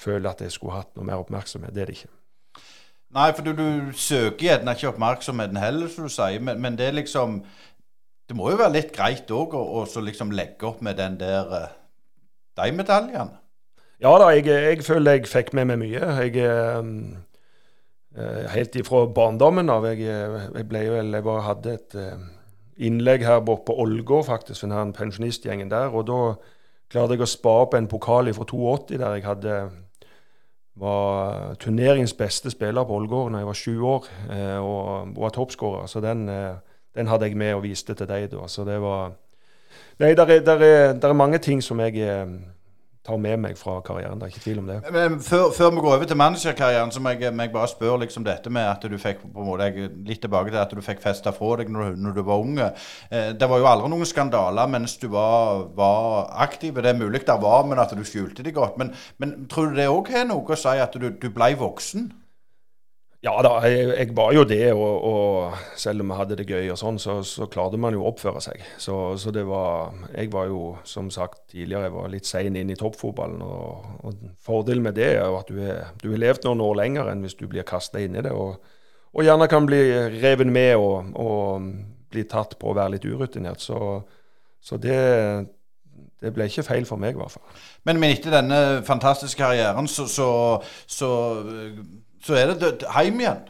føler 0.00 0.32
at 0.32 0.42
jeg 0.42 0.54
skulle 0.54 0.80
hatt 0.80 0.90
noe 0.98 1.06
mer 1.06 1.22
oppmerksomhet. 1.22 1.74
Det 1.74 1.84
er 1.84 1.92
det 1.92 1.98
ikke. 2.00 2.12
Nei, 3.14 3.28
for 3.36 3.46
du, 3.46 3.52
du 3.54 3.94
søker 3.94 4.48
gjerne 4.48 4.74
ikke 4.74 4.90
oppmerksomheten 4.90 5.60
heller, 5.62 5.90
som 5.92 6.08
du 6.08 6.10
sier, 6.10 6.42
men, 6.42 6.58
men 6.62 6.78
det 6.78 6.90
er 6.90 6.98
liksom 6.98 7.44
Det 8.24 8.34
må 8.34 8.48
jo 8.50 8.56
være 8.56 8.72
litt 8.72 8.92
greit 8.96 9.28
òg 9.30 9.52
å 9.52 9.84
liksom 10.00 10.30
legge 10.32 10.64
opp 10.64 10.80
med 10.82 10.96
den 10.96 11.18
der 11.20 11.50
uh, 11.52 11.66
de 12.56 12.72
medaljene. 12.72 13.36
Ja 14.02 14.14
da, 14.18 14.30
jeg, 14.34 14.46
jeg 14.48 14.84
føler 14.84 15.18
jeg 15.18 15.28
fikk 15.30 15.52
med 15.54 15.68
meg 15.70 15.78
mye. 15.82 16.00
Jeg 16.24 16.38
eh, 16.40 16.78
eh, 16.78 17.18
Helt 18.14 18.76
ifra 18.78 19.06
barndommen 19.10 19.70
av. 19.70 19.86
Jeg, 19.90 20.04
eh, 20.06 20.48
jeg 20.54 20.68
ble 20.70 20.84
vel, 20.92 21.14
jeg 21.16 21.26
bare 21.26 21.46
hadde 21.48 21.72
et 21.74 21.96
eh, 21.98 22.26
innlegg 22.86 23.24
her 23.26 23.40
borte 23.42 23.66
på 23.70 23.78
Ålgård, 23.82 24.28
faktisk, 24.28 24.60
for 24.60 24.74
den 24.74 24.92
pensjonistgjengen 24.94 25.72
der. 25.72 25.94
Og 25.94 26.06
da 26.10 26.20
klarte 26.92 27.16
jeg 27.16 27.24
å 27.26 27.30
spa 27.30 27.56
opp 27.64 27.74
en 27.74 27.90
pokal 27.90 28.30
fra 28.36 28.46
82 28.46 29.00
der 29.00 29.16
jeg 29.16 29.26
hadde 29.26 29.56
var 30.74 31.54
turneringens 31.62 32.16
beste 32.18 32.50
spiller 32.50 32.84
på 32.84 32.96
Ålgård 32.98 33.32
da 33.32 33.42
jeg 33.42 33.48
var 33.48 33.58
sju 33.58 33.74
år 33.86 34.08
eh, 34.30 34.58
og 34.58 35.14
var 35.18 35.34
toppskårer. 35.34 35.86
Så 35.90 36.02
den, 36.02 36.28
eh, 36.28 36.56
den 36.94 37.10
hadde 37.10 37.28
jeg 37.28 37.38
med 37.38 37.54
og 37.54 37.62
viste 37.62 37.94
til 37.94 38.10
deg 38.10 38.30
da. 38.32 38.48
Så 38.48 38.66
det 38.66 38.80
var 38.82 39.14
Nei, 39.98 40.14
der 40.14 40.26
er, 40.26 40.40
der 40.42 40.62
er, 40.62 40.92
der 40.98 41.08
er 41.08 41.14
mange 41.14 41.38
ting 41.38 41.62
som 41.62 41.80
jeg 41.80 41.98
eh, 42.02 42.26
tar 43.04 43.18
med 43.20 43.36
meg 43.42 43.58
fra 43.60 43.76
karrieren. 43.84 44.16
Det 44.20 44.26
er 44.26 44.32
ikke 44.32 44.44
tvil 44.46 44.60
om 44.62 44.68
det. 44.70 44.78
Men 44.94 45.18
før, 45.20 45.50
før 45.52 45.70
vi 45.74 45.82
går 45.84 45.96
over 45.96 46.08
til 46.08 46.16
managerkarrieren, 46.16 46.92
så 46.94 47.02
må 47.04 47.12
jeg, 47.12 47.34
må 47.36 47.44
jeg 47.44 47.52
bare 47.52 47.68
spørre 47.68 48.00
liksom 48.04 48.24
dette 48.24 48.52
med 48.52 48.64
at 48.64 48.86
du 48.88 48.96
fikk 49.00 49.20
på 49.26 49.44
en 49.44 49.48
måte, 49.50 49.68
litt 50.08 50.22
tilbake 50.24 50.54
til 50.54 50.60
at 50.62 50.72
du 50.72 50.80
fikk 50.84 51.04
festa 51.04 51.34
fra 51.36 51.58
deg 51.60 51.72
når, 51.72 51.98
når 52.00 52.16
du 52.16 52.22
var 52.24 52.40
unge. 52.40 52.70
Eh, 53.10 53.30
det 53.36 53.50
var 53.50 53.60
jo 53.60 53.68
aldri 53.68 53.92
noen 53.92 54.08
skandaler 54.08 54.72
mens 54.72 54.96
du 55.02 55.10
var, 55.12 55.66
var 55.76 56.32
aktiv. 56.46 56.80
Det 56.80 56.94
er 56.94 57.00
mulig 57.00 57.26
det 57.28 57.38
var, 57.44 57.68
men 57.68 57.82
at 57.82 57.92
du 57.92 58.04
skjulte 58.08 58.44
de 58.46 58.56
godt. 58.56 58.80
Men, 58.80 58.94
men 59.20 59.36
tror 59.52 59.72
du 59.72 59.80
det 59.80 59.90
òg 59.92 60.08
har 60.14 60.28
noe 60.30 60.56
å 60.56 60.58
si 60.58 60.76
at 60.80 60.96
du, 60.96 61.10
du 61.12 61.28
ble 61.34 61.52
voksen? 61.60 62.08
Ja 63.24 63.38
da, 63.40 63.54
jeg, 63.64 63.86
jeg 63.96 64.12
var 64.16 64.34
jo 64.36 64.42
det, 64.44 64.66
og, 64.76 65.04
og 65.08 65.78
selv 65.80 66.04
om 66.04 66.10
vi 66.10 66.16
hadde 66.18 66.36
det 66.36 66.44
gøy 66.44 66.68
og 66.74 66.76
sånn, 66.76 66.98
så, 67.00 67.16
så 67.24 67.46
klarte 67.48 67.78
man 67.80 67.96
jo 67.96 68.02
å 68.02 68.10
oppføre 68.10 68.42
seg. 68.44 68.60
Så, 68.76 68.98
så 69.20 69.32
det 69.32 69.46
var 69.48 69.94
Jeg 70.12 70.28
var 70.34 70.50
jo, 70.50 70.74
som 70.84 71.08
sagt 71.14 71.40
tidligere, 71.54 71.88
jeg 71.88 71.94
var 71.94 72.12
litt 72.12 72.28
sein 72.28 72.58
inn 72.60 72.74
i 72.74 72.76
toppfotballen. 72.76 73.40
Og, 73.40 73.88
og 74.04 74.28
fordelen 74.44 74.84
med 74.84 74.98
det 75.00 75.08
er 75.14 75.22
jo 75.22 75.40
at 75.40 75.48
du 75.48 75.56
er 76.12 76.20
levd 76.20 76.44
noen 76.44 76.66
år 76.66 76.78
lenger 76.82 77.10
enn 77.14 77.24
hvis 77.24 77.38
du 77.40 77.46
blir 77.48 77.64
kasta 77.64 78.02
inn 78.04 78.20
i 78.20 78.24
det. 78.26 78.34
Og, 78.36 78.60
og 79.14 79.24
gjerne 79.24 79.48
kan 79.48 79.64
bli 79.70 79.80
revet 80.18 80.52
med 80.52 80.76
og, 80.76 81.16
og 81.16 81.68
bli 82.12 82.28
tatt 82.28 82.58
på 82.60 82.74
å 82.74 82.76
være 82.76 82.98
litt 82.98 83.08
urutinert. 83.08 83.64
Så, 83.64 83.78
så 84.60 84.76
det, 84.76 85.00
det 86.20 86.32
ble 86.36 86.52
ikke 86.52 86.66
feil 86.66 86.84
for 86.88 87.00
meg, 87.00 87.16
i 87.16 87.22
hvert 87.24 87.38
fall. 87.38 87.60
Men, 87.88 88.04
men 88.04 88.14
etter 88.14 88.36
denne 88.36 88.60
fantastiske 88.84 89.40
karrieren, 89.40 89.88
så, 89.88 90.06
så, 90.12 90.28
så, 90.84 91.10
så 92.24 92.38
er 92.38 92.54
det 92.56 92.78
hjem 92.82 93.20
igjen. 93.20 93.42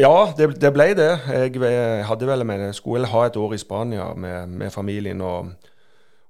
Ja, 0.00 0.32
det, 0.36 0.48
det 0.60 0.70
ble 0.72 0.88
det. 0.96 1.10
Jeg 1.28 2.06
hadde 2.08 2.28
vel 2.28 2.44
jeg 2.48 2.74
skulle 2.74 3.10
ha 3.10 3.26
et 3.26 3.36
år 3.36 3.54
i 3.54 3.60
Spania 3.60 4.14
med, 4.14 4.48
med 4.48 4.70
familien 4.70 5.20
og, 5.20 5.52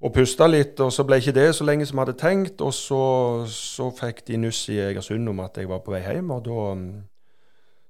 og 0.02 0.12
puste 0.12 0.48
litt. 0.48 0.80
Og 0.80 0.92
så 0.92 1.06
ble 1.06 1.20
ikke 1.20 1.36
det 1.36 1.54
så 1.54 1.64
lenge 1.64 1.86
som 1.86 1.98
jeg 1.98 2.06
hadde 2.06 2.18
tenkt. 2.18 2.60
Og 2.60 2.74
så, 2.74 3.02
så 3.46 3.90
fikk 3.94 4.26
de 4.26 4.40
nuss 4.42 4.66
i 4.68 4.80
Egersund 4.82 5.28
om 5.28 5.40
at 5.44 5.58
jeg 5.58 5.70
var 5.70 5.84
på 5.84 5.94
vei 5.94 6.02
hjem. 6.02 6.30
Og 6.34 6.44
da, 6.48 6.68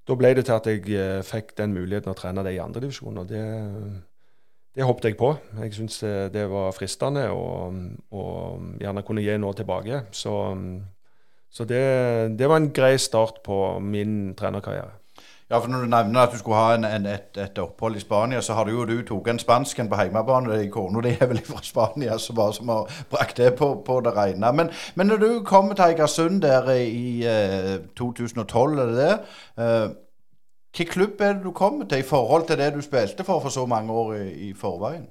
da 0.07 0.17
ble 0.19 0.33
det 0.37 0.45
til 0.45 0.57
at 0.57 0.69
jeg 0.69 0.85
eh, 0.93 1.21
fikk 1.25 1.55
den 1.57 1.73
muligheten 1.73 2.13
å 2.13 2.17
trene 2.17 2.45
det 2.45 2.53
i 2.53 2.61
andredivisjon. 2.61 3.21
Og 3.23 3.29
det, 3.29 3.43
det 4.77 4.85
hoppet 4.85 5.11
jeg 5.11 5.21
på. 5.21 5.33
Jeg 5.63 5.77
syntes 5.79 6.01
det, 6.05 6.17
det 6.37 6.45
var 6.53 6.73
fristende 6.77 7.25
og, 7.33 7.81
og 8.13 8.81
gjerne 8.81 9.05
kunne 9.07 9.25
gi 9.25 9.41
noe 9.41 9.57
tilbake. 9.57 10.05
Så, 10.13 10.37
så 11.53 11.65
det, 11.69 11.83
det 12.39 12.49
var 12.49 12.57
en 12.57 12.71
grei 12.73 12.97
start 12.97 13.43
på 13.45 13.79
min 13.79 14.33
trenerkarriere. 14.35 14.95
Ja, 15.51 15.59
for 15.59 15.69
Når 15.69 15.83
du 15.83 15.89
nevner 15.91 16.19
at 16.19 16.31
du 16.33 16.37
skulle 16.39 16.57
ha 16.57 16.75
en, 16.75 16.85
en, 16.87 17.05
et, 17.05 17.37
et 17.37 17.59
opphold 17.61 17.95
i 17.95 17.99
Spania, 18.01 18.41
så 18.41 18.55
har 18.57 18.65
du 18.65 18.71
jo 18.71 18.85
du 18.89 18.95
tok 19.05 19.27
en 19.29 19.39
spansken 19.39 19.89
på 19.89 19.99
hjemmebane. 20.01 20.55
Kona 20.73 21.03
di 21.05 21.11
er 21.13 21.29
vel 21.29 21.43
fra 21.45 21.61
Spania, 21.61 22.17
så 22.17 22.33
bare 22.33 22.53
som 22.57 22.71
har 22.73 22.89
brakt 23.11 23.37
det 23.37 23.51
på, 23.59 23.67
på 23.85 23.99
det 24.01 24.15
rene. 24.17 24.49
Men, 24.53 24.71
men 24.95 25.07
når 25.07 25.21
du 25.21 25.43
kommer 25.45 25.77
til 25.77 25.91
Eigersund 25.91 26.41
der 26.41 26.71
i 26.73 27.21
eh, 27.29 27.75
2012, 27.99 28.79
er 28.79 28.85
det 28.85 28.97
det? 28.97 29.19
Eh, 29.63 29.89
Hvilken 30.73 30.93
klubb 30.93 31.21
er 31.21 31.33
det 31.33 31.43
du 31.43 31.51
kommer 31.51 31.85
til 31.85 31.99
i 32.01 32.07
forhold 32.07 32.47
til 32.47 32.57
det 32.57 32.73
du 32.73 32.81
spilte 32.81 33.23
for 33.23 33.39
for 33.39 33.53
så 33.53 33.65
mange 33.69 33.93
år 33.93 34.13
i, 34.13 34.29
i 34.49 34.53
forveien? 34.57 35.05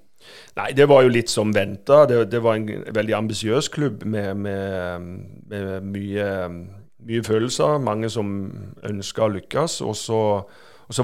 Nei, 0.58 0.72
det 0.76 0.85
var 0.90 1.02
jo 1.04 1.12
litt 1.12 1.30
som 1.32 1.52
venta. 1.54 2.02
Det, 2.08 2.26
det 2.32 2.42
var 2.44 2.58
en 2.58 2.68
veldig 2.92 3.14
ambisiøs 3.16 3.70
klubb 3.72 4.04
med, 4.04 4.37
med, 4.37 5.08
med 5.48 5.88
mye, 5.94 6.28
mye 7.08 7.24
følelser. 7.24 7.78
Mange 7.80 8.11
som 8.12 8.28
ønska 8.85 9.24
å 9.26 9.32
lykkes. 9.38 9.80
Og 9.87 9.96
så, 9.96 10.20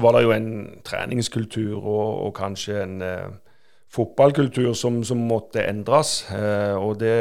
var 0.03 0.17
det 0.17 0.23
jo 0.27 0.33
en 0.35 0.49
treningskultur 0.85 1.77
og, 1.79 2.07
og 2.27 2.33
kanskje 2.37 2.81
en 2.83 2.97
eh, 3.01 3.29
fotballkultur 3.89 4.73
som, 4.77 5.01
som 5.03 5.25
måtte 5.29 5.65
endres. 5.65 6.19
Eh, 6.29 6.75
og 6.77 6.99
det, 7.01 7.15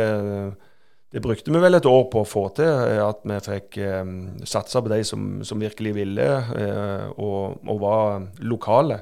det 1.09 1.23
brukte 1.25 1.53
vi 1.55 1.63
vel 1.65 1.79
et 1.79 1.89
år 1.89 2.11
på 2.13 2.21
å 2.21 2.29
få 2.29 2.49
til. 2.59 2.69
eh, 2.69 3.01
At 3.01 3.25
vi 3.25 3.39
fikk 3.49 3.79
eh, 3.81 4.05
satsa 4.45 4.85
på 4.85 4.93
de 4.93 5.01
som, 5.09 5.39
som 5.49 5.65
virkelig 5.65 5.95
ville, 5.97 6.29
eh, 6.61 7.07
og, 7.17 7.57
og 7.65 7.81
var 7.81 8.29
lokale. 8.45 9.01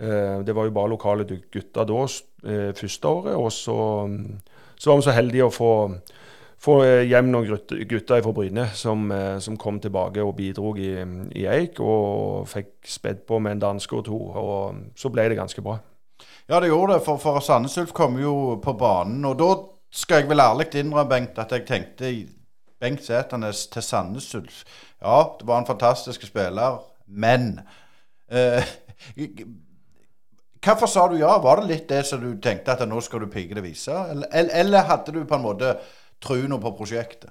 Eh, 0.00 0.44
Det 0.44 0.54
var 0.54 0.64
jo 0.64 0.70
bare 0.70 0.88
lokale 0.88 1.24
gutter 1.24 1.84
da, 1.84 2.02
eh, 2.44 2.72
første 2.74 3.08
året. 3.08 3.34
Og 3.36 3.52
så, 3.52 4.06
mm, 4.06 4.40
så 4.76 4.90
var 4.90 4.96
vi 4.96 5.02
så 5.02 5.16
heldige 5.16 5.44
å 5.44 5.52
få, 5.52 5.72
få 6.58 6.82
eh, 6.84 7.04
hjem 7.08 7.30
noen 7.32 7.58
gutter 7.88 8.22
fra 8.22 8.32
Bryne 8.32 8.68
som, 8.74 9.10
som 9.40 9.56
kom 9.56 9.80
tilbake 9.80 10.22
og 10.22 10.36
bidro 10.36 10.76
i, 10.76 10.94
i 11.34 11.46
Eik. 11.46 11.80
Og 11.80 12.46
fikk 12.48 12.86
spedd 12.86 13.26
på 13.26 13.38
med 13.38 13.52
en 13.52 13.64
danske 13.66 13.96
og 13.96 14.04
to. 14.04 14.18
Og 14.18 14.74
så 14.96 15.10
ble 15.10 15.28
det 15.28 15.36
ganske 15.38 15.62
bra. 15.62 15.78
Ja, 16.48 16.60
det 16.60 16.70
gjorde 16.70 16.94
det, 16.94 17.04
for, 17.04 17.18
for 17.20 17.40
Sandnes 17.40 17.76
Ulf 17.78 17.92
kom 17.92 18.16
jo 18.18 18.56
på 18.64 18.72
banen. 18.78 19.24
Og 19.24 19.36
da 19.38 19.52
skal 19.90 20.22
jeg 20.22 20.30
vel 20.30 20.40
ærlig 20.40 20.70
innrømme, 20.74 21.08
Bengt, 21.10 21.38
at 21.38 21.52
jeg 21.52 21.66
tenkte 21.66 22.12
Bengt 22.80 23.04
Sæternes 23.04 23.66
til 23.66 23.82
Sandnes 23.82 24.34
Ulf. 24.34 24.62
Ja, 25.02 25.24
det 25.38 25.46
var 25.46 25.58
en 25.58 25.66
fantastisk 25.66 26.22
spiller, 26.26 26.78
men 27.06 27.60
eh, 28.30 28.64
Hvorfor 30.68 30.86
sa 30.86 31.06
du 31.08 31.16
ja? 31.16 31.30
Var 31.40 31.62
det 31.62 31.68
litt 31.70 31.88
det 31.88 32.02
som 32.04 32.20
du 32.20 32.34
tenkte 32.44 32.74
at 32.74 32.84
nå 32.84 33.00
skal 33.00 33.22
du 33.24 33.30
pigge 33.32 33.56
det 33.56 33.64
vise? 33.64 33.94
Eller, 34.12 34.28
eller, 34.52 34.84
hadde 34.84 35.14
du 35.16 35.22
på 35.24 35.38
en 35.38 35.44
måte 35.46 35.70
troen 36.20 36.58
på 36.60 36.72
prosjektet? 36.76 37.30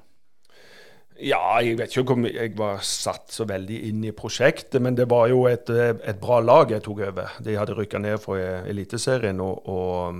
Ja, 1.21 1.57
jeg 1.61 1.77
vet 1.77 1.93
ikke 1.97 2.13
om 2.13 2.25
jeg 2.29 2.53
var 2.57 2.81
satt 2.85 3.31
så 3.33 3.45
veldig 3.49 3.77
inn 3.89 4.03
i 4.05 4.13
prosjektet, 4.13 4.77
men 4.81 4.97
det 4.97 5.07
var 5.09 5.27
jo 5.29 5.45
et, 5.49 5.69
et 5.69 6.19
bra 6.21 6.39
lag 6.41 6.73
jeg 6.73 6.83
tok 6.85 7.01
over. 7.07 7.37
De 7.45 7.57
hadde 7.57 7.77
rykka 7.77 8.01
ned 8.01 8.17
fra 8.21 8.37
Eliteserien, 8.69 9.41
og, 9.41 9.69
og, 9.69 10.19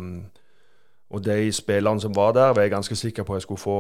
og 1.10 1.26
de 1.26 1.52
spillerne 1.54 2.02
som 2.02 2.14
var 2.18 2.34
der, 2.38 2.54
var 2.54 2.66
jeg 2.66 2.74
ganske 2.74 2.98
sikker 2.98 3.26
på 3.26 3.38
jeg 3.38 3.46
skulle 3.46 3.62
få, 3.62 3.80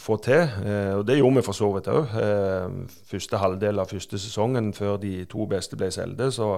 få 0.00 0.16
til. 0.24 0.48
Eh, 0.64 0.94
og 0.98 1.06
det 1.08 1.18
gjorde 1.20 1.40
vi 1.40 1.46
for 1.48 1.60
så 1.60 1.72
vidt 1.76 1.92
òg. 1.92 2.16
Eh, 2.24 2.78
første 3.12 3.40
halvdel 3.40 3.84
av 3.84 3.92
første 3.92 4.20
sesongen, 4.20 4.72
før 4.76 4.96
de 5.00 5.24
to 5.28 5.48
beste 5.48 5.80
ble 5.80 5.92
solgt, 5.92 6.24
så, 6.36 6.54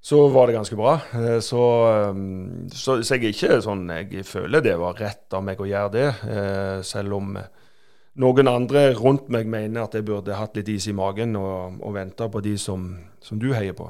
så 0.00 0.20
var 0.32 0.48
det 0.48 0.56
ganske 0.56 0.76
bra. 0.76 0.94
Eh, 1.12 1.38
Så, 1.44 1.62
um, 2.10 2.68
så, 2.72 3.02
så 3.04 3.16
jeg 3.16 3.30
er 3.30 3.34
ikke 3.34 3.60
sånn 3.60 3.88
Jeg 3.92 4.24
føler 4.24 4.64
det 4.64 4.76
var 4.80 4.96
rett 4.96 5.32
av 5.36 5.44
meg 5.44 5.60
å 5.60 5.68
gjøre 5.68 5.92
det, 5.92 6.08
eh, 6.24 6.82
selv 6.82 7.18
om 7.18 7.34
noen 8.20 8.48
andre 8.50 8.90
rundt 8.96 9.28
meg 9.30 9.46
mener 9.46 9.84
at 9.84 9.94
jeg 9.94 10.04
burde 10.08 10.36
hatt 10.36 10.56
litt 10.56 10.68
is 10.68 10.88
i 10.90 10.96
magen 10.96 11.36
og, 11.38 11.80
og 11.80 11.94
venta 11.94 12.28
på 12.28 12.40
de 12.44 12.56
som, 12.58 12.90
som 13.22 13.38
du 13.38 13.52
heier 13.54 13.76
på. 13.76 13.86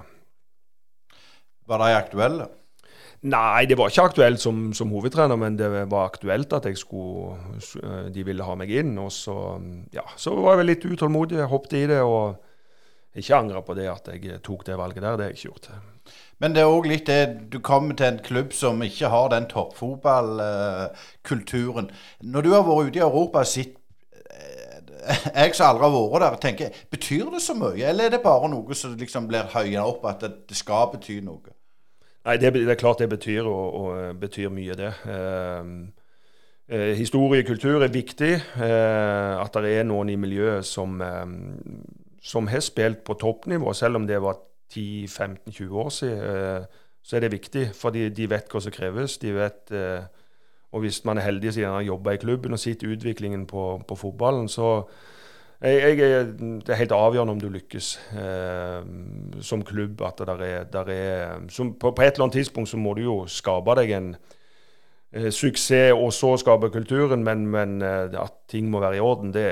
Var 1.70 1.78
de 1.78 1.94
aktuelle? 1.94 2.48
Nei, 3.20 3.66
det 3.68 3.76
var 3.76 3.90
ikke 3.90 4.06
aktuelt 4.08 4.40
som, 4.40 4.70
som 4.72 4.92
hovedtrener, 4.94 5.36
men 5.36 5.56
det 5.58 5.68
var 5.92 6.06
aktuelt 6.08 6.52
at 6.56 6.64
jeg 6.64 6.78
skulle, 6.80 7.36
de 8.14 8.24
ville 8.24 8.46
ha 8.46 8.54
meg 8.56 8.72
inn. 8.72 8.94
Og 9.02 9.10
så, 9.12 9.34
ja, 9.92 10.06
så 10.16 10.32
var 10.38 10.54
jeg 10.54 10.62
vel 10.62 10.70
litt 10.72 10.86
utålmodig, 10.88 11.42
hoppet 11.50 11.76
i 11.82 11.86
det 11.90 12.00
og 12.00 12.40
ikke 13.20 13.36
angra 13.36 13.60
på 13.66 13.76
det 13.76 13.88
at 13.92 14.08
jeg 14.14 14.40
tok 14.46 14.64
det 14.68 14.78
valget 14.80 15.04
der. 15.04 15.18
Det 15.18 15.26
har 15.26 15.34
jeg 15.34 15.40
ikke 15.40 15.50
gjort. 15.50 15.70
Men 16.40 16.54
det 16.56 16.62
er 16.62 16.72
òg 16.72 16.86
litt 16.88 17.06
det 17.08 17.22
Du 17.52 17.58
kommer 17.64 17.94
til 17.96 18.06
en 18.08 18.18
klubb 18.24 18.52
som 18.56 18.82
ikke 18.82 19.08
har 19.12 19.28
den 19.32 19.46
toppfotballkulturen. 19.50 21.90
Når 22.20 22.40
du 22.42 22.50
har 22.54 22.62
vært 22.64 22.86
ute 22.88 22.98
i 22.98 23.02
Europa 23.04 23.38
og 23.44 23.50
sett 23.50 23.74
eh, 24.32 24.78
Jeg 25.36 25.54
som 25.54 25.66
aldri 25.68 25.84
har 25.84 25.92
vært 26.14 26.24
der, 26.24 26.36
tenker 26.46 26.68
Betyr 26.90 27.24
det 27.34 27.42
så 27.44 27.54
mye, 27.58 27.84
eller 27.92 28.04
er 28.08 28.12
det 28.16 28.22
bare 28.24 28.48
noe 28.52 28.74
som 28.74 28.90
liksom 28.96 29.26
blir 29.28 29.44
høyere 29.54 29.84
opp, 29.84 30.04
at 30.08 30.20
det, 30.24 30.56
skal 30.56 30.90
bety 30.94 31.20
noe? 31.24 31.50
Nei, 32.24 32.36
det, 32.36 32.52
det 32.56 32.68
er 32.68 32.80
klart 32.80 32.98
det 33.00 33.08
betyr, 33.08 33.44
og, 33.48 33.74
og 33.80 34.16
betyr 34.20 34.48
mye, 34.52 34.74
det. 34.76 34.92
Eh, 35.08 35.64
eh, 36.68 36.92
historie 36.98 37.40
og 37.44 37.48
kultur 37.48 37.82
er 37.84 37.92
viktig. 37.92 38.34
Eh, 38.60 39.34
at 39.40 39.54
det 39.64 39.72
er 39.78 39.84
noen 39.88 40.08
i 40.12 40.20
miljøet 40.20 40.64
som, 40.68 41.00
eh, 41.00 41.26
som 42.20 42.46
har 42.52 42.60
spilt 42.60 43.00
på 43.08 43.14
toppnivå, 43.20 43.72
selv 43.72 43.96
om 43.96 44.06
det 44.08 44.20
var 44.20 44.36
10-15-20 44.72 45.76
år 45.84 45.92
siden. 45.94 46.24
Eh, 46.30 46.80
så 47.02 47.16
er 47.16 47.20
det 47.20 47.32
viktig, 47.32 47.70
fordi 47.74 48.08
de 48.08 48.30
vet 48.30 48.50
hva 48.50 48.60
som 48.60 48.74
kreves. 48.74 49.18
de 49.18 49.34
vet... 49.34 49.70
Eh, 49.70 50.02
og 50.70 50.84
hvis 50.84 51.04
man 51.04 51.18
er 51.18 51.26
heldig 51.26 51.52
siden 51.52 51.72
har 51.74 51.82
jobba 51.82 52.12
i 52.14 52.20
klubben 52.22 52.52
og 52.54 52.60
sett 52.62 52.84
utviklingen 52.86 53.46
på, 53.46 53.82
på 53.88 53.94
fotballen, 53.98 54.48
så 54.48 54.84
jeg, 55.60 55.98
jeg, 55.98 56.26
det 56.64 56.72
er 56.72 56.78
helt 56.80 56.92
avgjørende 56.96 57.32
om 57.34 57.40
du 57.40 57.48
lykkes 57.52 57.88
eh, 58.16 58.84
som 59.44 59.64
klubb. 59.64 60.00
at 60.02 60.22
der 60.26 60.42
er, 60.44 60.64
der 60.64 60.88
er 60.88 61.40
som, 61.48 61.74
på, 61.74 61.90
på, 61.90 62.02
et 62.02 62.14
eller 62.14 62.24
annet 62.24 62.38
tidspunkt 62.38 62.70
så 62.70 62.76
må 62.80 62.94
du 62.94 63.02
jo 63.02 63.16
skape 63.26 63.74
deg 63.76 63.92
en 63.92 64.14
eh, 65.12 65.28
suksess, 65.28 65.92
og 65.92 66.12
så 66.16 66.36
skape 66.40 66.70
kulturen. 66.70 67.24
Men, 67.24 67.46
men 67.46 67.82
eh, 67.82 68.08
at 68.16 68.32
ting 68.48 68.70
må 68.70 68.80
være 68.80 68.96
i 68.96 69.04
orden, 69.04 69.34
det, 69.34 69.50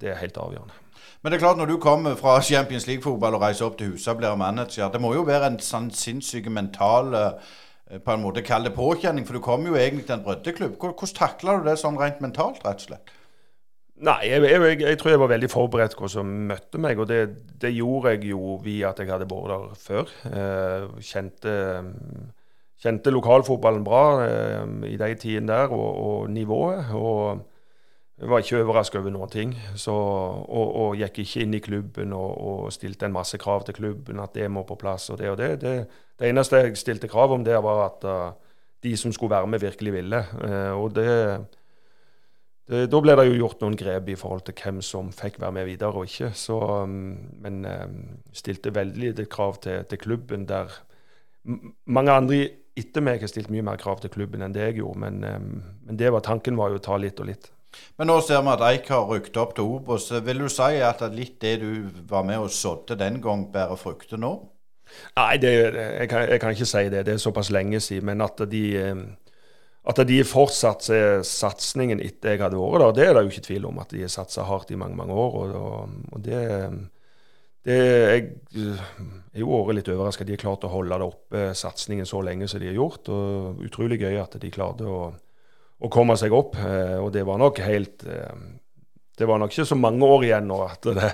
det, 0.00 0.14
er 0.14 0.22
helt 0.22 0.40
avgjørende. 0.40 0.85
Men 1.22 1.32
det 1.32 1.38
er 1.38 1.44
klart 1.44 1.60
når 1.60 1.70
du 1.72 1.76
kommer 1.82 2.16
fra 2.18 2.38
Champions 2.44 2.86
League-fotball 2.86 3.38
og 3.38 3.44
reiser 3.44 3.66
opp 3.68 3.78
til 3.78 3.94
huset 3.94 4.12
og 4.12 4.20
blir 4.22 4.38
manager, 4.38 4.90
det 4.92 5.00
må 5.02 5.12
jo 5.16 5.26
være 5.26 5.52
en 5.52 5.60
sånn 5.62 5.90
sinnssyk 5.94 6.48
mental 6.52 7.14
eh, 7.16 7.54
på 8.02 8.14
en 8.14 8.24
måte 8.24 8.42
kall 8.46 8.66
det 8.66 8.74
påkjenning, 8.74 9.26
for 9.26 9.38
du 9.38 9.44
kommer 9.44 9.70
jo 9.70 9.78
egentlig 9.78 10.06
til 10.06 10.18
en 10.18 10.24
brødteklubb. 10.26 10.74
Hvordan 10.82 11.14
takler 11.14 11.60
du 11.60 11.70
det 11.70 11.78
sånn 11.82 11.98
rent 12.00 12.22
mentalt, 12.24 12.64
rett 12.66 12.82
og 12.82 12.88
slett? 12.90 13.14
Nei, 13.96 14.18
jeg, 14.28 14.42
jeg, 14.44 14.80
jeg, 14.82 14.96
tror 15.00 15.10
jeg 15.10 15.20
var 15.22 15.30
veldig 15.30 15.48
forberedt 15.48 15.94
på 15.96 16.04
hva 16.04 16.10
som 16.12 16.32
møtte 16.50 16.80
meg. 16.82 16.98
Og 17.00 17.08
det, 17.08 17.20
det, 17.62 17.72
gjorde 17.72 18.12
jeg 18.12 18.32
jo 18.34 18.58
via 18.64 18.90
at 18.90 19.00
jeg 19.00 19.08
hadde 19.08 19.28
vært 19.30 19.52
der 19.54 19.78
før. 19.80 20.10
Eh, 20.28 20.98
kjente, 21.00 21.54
kjente, 22.82 23.14
lokalfotballen 23.14 23.86
bra 23.86 24.02
eh, 24.26 24.66
i 24.90 24.98
de 25.00 25.12
tidene 25.16 25.48
der, 25.54 25.72
og, 25.72 26.02
og, 26.08 26.30
nivået. 26.30 26.92
Og 26.92 27.46
var 28.24 28.40
ikke 28.40 28.62
overraska 28.62 29.00
over 29.02 29.12
noen 29.12 29.32
ting. 29.32 29.52
Så, 29.76 29.92
og, 29.92 30.70
og, 30.70 30.96
gikk 30.96 31.20
ikke 31.24 31.44
inn 31.44 31.56
i 31.58 31.60
klubben 31.64 32.14
og, 32.16 32.30
og, 32.40 32.72
stilte 32.72 33.08
en 33.08 33.16
masse 33.16 33.36
krav 33.40 33.66
til 33.66 33.76
klubben, 33.76 34.22
at 34.22 34.32
det 34.34 34.48
må 34.50 34.64
på 34.64 34.78
plass 34.80 35.10
og 35.12 35.20
det 35.20 35.30
og 35.30 35.36
det. 35.40 35.50
Det, 35.60 35.76
det 36.16 36.30
eneste 36.30 36.62
jeg 36.62 36.80
stilte 36.80 37.10
krav 37.12 37.34
om 37.36 37.44
det 37.44 37.58
var 37.64 37.84
at 37.90 38.08
uh, 38.08 38.56
de 38.84 38.96
som 38.96 39.12
skulle 39.12 39.36
være 39.36 39.50
med, 39.52 39.60
virkelig 39.60 39.92
ville. 39.98 40.24
Uh, 40.40 40.72
og 40.80 40.96
det 40.96 41.12
det, 42.66 42.88
da 42.90 42.98
ble 42.98 43.14
det 43.14 43.28
jo 43.28 43.36
gjort 43.38 43.60
noen 43.62 43.76
grep 43.78 44.08
i 44.10 44.18
forhold 44.18 44.42
til 44.48 44.56
hvem 44.58 44.80
som 44.82 45.12
fikk 45.14 45.38
være 45.38 45.54
med 45.54 45.68
videre 45.68 46.00
og 46.00 46.08
ikke. 46.08 46.32
Så, 46.34 46.56
um, 46.58 47.14
men 47.42 47.60
um, 47.62 47.98
stilte 48.34 48.74
veldig 48.74 49.02
lite 49.04 49.26
krav 49.30 49.60
til, 49.62 49.84
til, 49.86 50.00
klubben, 50.02 50.48
der 50.50 50.72
mange 51.86 52.10
andre 52.10 52.40
etter 52.76 53.04
meg 53.06 53.22
har 53.22 53.30
stilt 53.30 53.52
mye 53.54 53.62
mer 53.64 53.78
krav 53.78 54.02
til 54.02 54.10
klubben 54.10 54.42
enn 54.42 54.56
det 54.56 54.64
jeg 54.64 54.80
gjorde. 54.80 55.02
Men, 55.04 55.22
um, 55.22 55.52
men 55.86 56.00
det 56.00 56.10
var 56.10 56.26
tanken 56.26 56.58
var 56.58 56.74
jo 56.74 56.80
å 56.80 56.86
ta 56.88 56.98
litt 56.98 57.22
og 57.22 57.30
litt. 57.30 57.52
Men 57.96 58.10
nå 58.10 58.18
ser 58.24 58.42
vi 58.44 58.52
at 58.52 58.64
Eik 58.70 58.90
har 58.92 59.06
rykket 59.08 59.38
opp 59.40 59.54
til 59.56 59.68
Obos. 59.76 60.10
Vil 60.24 60.44
du 60.44 60.48
si 60.52 60.80
at 60.84 61.04
litt 61.14 61.38
det 61.42 61.58
du 61.62 61.70
var 62.08 62.26
med 62.28 62.44
og 62.44 62.52
sådde 62.52 62.98
den 63.00 63.20
gang, 63.24 63.46
bærer 63.52 63.80
frukter 63.80 64.20
nå? 64.20 64.34
Nei, 65.16 65.36
det, 65.42 65.52
jeg, 65.52 66.08
kan, 66.08 66.26
jeg, 66.28 66.40
kan, 66.40 66.52
ikke 66.54 66.68
si 66.68 66.82
det. 66.92 67.06
Det 67.06 67.14
er 67.16 67.22
såpass 67.22 67.50
lenge 67.50 67.80
siden. 67.82 68.06
Men 68.06 68.24
at 68.24 68.42
de 68.50 68.66
at 69.86 70.00
de 70.08 70.18
fortsatte 70.26 71.22
satsingen 71.26 72.00
etter 72.02 72.34
jeg 72.34 72.42
hadde 72.42 72.58
vært 72.58 72.82
der, 72.82 72.94
det 72.96 73.04
er 73.06 73.12
det 73.14 73.20
jo 73.22 73.34
ikke 73.34 73.46
tvil 73.46 73.68
om. 73.68 73.78
At 73.78 73.92
de 73.94 74.02
har 74.02 74.10
satsa 74.10 74.46
hardt 74.48 74.72
i 74.74 74.78
mange 74.78 74.98
mange 74.98 75.14
år. 75.14 75.36
Og, 75.54 75.92
og 76.12 76.24
det, 76.24 76.40
det 77.66 77.76
Jeg 77.76 78.24
er 79.36 79.44
jo 79.44 79.52
året 79.54 79.78
litt 79.78 79.90
overraska. 79.92 80.26
De 80.26 80.34
har 80.34 80.42
klart 80.42 80.66
å 80.66 80.72
holde 80.72 80.98
det 80.98 81.06
oppe, 81.06 81.44
satsingen 81.54 82.08
så 82.08 82.22
lenge 82.26 82.48
som 82.50 82.62
de 82.62 82.72
har 82.72 82.78
gjort. 82.80 83.12
og 83.14 83.62
Utrolig 83.66 84.00
gøy 84.02 84.18
at 84.18 84.34
de 84.42 84.50
klarte 84.50 84.90
å, 84.90 85.12
å 85.80 85.90
komme 85.92 86.16
seg 86.16 86.34
opp. 86.36 86.56
Eh, 86.60 86.96
og 87.00 87.10
det 87.14 87.26
var 87.26 87.40
nok 87.42 87.60
helt 87.64 88.06
eh, 88.08 88.32
det 89.18 89.24
var 89.24 89.38
nok 89.40 89.52
ikke 89.52 89.64
så 89.64 89.76
mange 89.80 90.04
år 90.04 90.24
igjen 90.26 90.48
nå 90.48 90.58
at 90.66 90.86
det, 90.92 91.10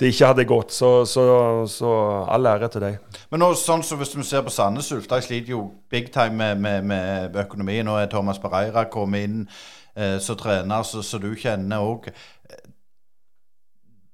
det 0.00 0.08
ikke 0.08 0.30
hadde 0.30 0.48
gått. 0.48 0.72
Så, 0.72 0.90
så, 1.08 1.24
så, 1.68 1.90
all 2.32 2.48
ære 2.48 2.70
til 2.72 2.84
deg. 2.86 3.18
Men 3.32 3.44
nå, 3.44 3.50
sånn 3.60 3.84
så 3.84 3.98
hvis 4.00 4.14
vi 4.16 4.24
ser 4.24 4.44
på 4.46 4.52
Sandnes 4.52 4.88
Ulf, 4.96 5.08
de 5.10 5.20
sliter 5.24 5.52
jo 5.52 5.66
big 5.92 6.08
time 6.14 6.38
med, 6.38 6.62
med, 6.64 6.88
med 6.88 7.36
økonomien. 7.44 7.84
Nå 7.88 7.98
er 8.00 8.08
Thomas 8.12 8.40
Pereira 8.40 8.86
kommet 8.92 9.28
inn 9.28 9.42
eh, 9.44 10.16
som 10.24 10.38
trener, 10.40 10.86
så, 10.88 11.04
så, 11.04 11.20
du 11.20 11.34
kjenner 11.36 11.84
òg. 11.84 12.08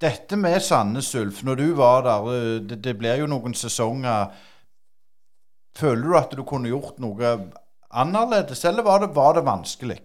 Dette 0.02 0.38
med 0.38 0.58
Sandnes 0.62 1.14
Ulf, 1.18 1.44
når 1.46 1.62
du 1.62 1.66
var 1.78 2.02
der, 2.08 2.28
eh, 2.34 2.52
det, 2.66 2.82
det 2.88 2.98
blir 2.98 3.22
jo 3.22 3.30
noen 3.30 3.54
sesonger. 3.54 4.34
Føler 5.78 6.02
du 6.02 6.18
at 6.18 6.34
du 6.34 6.42
kunne 6.42 6.74
gjort 6.74 6.98
noe 6.98 7.36
annerledes, 7.90 8.64
eller 8.64 8.82
var 8.82 9.00
det, 9.00 9.12
det 9.14 9.44
vanskelig? 9.46 10.00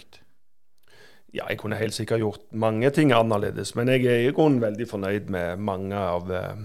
Ja, 1.33 1.47
jeg 1.49 1.57
kunne 1.57 1.79
helt 1.79 1.95
sikkert 1.95 2.21
gjort 2.21 2.43
mange 2.51 2.89
ting 2.93 3.11
annerledes, 3.11 3.73
men 3.75 3.89
jeg 3.89 4.05
er 4.05 4.27
i 4.27 4.33
grunnen 4.35 4.61
veldig 4.61 4.87
fornøyd 4.89 5.31
med 5.33 5.57
mange 5.57 5.97
av 5.97 6.29
eh, 6.31 6.63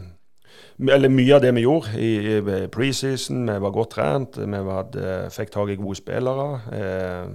Eller 0.79 1.09
mye 1.09 1.35
av 1.35 1.43
det 1.43 1.55
vi 1.55 1.65
gjorde 1.65 1.99
i, 1.99 2.11
i 2.39 2.67
preseason. 2.71 3.49
Vi 3.49 3.63
var 3.65 3.73
godt 3.75 3.91
trent, 3.97 4.37
vi 4.39 4.61
hadde, 4.69 5.31
fikk 5.35 5.51
tak 5.51 5.73
i 5.73 5.79
gode 5.81 5.97
spillere 5.99 6.49
eh, 6.73 7.33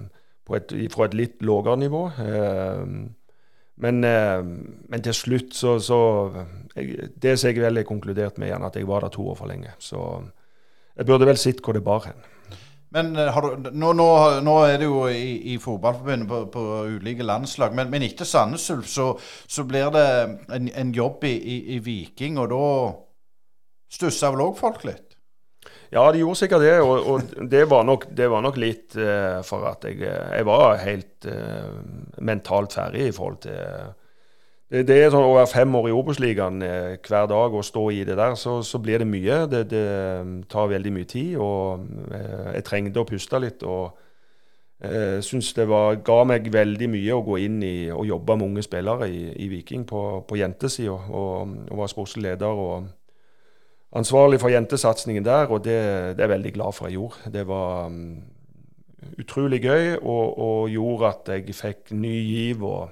et, 0.56 0.76
fra 0.94 1.08
et 1.08 1.18
litt 1.18 1.42
lavere 1.42 1.78
nivå. 1.82 2.06
Eh, 2.24 2.86
men, 3.84 4.04
eh, 4.04 4.44
men, 4.44 5.02
til 5.02 5.16
slutt 5.18 5.56
så, 5.58 5.80
så 5.82 6.00
jeg, 6.76 7.10
Det 7.18 7.38
som 7.40 7.50
jeg 7.50 7.64
vel 7.64 7.82
har 7.82 7.88
konkludert 7.88 8.38
med 8.38 8.52
igjen, 8.52 8.66
at 8.66 8.76
jeg 8.78 8.88
var 8.88 9.02
der 9.02 9.14
to 9.14 9.26
år 9.28 9.40
for 9.40 9.50
lenge. 9.50 9.74
Så 9.80 10.22
jeg 10.96 11.10
burde 11.10 11.26
vel 11.26 11.38
sett 11.42 11.64
hvor 11.66 11.74
det 11.74 11.84
bar 11.84 12.06
hen. 12.06 12.22
Men 12.94 13.16
eh, 13.18 13.40
du, 13.42 13.72
nå, 13.72 13.94
nå, 13.98 14.08
nå, 14.46 14.58
er 14.68 14.78
det 14.82 14.90
jo 14.90 15.06
i, 15.10 15.54
i 15.54 15.58
fotballforbundet 15.62 16.30
på, 16.30 16.42
på, 16.54 16.66
ulike 16.98 17.26
landslag, 17.26 17.74
men, 17.76 17.90
men 17.94 18.06
etter 18.06 18.28
Sandnes 18.30 18.68
Ulf 18.74 18.90
så, 18.92 19.08
så, 19.48 19.66
blir 19.70 19.90
det 19.96 20.06
en, 20.54 20.70
en 20.70 20.94
jobb 20.94 21.26
i, 21.30 21.34
i, 21.34 21.58
i, 21.78 21.80
Viking, 21.84 22.38
og 22.42 22.52
da 22.54 22.68
stusser 23.94 24.36
vel 24.36 24.46
òg 24.46 24.62
folk 24.62 24.86
litt? 24.90 25.18
Ja, 25.94 26.08
de 26.10 26.24
gjorde 26.24 26.40
sikkert 26.42 26.64
det, 26.66 26.78
og, 26.82 27.10
og 27.10 27.50
det, 27.50 27.66
var 27.70 27.84
nok, 27.86 28.08
det, 28.18 28.30
var 28.30 28.42
nok, 28.46 28.56
litt 28.62 28.96
uh, 28.98 29.42
for 29.46 29.66
at 29.70 29.86
jeg, 29.86 30.00
jeg 30.02 30.46
var 30.50 30.80
helt 30.82 31.28
uh, 31.30 31.76
mentalt 32.26 32.74
ferdig 32.74 33.12
i 33.12 33.14
forhold 33.14 33.44
til 33.46 33.94
det 34.74 34.96
er 34.98 35.12
sånn 35.14 35.22
Å 35.22 35.36
være 35.36 35.52
fem 35.52 35.76
år 35.78 35.88
i 35.92 35.94
Obos-ligaen 35.94 36.64
eh, 36.66 36.96
hver 36.98 37.28
dag 37.30 37.54
og 37.54 37.66
stå 37.66 37.84
i 37.94 38.00
det 38.08 38.16
der, 38.18 38.34
så, 38.40 38.56
så 38.66 38.80
blir 38.82 39.04
det 39.04 39.10
mye. 39.10 39.44
Det, 39.52 39.68
det, 39.70 39.84
um, 40.22 40.40
tar 40.50 40.72
veldig 40.72 40.94
mye 40.96 41.10
tid. 41.10 41.36
og 41.38 41.84
eh, 42.10 42.56
Jeg 42.56 42.66
trengte 42.66 43.04
å 43.04 43.10
puste 43.10 43.42
litt. 43.44 43.62
og 43.62 44.00
jeg 44.84 45.20
eh, 45.20 45.22
syns 45.24 45.54
det 45.56 45.68
var, 45.70 46.00
ga 46.04 46.24
meg 46.28 46.50
veldig 46.52 46.90
mye 46.92 47.14
å 47.16 47.22
gå 47.24 47.38
inn 47.46 47.62
i 47.64 47.76
og 47.94 48.08
jobbe 48.10 48.36
med 48.36 48.50
unge 48.50 48.66
spillere 48.66 49.08
i, 49.08 49.22
i 49.46 49.48
Viking 49.52 49.86
på, 49.88 50.02
på 50.28 50.40
jentesida. 50.42 50.98
Og, 50.98 51.54
og 51.70 51.80
var 51.80 51.94
sportslig 51.94 52.26
leder 52.26 52.66
og 52.66 52.90
ansvarlig 53.94 54.42
for 54.42 54.50
jentesatsingen 54.50 55.24
der, 55.24 55.54
og 55.54 55.64
det, 55.64 55.78
det, 56.18 56.18
er 56.18 56.26
jeg 56.26 56.34
veldig 56.34 56.54
glad 56.58 56.76
for 56.76 56.90
jeg 56.90 56.98
gjorde. 56.98 57.32
Det 57.38 57.46
var 57.48 57.94
um, 57.94 58.18
utrolig 59.22 59.62
gøy 59.62 59.96
og, 60.02 60.26
og, 60.34 60.70
gjorde 60.74 61.14
at 61.14 61.34
jeg 61.38 61.56
fikk 61.62 61.94
ny 61.94 62.18
giv. 62.18 62.66
og 62.66 62.90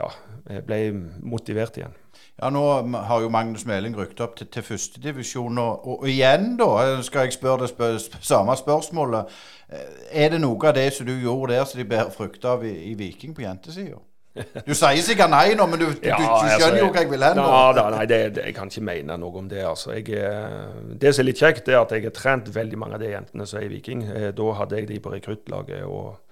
ja, 0.00 0.60
ble 0.66 0.80
motivert 1.22 1.76
igjen. 1.78 1.96
Ja, 2.40 2.48
Nå 2.50 2.62
har 3.04 3.20
jo 3.20 3.28
Magnus 3.28 3.66
Meling 3.68 3.96
rykket 3.96 4.20
opp 4.24 4.36
til, 4.38 4.48
til 4.48 4.64
førstedivisjon. 4.64 5.58
Og, 5.60 5.86
og, 5.86 6.02
og 6.02 6.08
igjen, 6.08 6.54
da, 6.60 7.00
skal 7.04 7.28
jeg 7.28 7.36
spørre 7.36 7.66
det 7.66 7.72
spør, 7.74 7.98
samme 8.24 8.56
spørsmålet. 8.56 9.40
Eh, 9.68 10.22
er 10.24 10.32
det 10.32 10.40
noe 10.40 10.68
av 10.68 10.76
det 10.78 10.88
som 10.96 11.08
du 11.08 11.12
gjorde 11.20 11.52
der 11.52 11.66
som 11.68 11.82
de 11.82 11.88
bærer 11.88 12.14
frukt 12.14 12.44
av 12.48 12.64
i, 12.64 12.72
i 12.90 12.94
Viking 12.98 13.36
på 13.36 13.44
jentesida? 13.44 14.00
Du 14.66 14.72
sier 14.78 15.02
sikkert 15.02 15.32
nei 15.32 15.56
nå, 15.58 15.66
men 15.66 15.80
du, 15.82 15.86
ja, 16.06 16.16
du, 16.16 16.22
du 16.22 16.46
skjønner 16.46 16.54
altså, 16.54 16.78
jo 16.78 16.88
hva 16.94 17.02
jeg 17.02 17.10
vil 17.10 17.24
hen. 17.26 17.40
Ja, 17.42 17.88
nei, 17.96 18.04
det, 18.08 18.20
det, 18.36 18.44
jeg 18.46 18.56
kan 18.56 18.70
ikke 18.72 18.86
mene 18.88 19.20
noe 19.20 19.42
om 19.42 19.48
det. 19.50 19.60
altså. 19.66 19.92
Jeg, 19.98 20.08
eh, 20.16 20.80
det 21.02 21.12
som 21.12 21.24
er 21.26 21.28
litt 21.32 21.44
kjekt, 21.44 21.68
er 21.68 21.82
at 21.82 21.92
jeg 21.92 22.06
har 22.08 22.16
trent 22.16 22.48
veldig 22.54 22.80
mange 22.80 22.96
av 22.96 23.04
de 23.04 23.12
jentene 23.12 23.46
som 23.50 23.60
er 23.60 23.68
i 23.68 23.72
Viking. 23.74 24.06
Eh, 24.08 24.28
da 24.38 24.50
hadde 24.62 24.80
jeg 24.80 24.88
de 24.94 25.00
på 25.02 25.12
rekruttlaget. 25.12 25.84
og 25.84 26.29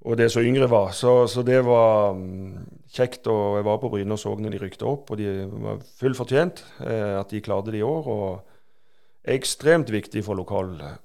og 0.00 0.16
det 0.16 0.30
som 0.32 0.44
yngre 0.44 0.68
var. 0.70 0.94
Så, 0.96 1.26
så, 1.28 1.42
det 1.44 1.60
var 1.66 2.14
um, 2.16 2.56
kjekt. 2.88 3.26
og 3.26 3.58
Jeg 3.58 3.64
var 3.64 3.80
på 3.82 3.90
Bryne 3.92 4.16
og 4.16 4.18
så 4.18 4.32
når 4.38 4.54
de 4.54 4.62
rykte 4.62 4.88
opp, 4.88 5.10
og 5.10 5.20
de 5.20 5.44
var 5.50 5.82
fullt 6.00 6.16
fortjent 6.16 6.64
eh, 6.86 7.18
at 7.20 7.30
de 7.30 7.42
klarte 7.44 7.72
det 7.74 7.82
i 7.82 7.86
år. 7.86 8.08
og 8.08 9.28
Ekstremt 9.28 9.92
viktig 9.92 10.24
for 10.24 10.38
lokal 10.38 10.72
eh, 10.80 10.96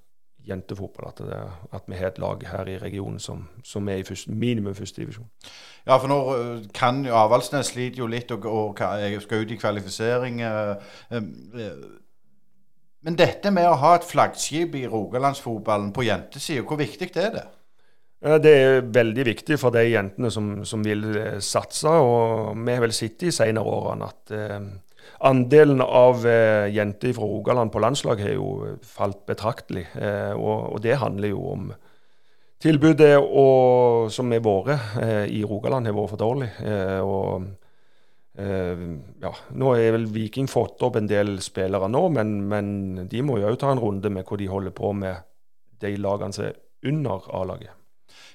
jentefotball 0.48 1.10
at, 1.10 1.20
det, 1.26 1.42
at, 1.74 1.84
vi 1.90 2.00
har 2.00 2.14
et 2.14 2.22
lag 2.22 2.46
her 2.48 2.72
i 2.72 2.78
regionen 2.78 3.20
som, 3.20 3.48
som 3.66 3.90
er 3.90 4.00
i 4.00 4.08
første, 4.08 4.32
minimum 4.32 4.76
førstedivisjon. 4.78 5.28
Ja, 5.86 5.98
for 5.98 6.08
nå 6.08 6.20
eh, 6.38 6.64
kan 6.74 7.04
jo 7.04 7.18
Avaldsnes 7.20 7.74
sliter 7.74 8.06
jo 8.06 8.08
litt 8.08 8.32
og, 8.32 8.48
og, 8.48 8.80
skal 9.26 9.44
ut 9.44 9.52
i 9.52 9.60
kvalifisering. 9.60 10.40
Men 13.06 13.20
dette 13.20 13.52
med 13.52 13.68
å 13.70 13.76
ha 13.84 13.92
et 14.00 14.08
flaggskip 14.08 14.80
i 14.80 14.88
rogalandsfotballen 14.90 15.92
på 15.94 16.08
jentesida, 16.08 16.64
hvor 16.64 16.80
viktig 16.80 17.12
er 17.20 17.36
det? 17.36 17.46
Det 18.26 18.50
er 18.50 18.88
veldig 18.90 19.24
viktig 19.28 19.58
for 19.62 19.76
de 19.76 19.84
jentene 19.86 20.32
som, 20.34 20.64
som 20.66 20.82
vil 20.82 21.04
eh, 21.14 21.38
satse. 21.46 21.90
og 21.90 22.56
Vi 22.58 22.74
har 22.74 22.82
vel 22.82 22.96
sett 22.96 23.22
i 23.28 23.34
senere 23.34 23.70
årene 23.70 24.08
at 24.10 24.34
eh, 24.34 24.64
andelen 25.30 25.84
av 25.86 26.26
eh, 26.26 26.72
jenter 26.74 27.14
fra 27.14 27.28
Rogaland 27.30 27.72
på 27.72 27.84
landslag 27.84 28.24
har 28.26 28.34
jo 28.34 28.78
falt 28.82 29.22
betraktelig. 29.30 29.86
Eh, 29.94 30.34
og, 30.34 30.72
og, 30.74 30.80
det 30.82 30.98
handler 31.04 31.36
jo 31.36 31.44
om 31.52 31.70
tilbudet 32.66 33.14
og, 33.22 34.10
som 34.16 34.34
har 34.34 34.42
vært 34.42 34.98
eh, 35.04 35.28
i 35.30 35.44
Rogaland, 35.46 35.86
har 35.86 35.98
vært 35.98 36.16
for 36.16 36.24
dårlig. 36.26 36.50
Eh, 36.66 37.00
og 37.06 38.42
eh, 38.42 38.86
ja, 39.22 39.34
Nå 39.54 39.74
har 39.76 39.96
vel 40.00 40.10
Viking 40.18 40.50
fått 40.50 40.82
opp 40.82 40.98
en 40.98 41.14
del 41.14 41.38
spillere 41.46 41.94
nå, 41.94 42.08
men, 42.18 42.36
men 42.50 42.76
de 43.12 43.22
må 43.22 43.38
jo 43.38 43.54
òg 43.54 43.62
ta 43.62 43.70
en 43.70 43.86
runde 43.86 44.10
med 44.10 44.26
hva 44.26 44.42
de 44.42 44.50
holder 44.50 44.78
på 44.82 44.96
med 44.98 45.26
de 45.86 45.98
lagene 46.02 46.34
som 46.34 46.50
er 46.50 46.62
under 46.90 47.30
A-laget. 47.38 47.85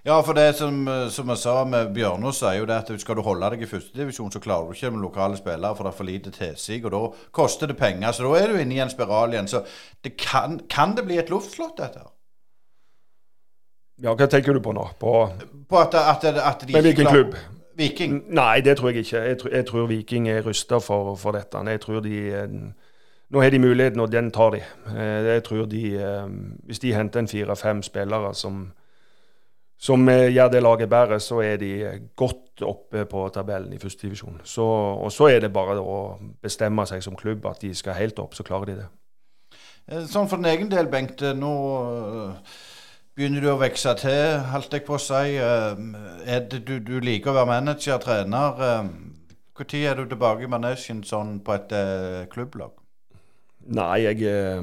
Ja, 0.04 0.14
for 0.24 0.32
det 0.32 0.54
som, 0.56 0.78
som 1.12 1.28
jeg 1.28 1.36
sa 1.42 1.58
med 1.68 1.90
Bjørnås, 1.94 2.38
er 2.48 2.54
jo 2.58 2.64
det 2.70 2.76
at 2.78 2.92
skal 3.02 3.18
du 3.18 3.22
holde 3.26 3.50
deg 3.52 3.66
i 3.66 3.68
førstedivisjon, 3.68 4.30
så 4.32 4.40
klarer 4.40 4.70
du 4.70 4.72
ikke 4.72 4.90
med 4.94 5.02
lokale 5.04 5.36
spillere, 5.36 5.76
for 5.76 5.84
det 5.84 5.92
er 5.92 5.96
for 5.98 6.08
lite 6.08 6.30
tilsig. 6.32 6.78
Og 6.88 6.94
da 6.94 7.00
koster 7.36 7.68
det 7.68 7.76
penger. 7.76 8.12
Så 8.16 8.24
da 8.24 8.38
er 8.40 8.48
du 8.54 8.56
inne 8.62 8.78
i 8.78 8.80
en 8.80 8.90
spiral 8.92 9.34
igjen. 9.36 9.48
Så 9.52 9.60
det 10.04 10.14
kan, 10.16 10.56
kan 10.72 10.94
det 10.96 11.04
bli 11.04 11.18
et 11.20 11.28
luftslott, 11.30 11.76
dette? 11.82 12.00
her? 12.00 12.08
Ja, 14.00 14.14
hva 14.16 14.26
tenker 14.32 14.56
du 14.56 14.62
på 14.64 14.72
nå? 14.72 14.86
På, 15.00 15.12
På 15.68 15.82
at, 15.82 15.94
at, 16.00 16.24
at 16.24 16.64
de 16.66 16.72
med 16.72 16.86
hvilken 16.88 17.04
klarer- 17.04 17.24
klubb? 17.32 17.36
Viking. 17.80 18.16
Nei, 18.36 18.60
det 18.64 18.78
tror 18.80 18.90
jeg 18.90 19.04
ikke. 19.04 19.20
Jeg, 19.28 19.38
tror- 19.40 19.52
jeg 19.54 19.66
tror 19.68 19.86
Viking 19.88 20.28
er 20.28 20.42
rusta 20.44 20.80
for, 20.84 21.14
for 21.16 21.32
dette. 21.36 21.60
Jeg 21.68 21.80
tror 21.80 22.00
de 22.04 22.16
eh, 22.32 22.48
Nå 23.30 23.40
har 23.44 23.50
de 23.52 23.58
muligheten, 23.62 24.00
og 24.00 24.10
den 24.12 24.30
tar 24.34 24.50
de. 24.56 24.62
Eh, 24.96 25.24
Jeg 25.34 25.44
tror 25.46 25.68
de 25.70 25.84
eh, 25.96 26.26
Hvis 26.66 26.78
de 26.82 26.94
henter 26.96 27.20
en 27.20 27.28
fire-fem 27.28 27.82
spillere 27.82 28.34
som, 28.34 28.72
som 29.80 30.08
eh, 30.12 30.28
gjør 30.34 30.50
det 30.52 30.62
laget 30.62 30.90
bedre, 30.92 31.20
så 31.24 31.40
er 31.44 31.60
de 31.60 31.70
eh, 31.88 32.00
godt 32.16 32.64
oppe 32.68 33.06
på 33.08 33.22
tabellen 33.32 33.72
i 33.72 33.80
første 33.80 34.06
divisjon. 34.06 34.40
Så, 34.44 34.64
og 35.00 35.12
så 35.12 35.30
er 35.32 35.40
det 35.46 35.52
bare 35.54 35.78
å 35.80 36.00
bestemme 36.42 36.84
seg 36.88 37.04
som 37.04 37.16
klubb 37.16 37.46
at 37.48 37.62
de 37.64 37.72
skal 37.76 37.96
helt 37.96 38.20
opp, 38.20 38.36
så 38.36 38.44
klarer 38.46 38.72
de 38.72 38.80
det. 38.82 38.88
Eh, 39.88 40.04
Sånn 40.10 40.28
for 40.28 40.36
din 40.36 40.50
egen 40.52 40.72
del, 40.72 40.90
Bengt. 40.92 41.24
eh, 41.24 41.32
Nå 41.36 41.52
eh, 41.80 42.58
begynner 43.16 43.46
du 43.46 43.52
å 43.54 43.60
vokse 43.60 43.94
til, 44.02 44.36
holdt 44.52 44.76
jeg 44.76 44.84
på 44.88 44.98
å 44.98 45.00
si. 45.00 45.38
Eh, 45.40 45.80
det, 46.50 46.60
du, 46.68 46.76
du 46.84 46.98
liker 47.00 47.32
å 47.32 47.38
være 47.40 47.52
manager, 47.54 48.02
trener. 48.04 48.60
Når 49.60 49.74
er 49.76 49.96
du 49.98 50.06
tilbake 50.08 50.44
i 50.46 50.48
manesjen 50.48 51.02
sånn 51.04 51.38
på 51.44 51.52
et 51.56 51.72
eh, 51.76 52.26
klubblag? 52.32 52.76
Nei, 53.76 53.96
jeg 54.06 54.22
eh, 54.28 54.60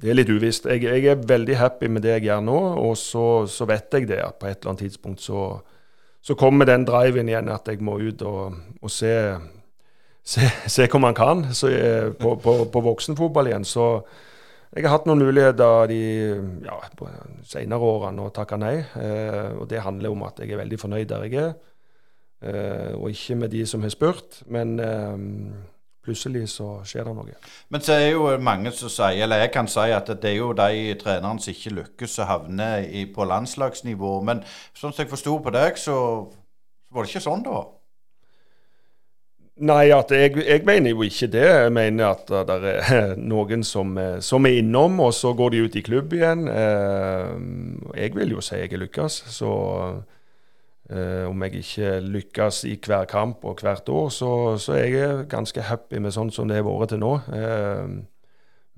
Det 0.00 0.08
er 0.08 0.16
litt 0.16 0.30
uvisst. 0.32 0.64
Jeg, 0.70 0.84
jeg 0.86 1.12
er 1.12 1.28
veldig 1.28 1.56
happy 1.60 1.90
med 1.92 2.04
det 2.06 2.14
jeg 2.14 2.30
gjør 2.30 2.44
nå, 2.46 2.58
og 2.80 2.94
så, 2.96 3.44
så 3.50 3.66
vet 3.68 3.92
jeg 3.92 4.08
det 4.08 4.22
at 4.24 4.38
på 4.40 4.48
et 4.48 4.56
eller 4.56 4.72
annet 4.72 4.86
tidspunkt 4.86 5.20
så, 5.20 5.44
så 6.24 6.36
kommer 6.40 6.68
den 6.68 6.86
driven 6.88 7.28
igjen 7.28 7.50
at 7.52 7.68
jeg 7.68 7.82
må 7.84 7.98
ut 8.00 8.24
og, 8.24 8.56
og 8.80 8.92
se, 8.92 9.12
se, 10.24 10.48
se 10.72 10.88
hva 10.88 11.02
man 11.04 11.16
kan 11.16 11.50
så, 11.52 11.68
eh, 11.68 12.08
på, 12.16 12.32
på, 12.40 12.56
på 12.72 12.84
voksenfotball 12.86 13.52
igjen. 13.52 13.68
Så 13.68 13.90
jeg 14.70 14.86
har 14.86 14.94
hatt 14.94 15.08
noen 15.10 15.20
muligheter 15.20 15.90
de 15.90 16.00
ja, 16.64 16.78
senere 17.50 17.92
årene 17.92 18.24
å 18.24 18.32
takke 18.32 18.56
nei. 18.60 18.76
Eh, 18.78 19.50
og 19.58 19.66
det 19.68 19.84
handler 19.84 20.14
om 20.14 20.24
at 20.28 20.40
jeg 20.40 20.54
er 20.54 20.62
veldig 20.62 20.80
fornøyd 20.80 21.10
der 21.10 21.26
jeg 21.26 21.42
er, 21.42 21.52
eh, 22.46 22.92
og 22.94 23.10
ikke 23.12 23.36
med 23.42 23.52
de 23.52 23.66
som 23.68 23.84
har 23.84 23.92
spurt. 23.92 24.40
Men 24.48 24.78
eh, 24.80 25.18
plutselig 26.04 26.46
så 26.54 26.68
skjer 26.86 27.08
det 27.08 27.14
noe. 27.16 27.34
Men 27.68 27.84
så 27.84 27.96
er 27.98 28.06
jo 28.14 28.28
mange 28.40 28.72
som 28.76 28.92
sier, 28.92 29.22
eller 29.24 29.42
jeg 29.44 29.52
kan 29.54 29.68
si, 29.70 29.88
at 29.92 30.08
det 30.22 30.30
er 30.32 30.38
jo 30.38 30.52
de 30.56 30.94
trenerne 31.00 31.42
som 31.42 31.52
ikke 31.52 31.74
lykkes 31.76 32.18
å 32.22 32.28
havne 32.30 32.70
i, 32.88 33.04
på 33.12 33.26
landslagsnivå. 33.28 34.14
Men 34.26 34.44
sånn 34.72 34.94
som 34.94 35.04
jeg 35.04 35.12
forsto 35.12 35.36
på 35.44 35.52
deg, 35.54 35.76
så, 35.80 35.98
var 36.90 37.04
det 37.04 37.12
ikke 37.12 37.26
sånn 37.28 37.44
da? 37.46 37.60
Nei, 39.60 39.90
jeg, 39.90 40.38
jeg 40.40 40.62
mener 40.64 40.94
jo 40.94 41.02
ikke 41.04 41.26
det. 41.34 41.44
Jeg 41.44 41.72
mener 41.76 42.14
at 42.14 42.30
det 42.48 42.70
er 42.80 43.10
noen 43.20 43.60
som, 43.66 43.92
eh, 44.00 44.16
som 44.24 44.46
er 44.48 44.62
innom, 44.62 44.96
og 45.04 45.12
så 45.12 45.34
går 45.36 45.52
de 45.52 45.60
ut 45.66 45.76
i 45.76 45.82
klubb 45.84 46.14
igjen. 46.16 46.46
Eh, 46.48 47.34
Jeg 48.00 48.14
vil 48.16 48.32
jo 48.32 48.40
si 48.40 48.56
jeg 48.56 48.70
har 48.72 48.80
lykkes. 48.86 49.18
Så 49.28 49.50
eh, 49.84 50.00
om 51.28 51.42
jeg 51.44 51.60
ikke 51.60 51.90
lykkes 52.02 52.64
i 52.66 52.72
hver 52.82 53.04
kamp 53.06 53.44
og 53.46 53.60
hvert 53.62 53.88
år, 53.88 54.08
så, 54.10 54.30
så 54.58 54.72
er 54.74 54.86
jeg 54.90 55.28
ganske 55.30 55.62
happy 55.62 56.00
med 56.02 56.12
sånn 56.16 56.32
som 56.34 56.48
det 56.50 56.56
har 56.58 56.66
vært 56.66 56.94
til 56.94 56.98
nå. 57.04 57.12
Eh, 57.36 58.00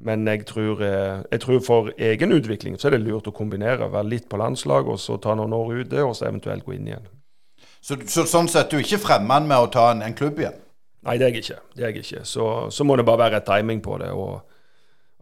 Men 0.02 0.26
jeg 0.26 0.46
tror, 0.48 0.80
eh, 0.82 1.22
jeg 1.30 1.40
tror 1.40 1.60
for 1.62 1.90
egen 1.98 2.32
utvikling 2.32 2.74
så 2.80 2.88
er 2.88 2.96
det 2.96 3.04
lurt 3.04 3.28
å 3.28 3.32
kombinere. 3.32 3.86
Være 3.92 4.08
litt 4.08 4.28
på 4.28 4.36
landslag, 4.40 4.88
og 4.88 4.98
så 4.98 5.16
ta 5.16 5.34
noen 5.38 5.52
år 5.54 5.84
ute, 5.84 6.02
og 6.02 6.16
så 6.16 6.26
eventuelt 6.26 6.64
gå 6.64 6.72
inn 6.74 6.88
igjen. 6.88 7.06
Så, 7.80 7.96
så 8.06 8.24
sånn 8.26 8.48
sett 8.50 8.70
du 8.70 8.76
er 8.80 8.82
ikke 8.82 8.98
fremmed 9.04 9.46
med 9.46 9.58
å 9.58 9.70
ta 9.70 9.90
en, 9.92 10.02
en 10.02 10.14
klubb 10.14 10.40
igjen? 10.42 10.58
Nei, 11.06 11.18
det 11.18 11.26
er 11.26 11.30
jeg 11.36 11.44
ikke. 11.44 11.60
Det 11.76 11.84
er 11.84 11.92
jeg 11.92 12.02
ikke. 12.02 12.24
Så, 12.26 12.48
så 12.70 12.84
må 12.84 12.96
det 12.96 13.04
bare 13.06 13.24
være 13.24 13.40
et 13.42 13.46
timing 13.46 13.80
på 13.82 13.98
det, 14.02 14.10
og 14.10 14.42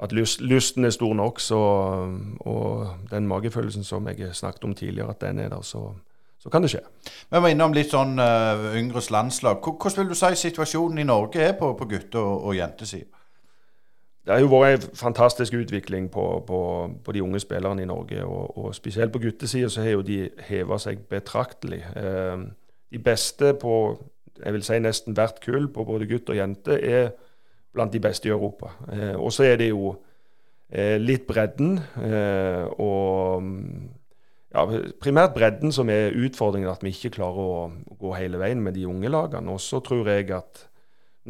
at 0.00 0.12
lyst, 0.16 0.40
lysten 0.40 0.84
er 0.88 0.96
stor 0.96 1.12
nok. 1.14 1.40
Så, 1.40 1.60
og 2.40 3.10
den 3.10 3.28
magefølelsen 3.28 3.84
som 3.84 4.08
jeg 4.08 4.32
snakket 4.32 4.64
om 4.64 4.74
tidligere, 4.74 5.10
at 5.12 5.20
den 5.20 5.38
er 5.44 5.52
der, 5.52 5.60
så, 5.66 5.90
så 6.40 6.48
kan 6.50 6.64
det 6.64 6.70
skje. 6.72 6.80
Vi 7.30 7.40
var 7.44 7.52
innom 7.52 7.74
litt 7.76 7.92
sånn 7.92 8.14
uh, 8.18 8.70
yngres 8.80 9.10
landslag. 9.12 9.58
Hvor- 9.60 9.76
Hvordan 9.76 10.06
vil 10.06 10.14
du 10.14 10.18
si 10.18 10.30
situasjonen 10.48 10.98
i 11.02 11.04
Norge 11.08 11.42
er 11.44 11.52
på, 11.58 11.74
på 11.76 11.88
gutte- 11.90 12.18
og, 12.22 12.46
og 12.48 12.54
jentesida? 12.56 13.10
Det 14.24 14.34
har 14.34 14.40
jo 14.40 14.50
vært 14.52 14.84
en 14.88 14.96
fantastisk 15.00 15.54
utvikling 15.56 16.08
på, 16.12 16.24
på, 16.46 16.58
på 17.04 17.12
de 17.12 17.22
unge 17.24 17.40
spillerne 17.40 17.82
i 17.82 17.88
Norge. 17.88 18.24
Og, 18.24 18.56
og 18.58 18.74
spesielt 18.76 19.12
på 19.12 19.18
guttesida 19.22 19.68
så 19.72 19.82
har 19.84 19.94
jo 19.96 20.02
de 20.06 20.18
heva 20.48 20.76
seg 20.78 21.00
betraktelig. 21.10 21.80
Eh, 21.96 22.42
de 22.92 22.98
beste 23.04 23.54
på 23.60 23.74
jeg 24.40 24.52
vil 24.56 24.62
si 24.64 24.78
nesten 24.80 25.16
hvert 25.16 25.40
kull 25.44 25.66
på 25.72 25.84
både 25.84 26.06
gutt 26.08 26.30
og 26.32 26.36
jente 26.38 26.76
er 26.80 27.10
blant 27.74 27.92
de 27.92 28.00
beste 28.00 28.28
i 28.28 28.32
Europa. 28.32 28.70
Eh, 28.92 29.16
og 29.16 29.32
så 29.32 29.44
er 29.50 29.56
det 29.60 29.70
jo 29.72 29.94
eh, 30.72 30.96
litt 31.00 31.26
bredden, 31.28 31.78
eh, 32.00 32.64
og 32.80 33.44
ja, 34.50 34.64
primært 35.02 35.34
bredden 35.36 35.72
som 35.72 35.90
er 35.92 36.16
utfordringen, 36.18 36.70
at 36.72 36.82
vi 36.82 36.90
ikke 36.94 37.14
klarer 37.20 37.38
å 37.38 37.96
gå 38.00 38.14
hele 38.18 38.40
veien 38.42 38.62
med 38.62 38.74
de 38.74 38.88
unge 38.90 39.10
lagene. 39.12 39.54
Og 39.54 39.62
så 39.62 39.78
tror 39.84 40.10
jeg 40.10 40.30
at 40.34 40.66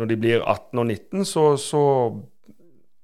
når 0.01 0.13
de 0.13 0.17
blir 0.17 0.41
18 0.41 0.81
og 0.81 0.87
19, 0.87 1.25
så, 1.29 1.45
så 1.61 1.83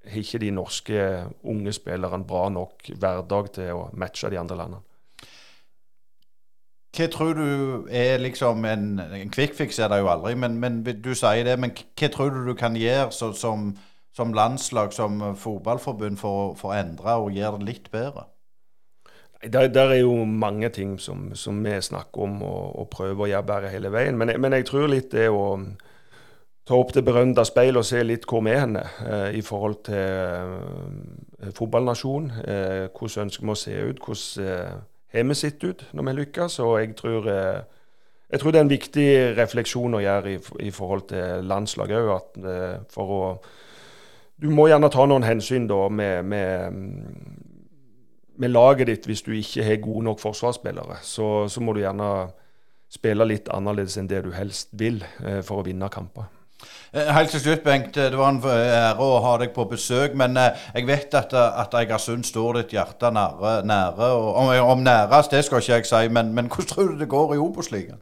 har 0.07 0.23
ikke 0.23 0.41
de 0.41 0.53
norske 0.55 1.07
unge 1.45 1.73
spillerne 1.75 2.25
bra 2.27 2.47
nok 2.53 2.91
hverdag 2.95 3.51
til 3.59 3.73
å 3.75 3.89
matche 3.99 4.31
de 4.33 4.39
andre 4.41 4.59
landene. 4.61 4.83
Hva 6.97 7.09
tror 7.13 7.35
du 7.37 7.49
er 7.93 8.23
liksom 8.23 8.65
en, 8.65 8.87
en 9.03 9.33
quickfix 9.35 9.83
er 9.83 9.91
det 9.93 9.99
jo 10.01 10.09
aldri, 10.09 10.33
men, 10.41 10.57
men 10.63 10.79
du 10.81 11.11
sier 11.13 11.45
det. 11.45 11.59
Men 11.61 11.75
hva 11.77 12.09
tror 12.13 12.33
du 12.33 12.47
du 12.47 12.55
kan 12.57 12.79
gjøre 12.79 13.11
så, 13.13 13.35
som, 13.37 13.75
som 14.17 14.33
landslag, 14.33 14.95
som 14.97 15.21
fotballforbund, 15.37 16.17
for, 16.17 16.55
for 16.57 16.73
å 16.73 16.79
endre 16.79 17.19
og 17.21 17.37
gjøre 17.37 17.61
det 17.61 17.69
litt 17.69 17.93
bedre? 17.93 18.25
Der, 19.43 19.69
der 19.69 19.91
er 19.93 20.01
jo 20.01 20.25
mange 20.25 20.69
ting 20.69 21.01
som, 21.01 21.35
som 21.35 21.65
vi 21.65 21.81
snakker 21.81 22.23
om 22.23 22.43
og, 22.43 22.79
og 22.81 22.89
prøver 22.91 23.27
å 23.27 23.29
gjøre 23.31 23.47
bedre 23.47 23.73
hele 23.75 23.93
veien. 23.93 24.17
Men, 24.19 24.33
men 24.41 24.57
jeg 24.57 24.67
tror 24.71 24.89
litt 24.91 25.13
det 25.13 25.29
å 25.29 25.59
ta 26.67 26.75
opp 26.75 26.93
det 26.97 27.05
berømte 27.07 27.45
speilet 27.47 27.79
og 27.79 27.87
se 27.87 28.03
litt 28.03 28.27
hvor 28.27 28.43
vi 28.43 28.55
er 28.55 28.65
henne 28.65 28.83
eh, 29.07 29.37
i 29.39 29.43
forhold 29.45 29.79
til 29.87 29.95
eh, 30.01 31.53
fotballnasjon. 31.55 32.31
Eh, 32.43 32.85
hvordan 32.91 33.29
ønsker 33.29 33.47
vi 33.47 33.53
å 33.53 33.61
se 33.61 33.77
ut? 33.77 34.03
Hvordan 34.03 34.49
eh, 34.49 34.73
har 35.15 35.29
vi 35.31 35.39
sett 35.39 35.63
ut 35.65 35.85
når 35.93 36.09
vi 36.09 36.17
lykkes? 36.21 36.59
Og 36.65 36.79
jeg 36.81 36.97
tror, 36.99 37.31
eh, 37.31 37.61
jeg 38.33 38.43
tror 38.43 38.55
det 38.55 38.61
er 38.61 38.67
en 38.67 38.75
viktig 38.75 39.09
refleksjon 39.39 39.95
å 39.95 40.03
gjøre 40.03 40.33
i, 40.35 40.41
i 40.67 40.75
forhold 40.75 41.07
til 41.13 41.47
landslaget 41.47 42.01
òg. 42.01 42.11
At 42.17 42.43
eh, 42.57 42.75
for 42.95 43.17
å 43.21 43.23
Du 44.37 44.51
må 44.53 44.67
gjerne 44.69 44.91
ta 44.93 45.07
noen 45.09 45.25
hensyn 45.25 45.65
da 45.65 45.87
med, 45.89 46.27
med 46.29 46.73
mm, 46.75 47.46
med 48.39 48.51
laget 48.53 48.87
ditt, 48.91 49.07
hvis 49.07 49.23
du 49.27 49.33
ikke 49.33 49.65
har 49.65 49.77
gode 49.85 50.05
nok 50.05 50.21
forsvarsspillere, 50.23 50.99
så, 51.03 51.49
så 51.49 51.61
må 51.65 51.73
du 51.77 51.81
gjerne 51.83 52.09
spille 52.93 53.27
litt 53.27 53.49
annerledes 53.53 53.97
enn 53.99 54.09
det 54.09 54.23
du 54.25 54.33
helst 54.37 54.69
vil 54.79 55.01
eh, 55.25 55.41
for 55.45 55.61
å 55.61 55.65
vinne 55.67 55.89
kamper. 55.93 56.29
Eh, 56.95 57.09
Helt 57.13 57.31
til 57.35 57.43
slutt, 57.43 57.65
Bengt. 57.65 57.97
eh, 57.97 58.11
Det 58.13 58.19
var 58.21 58.31
en 58.31 58.41
ære 58.47 59.03
å 59.03 59.19
ha 59.25 59.33
deg 59.43 59.53
på 59.57 59.67
besøk. 59.69 60.15
Men 60.15 60.39
jeg 60.39 60.87
vet 60.87 61.15
at, 61.19 61.35
at 61.35 61.75
Egersund 61.83 62.25
står 62.25 62.61
ditt 62.63 62.77
hjerte 62.79 63.11
nære. 63.13 63.59
nære 63.67 64.13
og, 64.15 64.31
om, 64.37 64.53
om 64.77 64.87
nærest, 64.87 65.35
det 65.35 65.45
skal 65.45 65.61
ikke 65.61 65.81
jeg 65.81 65.91
si, 65.91 66.07
men, 66.09 66.33
men 66.35 66.49
hvordan 66.49 66.71
tror 66.73 66.95
du 66.95 67.03
det 67.03 67.11
går 67.13 67.35
i 67.35 67.43
Obos-ligaen? 67.43 68.01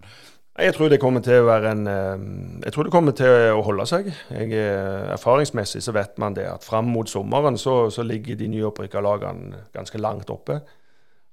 Jeg 0.55 0.75
tror 0.77 0.87
det 0.93 1.01
kommer 1.03 1.23
til 1.25 1.41
å 1.43 1.49
være 1.49 1.71
en 1.75 1.87
eh, 1.91 2.27
Jeg 2.63 2.75
tror 2.75 2.87
det 2.87 2.93
kommer 2.95 3.15
til 3.19 3.55
å 3.57 3.63
holde 3.67 3.87
seg. 3.91 4.13
Jeg, 4.31 4.53
eh, 4.55 5.11
erfaringsmessig 5.17 5.83
så 5.83 5.95
vet 5.97 6.15
man 6.23 6.37
det 6.37 6.47
at 6.47 6.63
fram 6.67 6.93
mot 6.95 7.11
sommeren 7.11 7.59
så, 7.59 7.91
så 7.91 8.05
ligger 8.07 8.39
de 8.39 8.47
nyopprykka 8.53 9.03
lagene 9.03 9.65
ganske 9.75 9.99
langt 9.99 10.31
oppe. 10.31 10.61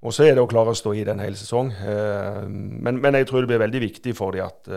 Og 0.01 0.15
så 0.17 0.26
er 0.26 0.34
det 0.34 0.41
å 0.41 0.49
klare 0.49 0.74
å 0.74 0.78
stå 0.80 0.95
i 0.97 1.05
den 1.05 1.22
hele 1.22 1.38
sesong. 1.38 1.69
Eh, 1.69 2.41
Men, 2.49 2.97
men 2.97 3.19
jeg 3.19 3.30
tror 3.30 3.43
det 3.45 3.51
blir 3.53 3.61
veldig 3.61 3.84
viktig 3.86 4.15
for 4.17 4.34
dem 4.34 4.47
at, 4.49 4.72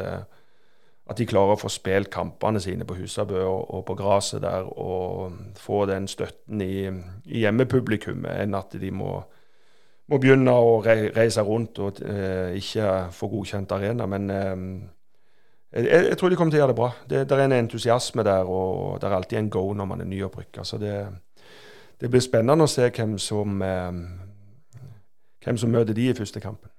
at 1.09 1.17
de 1.17 1.27
klarer 1.29 1.57
å 1.57 1.61
få 1.65 1.73
spilt 1.73 2.13
kampene 2.13 2.61
sine 2.61 2.85
på 2.85 2.99
Husabø 3.01 3.41
og, 3.47 3.63
og 3.79 3.87
på 3.89 3.97
gresset 3.97 4.45
der, 4.45 4.69
og 4.69 5.57
få 5.57 5.87
den 5.89 6.05
støtten 6.09 6.61
i, 6.61 6.85
i 7.33 7.47
hjemmepublikummet, 7.47 8.43
enn 8.45 8.61
at 8.61 8.77
de 8.77 8.93
må 8.93 9.23
må 10.11 10.19
begynne 10.21 10.53
å 10.53 10.81
re 10.85 11.09
reise 11.15 11.43
rundt 11.45 11.81
og 11.81 12.01
eh, 12.05 12.57
ikke 12.59 12.91
få 13.15 13.31
godkjent 13.33 13.73
arena. 13.73 14.09
Men 14.11 14.31
eh, 14.31 14.67
jeg, 15.81 16.05
jeg 16.11 16.19
tror 16.21 16.31
de 16.31 16.39
kommer 16.39 16.55
til 16.55 16.61
å 16.61 16.65
gjøre 16.65 16.75
det 16.75 16.81
bra. 16.81 16.91
Det 17.09 17.25
er 17.25 17.45
en 17.47 17.57
entusiasme 17.57 18.27
der, 18.27 18.45
og 18.45 19.01
det 19.01 19.09
er 19.09 19.17
alltid 19.17 19.41
en 19.41 19.51
go 19.51 19.65
når 19.73 19.91
man 19.91 20.05
er 20.05 20.11
nyopprykka. 20.11 20.67
Så 20.67 20.79
det, 20.83 20.99
det 22.01 22.13
blir 22.13 22.25
spennende 22.25 22.69
å 22.69 22.71
se 22.71 22.91
hvem 22.91 23.17
som, 23.19 23.63
eh, 23.65 23.91
hvem 25.47 25.61
som 25.61 25.73
møter 25.73 25.97
de 25.97 26.11
i 26.11 26.17
første 26.17 26.43
kampen. 26.45 26.71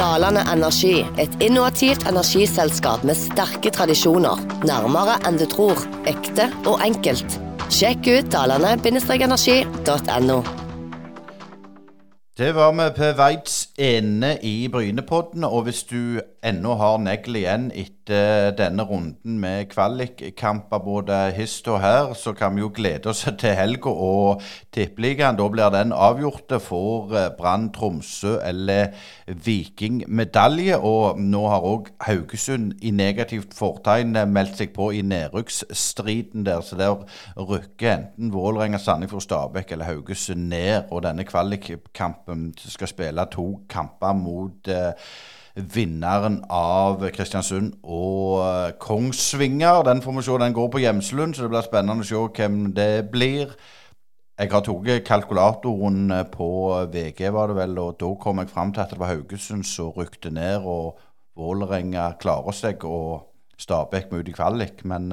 Dalane 0.00 0.40
Energi, 0.48 1.04
et 1.20 1.34
innovativt 1.44 2.06
energiselskap 2.08 3.04
med 3.04 3.18
sterke 3.20 3.70
tradisjoner. 3.70 4.40
Nærmere 4.64 5.20
enn 5.28 5.38
du 5.38 5.46
tror. 5.46 5.84
Ekte 6.08 6.48
og 6.64 6.80
enkelt. 6.86 7.49
Sjekk 7.70 8.08
ut 8.10 8.32
dalane-energi.no. 8.32 10.38
Det 12.38 12.54
var 12.54 12.72
vi 12.72 12.90
på 12.96 13.04
veits 13.16 13.68
ende 13.78 14.38
i 14.42 14.68
Brynepodden, 14.72 15.44
og 15.44 15.62
hvis 15.62 15.82
du 15.82 16.20
ennå 16.46 16.74
har 16.80 17.00
negl 17.02 17.36
igjen 17.36 17.68
etter 17.76 18.54
denne 18.56 18.84
runden 18.88 19.36
med 19.42 19.68
kvalikkamper 19.70 20.80
både 20.82 21.18
hist 21.36 21.68
og 21.68 21.80
her, 21.82 22.12
så 22.16 22.32
kan 22.36 22.54
vi 22.56 22.62
jo 22.64 22.70
glede 22.74 23.10
oss 23.12 23.26
til 23.40 23.56
helga 23.56 23.92
og 23.92 24.44
tippeligaen. 24.72 25.36
Da 25.36 25.48
blir 25.52 25.72
den 25.74 25.92
avgjort. 25.92 26.52
Får 26.60 27.14
eh, 27.14 27.28
Brann 27.36 27.68
Tromsø 27.74 28.38
eller 28.44 28.94
Viking 29.26 30.02
medalje? 30.08 30.78
Og 30.78 31.20
nå 31.20 31.42
har 31.52 31.66
òg 31.66 31.90
Haugesund 32.06 32.72
i 32.82 32.92
negativt 32.94 33.54
fortegn 33.56 34.16
meldt 34.32 34.60
seg 34.60 34.72
på 34.76 34.90
i 34.96 35.02
nedrykksstriden 35.06 36.46
der. 36.48 36.64
Så 36.64 36.78
der 36.80 36.96
rykker 37.36 37.92
enten 37.92 38.32
Vålerenga, 38.34 38.80
Sandefjord, 38.80 39.26
Stabæk 39.26 39.76
eller 39.76 39.90
Haugesund 39.92 40.48
ned. 40.48 40.88
Og 40.90 41.04
denne 41.04 41.26
kvalikkampen 41.28 42.48
skal 42.56 42.90
spille 42.90 43.28
to 43.30 43.50
kamper 43.70 44.16
mot 44.16 44.68
eh, 44.72 44.96
vinneren 45.54 46.40
av 46.52 47.02
Kristiansund 47.14 47.74
og 47.82 48.40
eh, 48.44 48.72
Kongsvinger. 48.80 49.82
Den 49.86 50.02
får 50.02 50.16
vi 50.16 50.24
se, 50.26 50.38
den 50.42 50.56
går 50.56 50.70
på 50.70 50.82
Gjemslund, 50.84 51.34
så 51.34 51.44
det 51.44 51.52
blir 51.54 51.66
spennende 51.66 52.06
å 52.06 52.08
se 52.08 52.22
hvem 52.38 52.62
det 52.76 53.10
blir. 53.12 53.54
Jeg 54.40 54.52
har 54.52 54.64
tatt 54.64 55.04
kalkulatoren 55.08 56.14
eh, 56.14 56.24
på 56.30 56.50
VG, 56.92 57.26
var 57.34 57.50
det 57.50 57.58
vel, 57.60 57.76
og 57.82 57.98
da 58.00 58.14
kom 58.22 58.42
jeg 58.42 58.52
fram 58.54 58.72
til 58.74 58.84
at 58.84 58.94
det 58.94 59.00
var 59.02 59.12
Haugesund 59.12 59.66
som 59.68 59.92
rykte 59.96 60.32
ned, 60.34 60.64
og 60.64 61.00
Vålerenga 61.40 62.12
klarer 62.20 62.56
seg, 62.56 62.84
og 62.84 63.26
Stabæk 63.60 64.10
må 64.10 64.20
ut 64.20 64.28
i 64.28 64.34
kvalik. 64.34 64.84
Men 64.88 65.08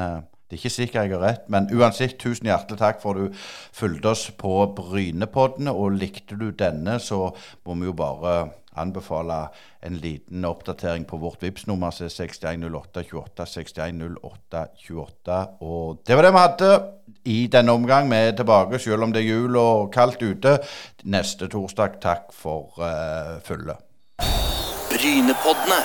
det 0.48 0.56
er 0.56 0.60
ikke 0.62 0.72
sikkert 0.72 1.02
jeg 1.04 1.12
har 1.12 1.24
rett. 1.24 1.50
Men 1.52 1.68
uansett, 1.76 2.16
tusen 2.20 2.48
hjertelig 2.48 2.80
takk 2.80 3.02
for 3.02 3.18
at 3.18 3.28
du 3.28 3.42
fulgte 3.76 4.14
oss 4.14 4.30
på 4.32 4.54
Brynepoddene. 4.78 5.74
Og 5.76 5.98
likte 6.00 6.38
du 6.40 6.50
denne, 6.56 6.96
så 7.04 7.34
må 7.68 7.76
vi 7.82 7.90
jo 7.90 7.96
bare 8.00 8.38
anbefale 8.80 9.48
en 9.84 9.98
liten 10.02 10.46
oppdatering 10.46 11.06
på 11.10 11.18
vårt 11.22 11.44
VIPS 11.44 11.68
nummer 11.68 11.92
som 11.92 12.06
er 12.06 12.14
610828 12.14 13.46
610828. 13.54 15.40
Og 15.62 16.02
det 16.08 16.16
var 16.16 16.24
det 16.28 16.34
vi 16.34 16.44
hadde 16.46 16.72
i 17.26 17.48
denne 17.52 17.72
omgang. 17.72 18.10
Vi 18.12 18.16
er 18.16 18.36
tilbake 18.38 18.80
selv 18.80 19.04
om 19.04 19.14
det 19.14 19.22
er 19.24 19.32
jul 19.34 19.56
og 19.60 19.92
kaldt 19.94 20.22
ute 20.24 20.58
neste 21.04 21.48
torsdag. 21.52 22.00
Takk 22.04 22.34
for 22.34 22.74
uh, 22.80 23.42
følget. 23.44 23.78
Brynepoddene. 24.92 25.82